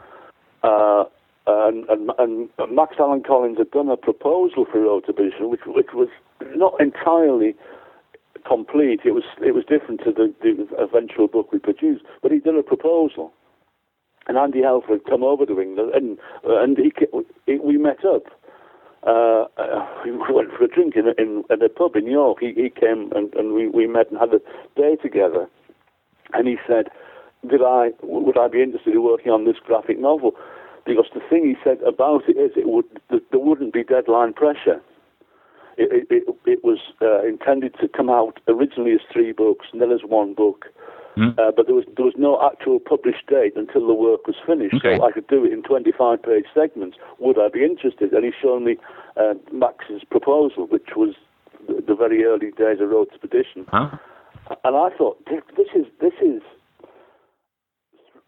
uh, 0.64 1.06
and, 1.48 1.90
and, 1.90 2.12
and 2.20 2.50
Max 2.76 2.96
Allan 3.00 3.24
Collins 3.24 3.58
had 3.58 3.72
done 3.72 3.90
a 3.90 3.98
proposal 3.98 4.66
for 4.72 4.80
Road 4.80 5.06
to 5.08 5.14
Perdition, 5.14 5.50
which, 5.50 5.62
which 5.66 5.88
was 5.94 6.10
not 6.56 6.80
entirely 6.80 7.56
complete. 8.48 9.02
It 9.06 9.12
was 9.12 9.24
it 9.42 9.54
was 9.54 9.64
different 9.66 10.02
to 10.04 10.12
the, 10.12 10.34
the 10.42 10.68
eventual 10.78 11.28
book 11.28 11.52
we 11.52 11.60
produced, 11.60 12.04
but 12.22 12.32
he'd 12.32 12.44
done 12.44 12.58
a 12.58 12.64
proposal, 12.64 13.34
and 14.28 14.38
Andy 14.38 14.60
Helfer 14.62 14.90
had 14.90 15.06
come 15.06 15.24
over 15.24 15.46
to 15.46 15.60
England, 15.60 15.92
and 15.94 16.18
and 16.46 16.78
he, 16.78 16.92
he 17.46 17.58
we 17.58 17.78
met 17.78 18.06
up. 18.06 18.24
Uh, 19.06 19.46
uh, 19.58 19.88
we 20.06 20.12
went 20.12 20.52
for 20.56 20.64
a 20.64 20.68
drink 20.68 20.96
in 20.96 21.08
a, 21.08 21.20
in, 21.20 21.44
in 21.50 21.62
a 21.64 21.70
pub 21.70 21.96
in 21.96 22.06
York. 22.06 22.38
He, 22.40 22.54
he 22.54 22.70
came 22.70 23.12
and, 23.16 23.34
and 23.34 23.54
we, 23.54 23.68
we 23.68 23.88
met 23.88 24.12
and 24.12 24.20
had 24.20 24.32
a 24.32 24.40
day 24.80 24.96
together. 25.02 25.50
And 26.34 26.48
he 26.48 26.58
said, 26.68 26.90
"Did 27.48 27.62
I 27.62 27.92
would 28.04 28.38
I 28.38 28.48
be 28.48 28.62
interested 28.62 28.94
in 28.94 29.04
working 29.04 29.32
on 29.32 29.46
this 29.46 29.58
graphic 29.66 30.00
novel?" 30.00 30.36
Because 30.86 31.06
the 31.14 31.22
thing 31.30 31.46
he 31.46 31.56
said 31.64 31.82
about 31.84 32.28
it 32.28 32.38
is, 32.38 32.52
it 32.56 32.68
would 32.68 32.86
there 33.10 33.40
wouldn't 33.40 33.74
be 33.74 33.84
deadline 33.84 34.34
pressure. 34.34 34.82
It, 35.78 36.08
it, 36.10 36.24
it, 36.28 36.36
it 36.46 36.64
was 36.64 36.80
uh, 37.02 37.24
intended 37.26 37.76
to 37.80 37.88
come 37.88 38.10
out 38.10 38.40
originally 38.48 38.92
as 38.92 39.00
three 39.12 39.32
books 39.32 39.68
and 39.72 39.82
then 39.82 39.92
as 39.92 40.02
one 40.04 40.34
book, 40.34 40.66
Hmm. 41.16 41.30
uh, 41.38 41.52
but 41.52 41.66
there 41.66 41.76
was 41.76 41.84
there 41.98 42.06
was 42.06 42.14
no 42.18 42.40
actual 42.40 42.80
published 42.80 43.28
date 43.28 43.54
until 43.56 43.86
the 43.86 43.94
work 43.94 44.28
was 44.28 44.36
finished. 44.46 44.76
Okay. 44.76 44.98
So 44.98 45.04
I 45.04 45.12
could 45.12 45.28
do 45.28 45.44
it 45.44 45.52
in 45.52 45.62
25 45.62 46.24
page 46.24 46.46
segments. 46.54 46.98
Would 47.20 47.38
I 47.38 47.50
be 47.50 47.66
interested? 47.66 48.14
And 48.14 48.24
he 48.24 48.32
showed 48.42 48.62
me 48.62 48.78
uh, 49.18 49.34
Max's 49.52 50.04
proposal, 50.10 50.68
which 50.68 50.96
was 50.96 51.16
the, 51.68 51.84
the 51.86 51.96
very 51.96 52.24
early 52.24 52.52
days 52.52 52.80
of 52.80 52.90
Road 52.90 53.10
to 53.12 53.20
Perdition. 53.20 53.66
Huh? 53.68 53.98
And 54.64 54.76
I 54.76 54.90
thought, 54.98 55.24
this 55.28 55.68
is 55.76 55.86
this 56.00 56.14
is 56.24 56.42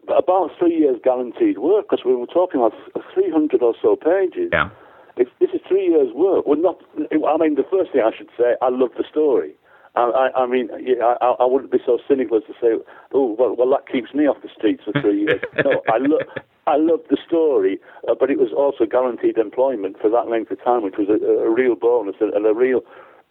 about 0.08 0.50
three 0.58 0.76
years 0.76 0.98
guaranteed 1.02 1.58
work 1.58 1.86
because 1.88 2.04
we 2.04 2.14
were 2.14 2.26
talking 2.26 2.60
about 2.60 2.74
300 3.14 3.62
or 3.62 3.74
so 3.80 3.96
pages. 3.96 4.50
Yeah. 4.52 4.70
If 5.16 5.28
this 5.38 5.50
is 5.54 5.60
three 5.68 5.86
years' 5.86 6.12
work. 6.12 6.44
We're 6.46 6.56
not. 6.56 6.82
I 6.98 7.36
mean, 7.38 7.54
the 7.54 7.66
first 7.70 7.92
thing 7.92 8.02
I 8.04 8.10
should 8.16 8.30
say, 8.36 8.56
I 8.60 8.68
love 8.68 8.90
the 8.98 9.04
story. 9.08 9.54
I, 9.96 10.10
I, 10.34 10.42
I 10.42 10.46
mean, 10.46 10.68
yeah, 10.80 11.14
I, 11.20 11.34
I 11.38 11.44
wouldn't 11.44 11.70
be 11.70 11.78
so 11.86 11.98
cynical 12.08 12.36
as 12.38 12.42
to 12.44 12.52
say, 12.60 12.82
"Oh, 13.12 13.36
well, 13.38 13.54
well, 13.56 13.70
that 13.70 13.86
keeps 13.86 14.12
me 14.12 14.26
off 14.26 14.42
the 14.42 14.48
streets 14.56 14.82
for 14.84 14.92
three 15.00 15.20
years." 15.20 15.40
no, 15.64 15.82
I 15.88 15.98
love, 15.98 16.20
I 16.66 16.76
love 16.78 17.00
the 17.10 17.16
story, 17.24 17.78
uh, 18.08 18.14
but 18.18 18.28
it 18.28 18.38
was 18.38 18.50
also 18.56 18.86
guaranteed 18.90 19.38
employment 19.38 19.96
for 20.00 20.10
that 20.10 20.28
length 20.28 20.50
of 20.50 20.62
time, 20.64 20.82
which 20.82 20.96
was 20.98 21.08
a, 21.08 21.22
a 21.24 21.48
real 21.48 21.76
bonus 21.76 22.16
and, 22.20 22.34
and, 22.34 22.44
a 22.44 22.52
real 22.52 22.80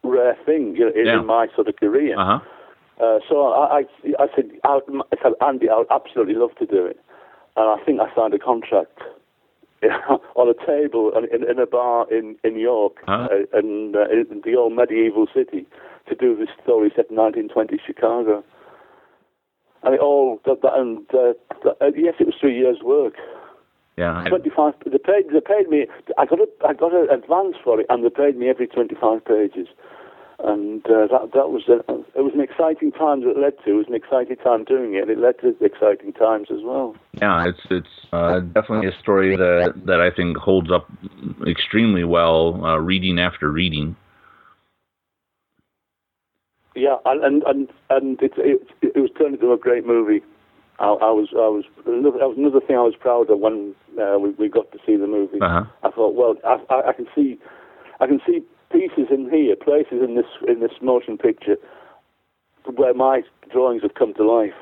rare 0.04 0.38
thing 0.46 0.76
you 0.78 0.86
know, 0.86 0.92
in, 0.96 1.06
Yeah. 1.06 1.20
in 1.20 1.26
my 1.26 1.48
sort 1.54 1.68
of 1.68 1.76
career. 1.76 2.18
Uh 2.18 2.26
huh. 2.26 2.40
Uh, 3.02 3.20
so 3.28 3.48
I, 3.48 3.80
I, 3.80 4.24
I 4.24 4.28
said, 4.36 4.52
I, 4.64 4.80
I 5.12 5.16
said, 5.22 5.34
Andy, 5.42 5.70
I 5.70 5.78
would 5.78 5.88
absolutely 5.92 6.36
love 6.36 6.56
to 6.60 6.66
do 6.66 6.86
it. 6.86 7.00
And 7.56 7.70
I 7.70 7.84
think 7.84 8.00
I 8.00 8.14
signed 8.16 8.34
a 8.34 8.40
contract 8.40 9.00
on 10.36 10.50
a 10.50 10.66
table 10.66 11.12
in, 11.16 11.50
in 11.50 11.60
a 11.60 11.66
bar 11.66 12.12
in, 12.12 12.36
in 12.44 12.58
York, 12.60 12.98
Huh? 13.08 13.28
uh, 13.32 13.58
in, 13.60 13.94
uh, 13.96 14.10
in 14.10 14.42
the 14.44 14.56
old 14.56 14.74
medieval 14.74 15.28
city, 15.34 15.66
to 16.08 16.16
do 16.16 16.36
this 16.36 16.50
story 16.64 16.90
set 16.96 17.10
in 17.10 17.18
1920 17.18 17.80
Chicago. 17.86 18.44
And 19.84 19.96
it 19.96 20.00
all, 20.00 20.40
that, 20.46 20.62
that, 20.62 20.74
and 20.76 21.06
uh, 21.14 21.34
uh, 21.82 21.92
yes, 21.96 22.16
it 22.20 22.28
was 22.28 22.36
three 22.40 22.58
years' 22.58 22.82
work. 22.84 23.16
Yeah. 23.98 24.24
25. 24.28 24.74
They 24.86 24.98
paid. 24.98 25.30
They 25.32 25.42
paid 25.42 25.70
me. 25.70 25.86
I 26.18 26.26
got 26.26 26.40
a. 26.40 26.48
I 26.68 26.74
got 26.74 26.94
an 26.96 27.10
advance 27.12 27.58
for 27.64 27.80
it, 27.80 27.86
and 27.90 28.04
they 28.04 28.10
paid 28.10 28.36
me 28.38 28.50
every 28.50 28.66
25 28.66 29.24
pages. 29.24 29.68
And 30.40 30.86
uh, 30.88 31.08
that 31.08 31.30
that 31.34 31.50
was 31.50 31.64
a, 31.70 31.80
it 32.18 32.22
was 32.22 32.34
an 32.34 32.42
exciting 32.42 32.92
time 32.92 33.22
that 33.22 33.32
it 33.32 33.38
led 33.38 33.54
to. 33.64 33.72
It 33.72 33.74
was 33.74 33.86
an 33.88 33.96
exciting 33.96 34.36
time 34.38 34.64
doing 34.64 34.96
it. 34.96 35.04
and 35.04 35.12
It 35.12 35.20
led 35.20 35.40
to 35.40 35.56
exciting 35.64 36.14
times 36.14 36.48
as 36.52 36.60
well. 36.64 36.96
Yeah, 37.22 37.48
it's 37.48 37.60
it's 37.70 38.08
uh, 38.12 38.40
definitely 38.40 38.88
a 38.88 39.00
story 39.00 39.36
that 39.36 39.74
that 39.86 40.02
I 40.02 40.10
think 40.10 40.38
holds 40.38 40.72
up 40.72 40.90
extremely 41.48 42.04
well, 42.04 42.66
uh, 42.66 42.78
reading 42.78 43.20
after 43.20 43.50
reading. 43.50 43.96
Yeah, 46.76 46.98
and 47.06 47.24
and 47.24 47.44
and, 47.44 47.70
and 47.92 48.22
it, 48.22 48.34
it 48.38 48.68
it 48.82 49.00
was 49.00 49.12
turned 49.18 49.36
into 49.36 49.54
a 49.54 49.58
great 49.58 49.86
movie. 49.86 50.24
I, 50.80 50.86
I 50.88 51.12
was 51.12 51.30
I 51.34 51.48
was 51.48 51.66
another, 51.86 52.18
that 52.18 52.28
was 52.28 52.38
another 52.38 52.60
thing 52.60 52.76
I 52.76 52.82
was 52.82 52.96
proud 53.00 53.30
of 53.30 53.40
when 53.40 53.76
uh, 54.02 54.18
we 54.18 54.32
we 54.32 54.50
got 54.50 54.72
to 54.72 54.80
see 54.86 54.96
the 54.96 55.08
movie. 55.08 55.40
Uh-huh. 55.40 55.66
I 55.84 55.92
thought, 55.92 56.16
well, 56.16 56.36
I, 56.44 56.58
I, 56.74 56.90
I 56.90 56.94
can 56.94 57.06
see 57.14 57.38
I 58.00 58.08
can 58.08 58.20
see 58.26 58.42
pieces 58.74 59.08
in 59.10 59.30
here, 59.30 59.56
places 59.56 60.02
in 60.04 60.16
this 60.16 60.26
in 60.48 60.60
this 60.60 60.74
motion 60.82 61.18
picture 61.18 61.58
where 62.76 62.94
my 62.94 63.22
drawings 63.52 63.82
have 63.84 63.94
come 63.94 64.14
to 64.16 64.24
life. 64.24 64.54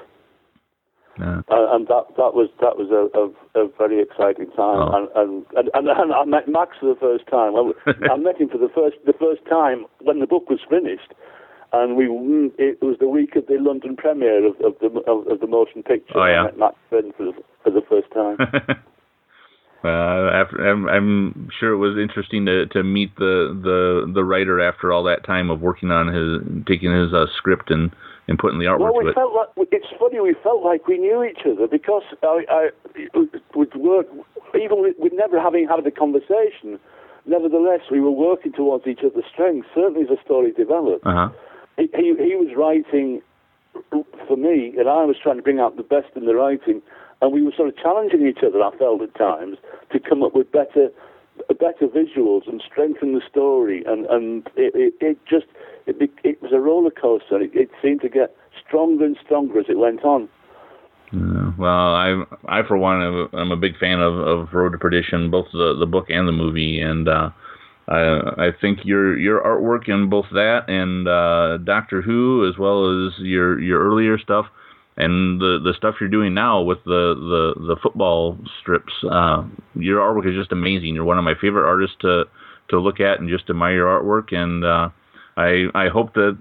Yeah. 1.20 1.42
Uh, 1.52 1.76
and 1.76 1.88
that 1.88 2.06
that 2.18 2.34
was 2.34 2.50
that 2.62 2.78
was 2.78 2.90
a, 2.90 3.04
a, 3.20 3.66
a 3.66 3.70
very 3.78 4.02
exciting 4.02 4.48
time, 4.56 4.80
Oh. 4.80 5.10
and, 5.16 5.46
and, 5.56 5.70
and 5.74 5.88
and 5.88 6.14
I 6.14 6.24
met 6.26 6.48
Max 6.48 6.78
for 6.80 6.88
the 6.88 7.00
first 7.00 7.28
time. 7.28 7.54
Well, 7.54 7.74
I 8.12 8.18
met 8.18 8.40
him 8.40 8.50
for 8.50 8.58
the 8.58 8.70
first 8.74 8.96
the 9.06 9.14
first 9.14 9.46
time 9.50 9.86
when 10.00 10.20
the 10.20 10.28
book 10.28 10.50
was 10.50 10.60
finished, 10.70 11.14
and 11.74 11.98
we 11.98 12.06
mm, 12.06 12.52
it 12.58 12.82
was 12.82 12.98
the 13.00 13.10
week 13.10 13.36
of 13.36 13.48
the 13.48 13.58
London 13.60 13.98
premiere 13.98 14.48
of, 14.48 14.56
of 14.62 14.74
the 14.80 14.88
of, 15.02 15.28
of 15.28 15.40
the 15.42 15.48
motion 15.48 15.84
picture. 15.84 16.18
Oh, 16.18 16.26
yeah. 16.26 16.42
I 16.42 16.44
met 16.46 16.58
Max 16.58 16.76
for 16.90 17.02
the, 17.02 17.34
for 17.64 17.72
the 17.72 17.82
first 17.88 18.10
time. 18.14 18.38
Uh, 19.84 20.30
after, 20.34 20.70
I'm, 20.70 20.88
I'm 20.88 21.50
sure 21.60 21.72
it 21.74 21.78
was 21.78 21.98
interesting 21.98 22.46
to, 22.46 22.68
to 22.68 22.84
meet 22.84 23.16
the, 23.16 23.50
the 23.64 24.12
the 24.14 24.24
writer 24.24 24.62
after 24.62 24.94
all 24.94 25.04
that 25.06 25.26
time 25.26 25.50
of 25.50 25.60
working 25.62 25.90
on 25.90 26.08
his 26.14 26.66
taking 26.68 26.94
his 26.94 27.12
uh, 27.14 27.26
script 27.38 27.72
and, 27.72 27.90
and 28.28 28.38
putting 28.38 28.60
the 28.60 28.66
artwork 28.66 28.80
Well, 28.80 28.94
to 28.94 29.06
we 29.06 29.10
it. 29.10 29.16
felt 29.16 29.34
like 29.34 29.68
it's 29.72 29.88
funny. 29.98 30.20
We 30.20 30.36
felt 30.44 30.64
like 30.64 30.88
we 30.88 31.00
knew 31.00 31.24
each 31.24 31.42
other 31.46 31.68
because 31.68 32.04
I, 32.22 32.46
I 32.50 32.70
would 33.56 33.74
work 33.76 34.06
even 34.54 34.82
with, 34.82 34.96
with 35.00 35.14
never 35.16 35.42
having 35.42 35.68
had 35.68 35.86
a 35.86 35.92
conversation. 35.92 36.80
Nevertheless, 37.26 37.82
we 37.90 38.00
were 38.02 38.12
working 38.12 38.52
towards 38.52 38.86
each 38.86 39.00
other's 39.04 39.26
strengths. 39.34 39.68
Certainly, 39.74 40.04
as 40.04 40.08
the 40.10 40.18
story 40.24 40.52
developed, 40.52 41.06
Uh 41.08 41.14
huh. 41.14 41.30
he, 41.78 41.90
he 41.96 42.14
he 42.18 42.36
was 42.36 42.54
writing 42.56 43.22
for 44.28 44.38
me, 44.38 44.76
and 44.78 44.88
I 44.90 45.06
was 45.06 45.16
trying 45.22 45.38
to 45.38 45.42
bring 45.44 45.60
out 45.60 45.78
the 45.78 45.84
best 45.84 46.08
in 46.16 46.26
the 46.26 46.36
writing, 46.36 46.82
and 47.22 47.32
we 47.32 47.42
were 47.42 47.54
sort 47.56 47.70
of 47.70 47.78
challenging 47.78 48.26
each 48.28 48.44
other. 48.46 48.62
I 48.62 48.76
felt 48.78 49.02
at 49.02 49.16
times 49.16 49.58
to 49.92 50.00
come 50.00 50.24
up 50.24 50.36
with 50.36 50.52
better 50.52 50.90
better 51.60 51.88
visuals 51.88 52.48
and 52.48 52.62
strengthen 52.66 53.14
the 53.14 53.22
story, 53.30 53.84
and 53.86 54.06
and 54.08 54.48
it 54.56 54.74
it, 54.76 54.94
it 55.00 55.18
just 55.26 55.46
it, 55.88 56.12
it 56.24 56.42
was 56.42 56.52
a 56.54 56.60
roller 56.60 56.92
coaster. 56.92 57.42
It, 57.42 57.52
it 57.54 57.70
seemed 57.82 58.02
to 58.02 58.10
get 58.10 58.36
stronger 58.66 59.06
and 59.06 59.18
stronger 59.24 59.60
as 59.60 59.66
it 59.70 59.78
went 59.78 60.04
on. 60.04 60.30
Yeah. 61.12 61.52
Well, 61.58 61.96
I 61.96 62.24
I 62.48 62.64
for 62.68 62.78
one 62.78 63.28
am 63.34 63.52
a 63.52 63.58
big 63.58 63.78
fan 63.78 64.00
of, 64.00 64.16
of 64.16 64.54
Road 64.54 64.72
to 64.72 64.78
Perdition, 64.78 65.30
both 65.30 65.48
the 65.52 65.76
the 65.78 65.86
book 65.86 66.06
and 66.10 66.28
the 66.28 66.32
movie, 66.32 66.80
and 66.80 67.08
uh, 67.08 67.30
I 67.88 68.48
I 68.48 68.50
think 68.60 68.80
your 68.84 69.18
your 69.18 69.42
artwork 69.42 69.90
in 69.90 70.10
both 70.10 70.28
that 70.32 70.70
and 70.70 71.08
uh, 71.08 71.58
Doctor 71.58 72.02
Who, 72.02 72.48
as 72.48 72.58
well 72.58 73.08
as 73.08 73.14
your 73.20 73.60
your 73.60 73.84
earlier 73.84 74.18
stuff, 74.18 74.46
and 74.98 75.40
the 75.40 75.60
the 75.64 75.74
stuff 75.78 75.96
you're 76.00 76.10
doing 76.10 76.34
now 76.34 76.62
with 76.62 76.84
the 76.86 77.54
the 77.56 77.68
the 77.68 77.76
football 77.82 78.38
strips, 78.62 78.94
uh, 79.10 79.44
your 79.76 80.00
artwork 80.00 80.30
is 80.30 80.36
just 80.36 80.52
amazing. 80.52 80.96
You're 80.96 81.06
one 81.06 81.18
of 81.18 81.24
my 81.24 81.36
favorite 81.40 81.68
artists 81.68 81.96
to 82.02 82.26
to 82.70 82.80
look 82.80 83.00
at 83.00 83.20
and 83.20 83.30
just 83.30 83.50
admire 83.50 83.76
your 83.76 83.88
artwork 83.88 84.34
and. 84.34 84.64
Uh, 84.64 84.90
I 85.38 85.68
I 85.74 85.88
hope 85.88 86.14
that 86.16 86.38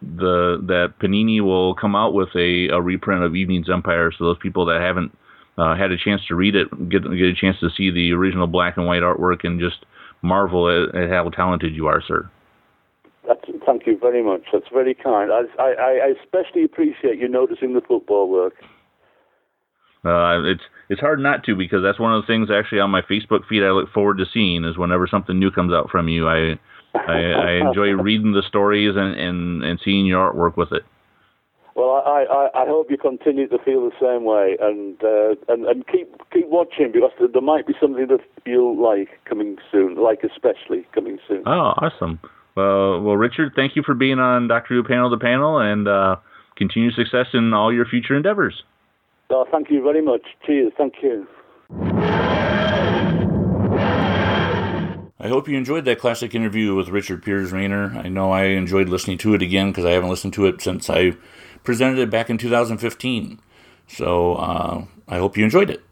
the 0.00 0.58
that 0.66 0.94
Panini 0.98 1.42
will 1.42 1.74
come 1.74 1.94
out 1.94 2.14
with 2.14 2.30
a, 2.34 2.68
a 2.68 2.80
reprint 2.80 3.22
of 3.22 3.36
Evening's 3.36 3.68
Empire, 3.68 4.10
so 4.16 4.24
those 4.24 4.38
people 4.40 4.64
that 4.66 4.80
haven't 4.80 5.16
uh, 5.58 5.76
had 5.76 5.92
a 5.92 5.98
chance 5.98 6.22
to 6.28 6.34
read 6.34 6.56
it 6.56 6.68
get 6.88 7.02
get 7.02 7.26
a 7.26 7.34
chance 7.34 7.58
to 7.60 7.68
see 7.76 7.90
the 7.90 8.12
original 8.12 8.46
black 8.46 8.76
and 8.76 8.86
white 8.86 9.02
artwork 9.02 9.44
and 9.44 9.60
just 9.60 9.84
marvel 10.22 10.68
at, 10.68 10.94
at 10.94 11.10
how 11.10 11.28
talented 11.28 11.74
you 11.74 11.86
are, 11.86 12.02
sir. 12.06 12.30
That's, 13.26 13.40
thank 13.66 13.86
you 13.86 13.98
very 13.98 14.22
much. 14.22 14.42
That's 14.52 14.68
very 14.72 14.94
kind. 14.94 15.30
I, 15.30 15.42
I, 15.62 15.72
I 15.82 16.12
especially 16.22 16.64
appreciate 16.64 17.18
you 17.18 17.28
noticing 17.28 17.74
the 17.74 17.80
football 17.80 18.28
work. 18.28 18.54
Uh, 20.02 20.42
it's 20.44 20.62
it's 20.88 21.00
hard 21.00 21.20
not 21.20 21.44
to 21.44 21.54
because 21.54 21.82
that's 21.82 22.00
one 22.00 22.14
of 22.14 22.22
the 22.22 22.26
things 22.26 22.48
actually 22.50 22.80
on 22.80 22.90
my 22.90 23.02
Facebook 23.02 23.46
feed 23.46 23.62
I 23.62 23.70
look 23.70 23.92
forward 23.92 24.16
to 24.16 24.24
seeing 24.32 24.64
is 24.64 24.78
whenever 24.78 25.06
something 25.06 25.38
new 25.38 25.50
comes 25.50 25.74
out 25.74 25.90
from 25.90 26.08
you. 26.08 26.26
I 26.26 26.58
I, 26.94 27.20
I 27.20 27.50
enjoy 27.68 27.90
reading 28.02 28.32
the 28.32 28.42
stories 28.48 28.94
and, 28.96 29.14
and, 29.18 29.62
and 29.62 29.80
seeing 29.84 30.06
your 30.06 30.32
artwork 30.32 30.56
with 30.56 30.72
it. 30.72 30.84
Well, 31.76 32.02
I, 32.04 32.24
I, 32.28 32.62
I 32.62 32.66
hope 32.66 32.90
you 32.90 32.98
continue 32.98 33.46
to 33.48 33.58
feel 33.58 33.88
the 33.88 33.96
same 34.00 34.24
way, 34.24 34.56
and 34.60 35.02
uh, 35.02 35.52
and 35.52 35.64
and 35.66 35.86
keep 35.86 36.12
keep 36.32 36.48
watching 36.48 36.90
because 36.92 37.12
there, 37.18 37.28
there 37.28 37.40
might 37.40 37.66
be 37.66 37.74
something 37.80 38.06
that 38.08 38.20
you'll 38.44 38.80
like 38.80 39.08
coming 39.24 39.56
soon, 39.70 39.94
like 39.94 40.24
especially 40.24 40.86
coming 40.92 41.18
soon. 41.28 41.42
Oh, 41.46 41.72
awesome. 41.78 42.18
Well, 42.60 43.00
well, 43.00 43.16
Richard, 43.16 43.52
thank 43.56 43.74
you 43.74 43.82
for 43.84 43.94
being 43.94 44.18
on 44.18 44.48
Doctor 44.48 44.74
Who 44.74 44.84
Panel 44.84 45.10
to 45.10 45.16
Panel, 45.16 45.58
and 45.58 45.88
uh, 45.88 46.16
continue 46.56 46.90
success 46.90 47.26
in 47.32 47.54
all 47.54 47.72
your 47.72 47.86
future 47.86 48.14
endeavors. 48.14 48.62
Oh, 49.30 49.46
thank 49.50 49.70
you 49.70 49.82
very 49.82 50.02
much. 50.02 50.22
Cheers. 50.44 50.72
Thank 50.76 50.94
you. 51.02 51.26
I 55.22 55.28
hope 55.28 55.48
you 55.48 55.56
enjoyed 55.56 55.84
that 55.86 55.98
classic 55.98 56.34
interview 56.34 56.74
with 56.74 56.88
Richard 56.88 57.22
Piers 57.22 57.52
Rayner. 57.52 57.96
I 57.96 58.08
know 58.08 58.30
I 58.30 58.44
enjoyed 58.44 58.88
listening 58.88 59.18
to 59.18 59.34
it 59.34 59.42
again 59.42 59.70
because 59.70 59.84
I 59.84 59.92
haven't 59.92 60.10
listened 60.10 60.34
to 60.34 60.46
it 60.46 60.60
since 60.60 60.90
I 60.90 61.12
presented 61.64 61.98
it 61.98 62.10
back 62.10 62.28
in 62.28 62.36
2015. 62.38 63.40
So 63.86 64.34
uh, 64.34 64.84
I 65.08 65.18
hope 65.18 65.36
you 65.36 65.44
enjoyed 65.44 65.70
it. 65.70 65.82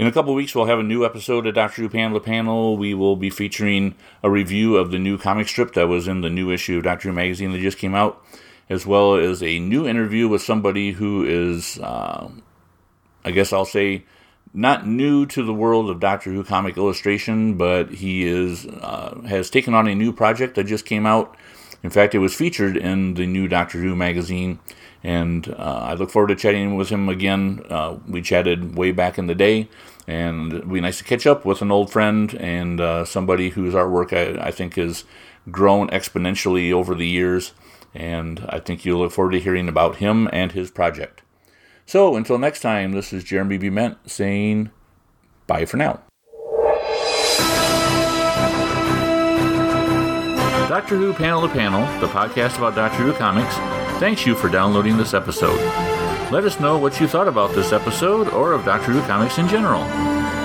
In 0.00 0.06
a 0.06 0.12
couple 0.12 0.32
weeks, 0.32 0.54
we'll 0.54 0.64
have 0.64 0.78
a 0.78 0.82
new 0.82 1.04
episode 1.04 1.46
of 1.46 1.54
Doctor 1.54 1.82
Who 1.82 1.90
Panel 1.90 2.20
Panel. 2.20 2.78
We 2.78 2.94
will 2.94 3.16
be 3.16 3.28
featuring 3.28 3.94
a 4.22 4.30
review 4.30 4.78
of 4.78 4.90
the 4.90 4.98
new 4.98 5.18
comic 5.18 5.46
strip 5.46 5.74
that 5.74 5.88
was 5.88 6.08
in 6.08 6.22
the 6.22 6.30
new 6.30 6.50
issue 6.50 6.78
of 6.78 6.84
Doctor 6.84 7.10
Who 7.10 7.14
magazine 7.14 7.52
that 7.52 7.58
just 7.58 7.76
came 7.76 7.94
out, 7.94 8.24
as 8.70 8.86
well 8.86 9.16
as 9.16 9.42
a 9.42 9.58
new 9.58 9.86
interview 9.86 10.26
with 10.26 10.40
somebody 10.40 10.92
who 10.92 11.26
is, 11.26 11.78
uh, 11.80 12.30
I 13.26 13.30
guess 13.30 13.52
I'll 13.52 13.66
say, 13.66 14.06
not 14.54 14.86
new 14.86 15.26
to 15.26 15.44
the 15.44 15.52
world 15.52 15.90
of 15.90 16.00
Doctor 16.00 16.30
Who 16.30 16.44
comic 16.44 16.78
illustration, 16.78 17.58
but 17.58 17.90
he 17.90 18.26
is 18.26 18.64
uh, 18.64 19.20
has 19.28 19.50
taken 19.50 19.74
on 19.74 19.86
a 19.86 19.94
new 19.94 20.14
project 20.14 20.54
that 20.54 20.64
just 20.64 20.86
came 20.86 21.04
out. 21.04 21.36
In 21.82 21.90
fact, 21.90 22.14
it 22.14 22.18
was 22.18 22.34
featured 22.34 22.76
in 22.76 23.14
the 23.14 23.26
new 23.26 23.48
Doctor 23.48 23.78
Who 23.78 23.96
magazine, 23.96 24.58
and 25.02 25.48
uh, 25.48 25.80
I 25.82 25.94
look 25.94 26.10
forward 26.10 26.28
to 26.28 26.36
chatting 26.36 26.76
with 26.76 26.90
him 26.90 27.08
again. 27.08 27.64
Uh, 27.70 27.98
we 28.06 28.20
chatted 28.20 28.76
way 28.76 28.92
back 28.92 29.18
in 29.18 29.26
the 29.26 29.34
day, 29.34 29.68
and 30.06 30.52
it'd 30.52 30.72
be 30.72 30.80
nice 30.80 30.98
to 30.98 31.04
catch 31.04 31.26
up 31.26 31.44
with 31.44 31.62
an 31.62 31.70
old 31.70 31.90
friend 31.90 32.34
and 32.34 32.80
uh, 32.80 33.04
somebody 33.04 33.50
whose 33.50 33.74
artwork 33.74 34.12
I, 34.12 34.48
I 34.48 34.50
think 34.50 34.74
has 34.74 35.04
grown 35.50 35.88
exponentially 35.88 36.70
over 36.72 36.94
the 36.94 37.06
years. 37.06 37.52
And 37.94 38.44
I 38.48 38.60
think 38.60 38.84
you'll 38.84 39.00
look 39.00 39.12
forward 39.12 39.32
to 39.32 39.40
hearing 39.40 39.68
about 39.68 39.96
him 39.96 40.28
and 40.32 40.52
his 40.52 40.70
project. 40.70 41.22
So 41.86 42.14
until 42.14 42.38
next 42.38 42.60
time, 42.60 42.92
this 42.92 43.12
is 43.12 43.24
Jeremy 43.24 43.58
B. 43.58 43.68
Ment 43.68 43.98
saying 44.08 44.70
bye 45.48 45.64
for 45.64 45.76
now. 45.76 46.00
Doctor 50.70 50.96
Who 50.96 51.12
Panel 51.12 51.42
to 51.42 51.48
Panel, 51.48 51.80
the 51.98 52.06
podcast 52.06 52.56
about 52.56 52.76
Doctor 52.76 52.98
Who 52.98 53.12
comics, 53.12 53.56
thanks 53.98 54.24
you 54.24 54.36
for 54.36 54.48
downloading 54.48 54.96
this 54.96 55.14
episode. 55.14 55.58
Let 56.30 56.44
us 56.44 56.60
know 56.60 56.78
what 56.78 57.00
you 57.00 57.08
thought 57.08 57.26
about 57.26 57.56
this 57.56 57.72
episode 57.72 58.28
or 58.28 58.52
of 58.52 58.64
Doctor 58.64 58.92
Who 58.92 59.00
comics 59.00 59.38
in 59.38 59.48
general. 59.48 59.80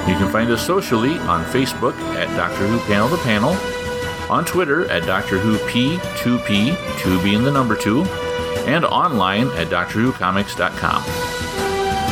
You 0.09 0.15
can 0.15 0.31
find 0.31 0.49
us 0.49 0.65
socially 0.65 1.19
on 1.19 1.45
Facebook 1.45 1.93
at 2.15 2.35
Doctor 2.35 2.65
Who 2.65 2.79
Panel 2.87 3.07
to 3.09 3.17
Panel, 3.17 3.51
on 4.27 4.45
Twitter 4.45 4.89
at 4.89 5.05
Doctor 5.05 5.37
Who 5.37 5.59
P2P, 5.69 6.97
2 7.01 7.21
being 7.23 7.43
the 7.43 7.51
number 7.51 7.75
2, 7.75 8.01
and 8.65 8.83
online 8.83 9.49
at 9.49 9.67
DoctorWhoComics.com. 9.67 11.03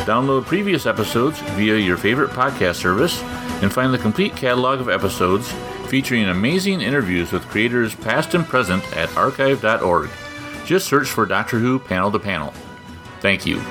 Download 0.06 0.46
previous 0.46 0.86
episodes 0.86 1.40
via 1.56 1.78
your 1.78 1.98
favorite 1.98 2.30
podcast 2.30 2.76
service 2.76 3.24
and 3.64 3.74
find 3.74 3.92
the 3.92 3.98
complete 3.98 4.36
catalog 4.36 4.80
of 4.80 4.88
episodes 4.88 5.52
featuring 5.94 6.26
amazing 6.26 6.82
interviews 6.82 7.32
with 7.32 7.48
creators 7.50 7.94
past 7.94 8.34
and 8.34 8.48
present 8.48 8.84
at 8.98 9.16
archive.org. 9.16 10.10
Just 10.66 10.88
search 10.88 11.08
for 11.08 11.28
Doctor 11.28 11.60
Who 11.60 11.78
Panel 11.78 12.12
to 12.12 12.18
Panel. 12.18 12.52
Thank 13.20 13.46
you. 13.46 13.62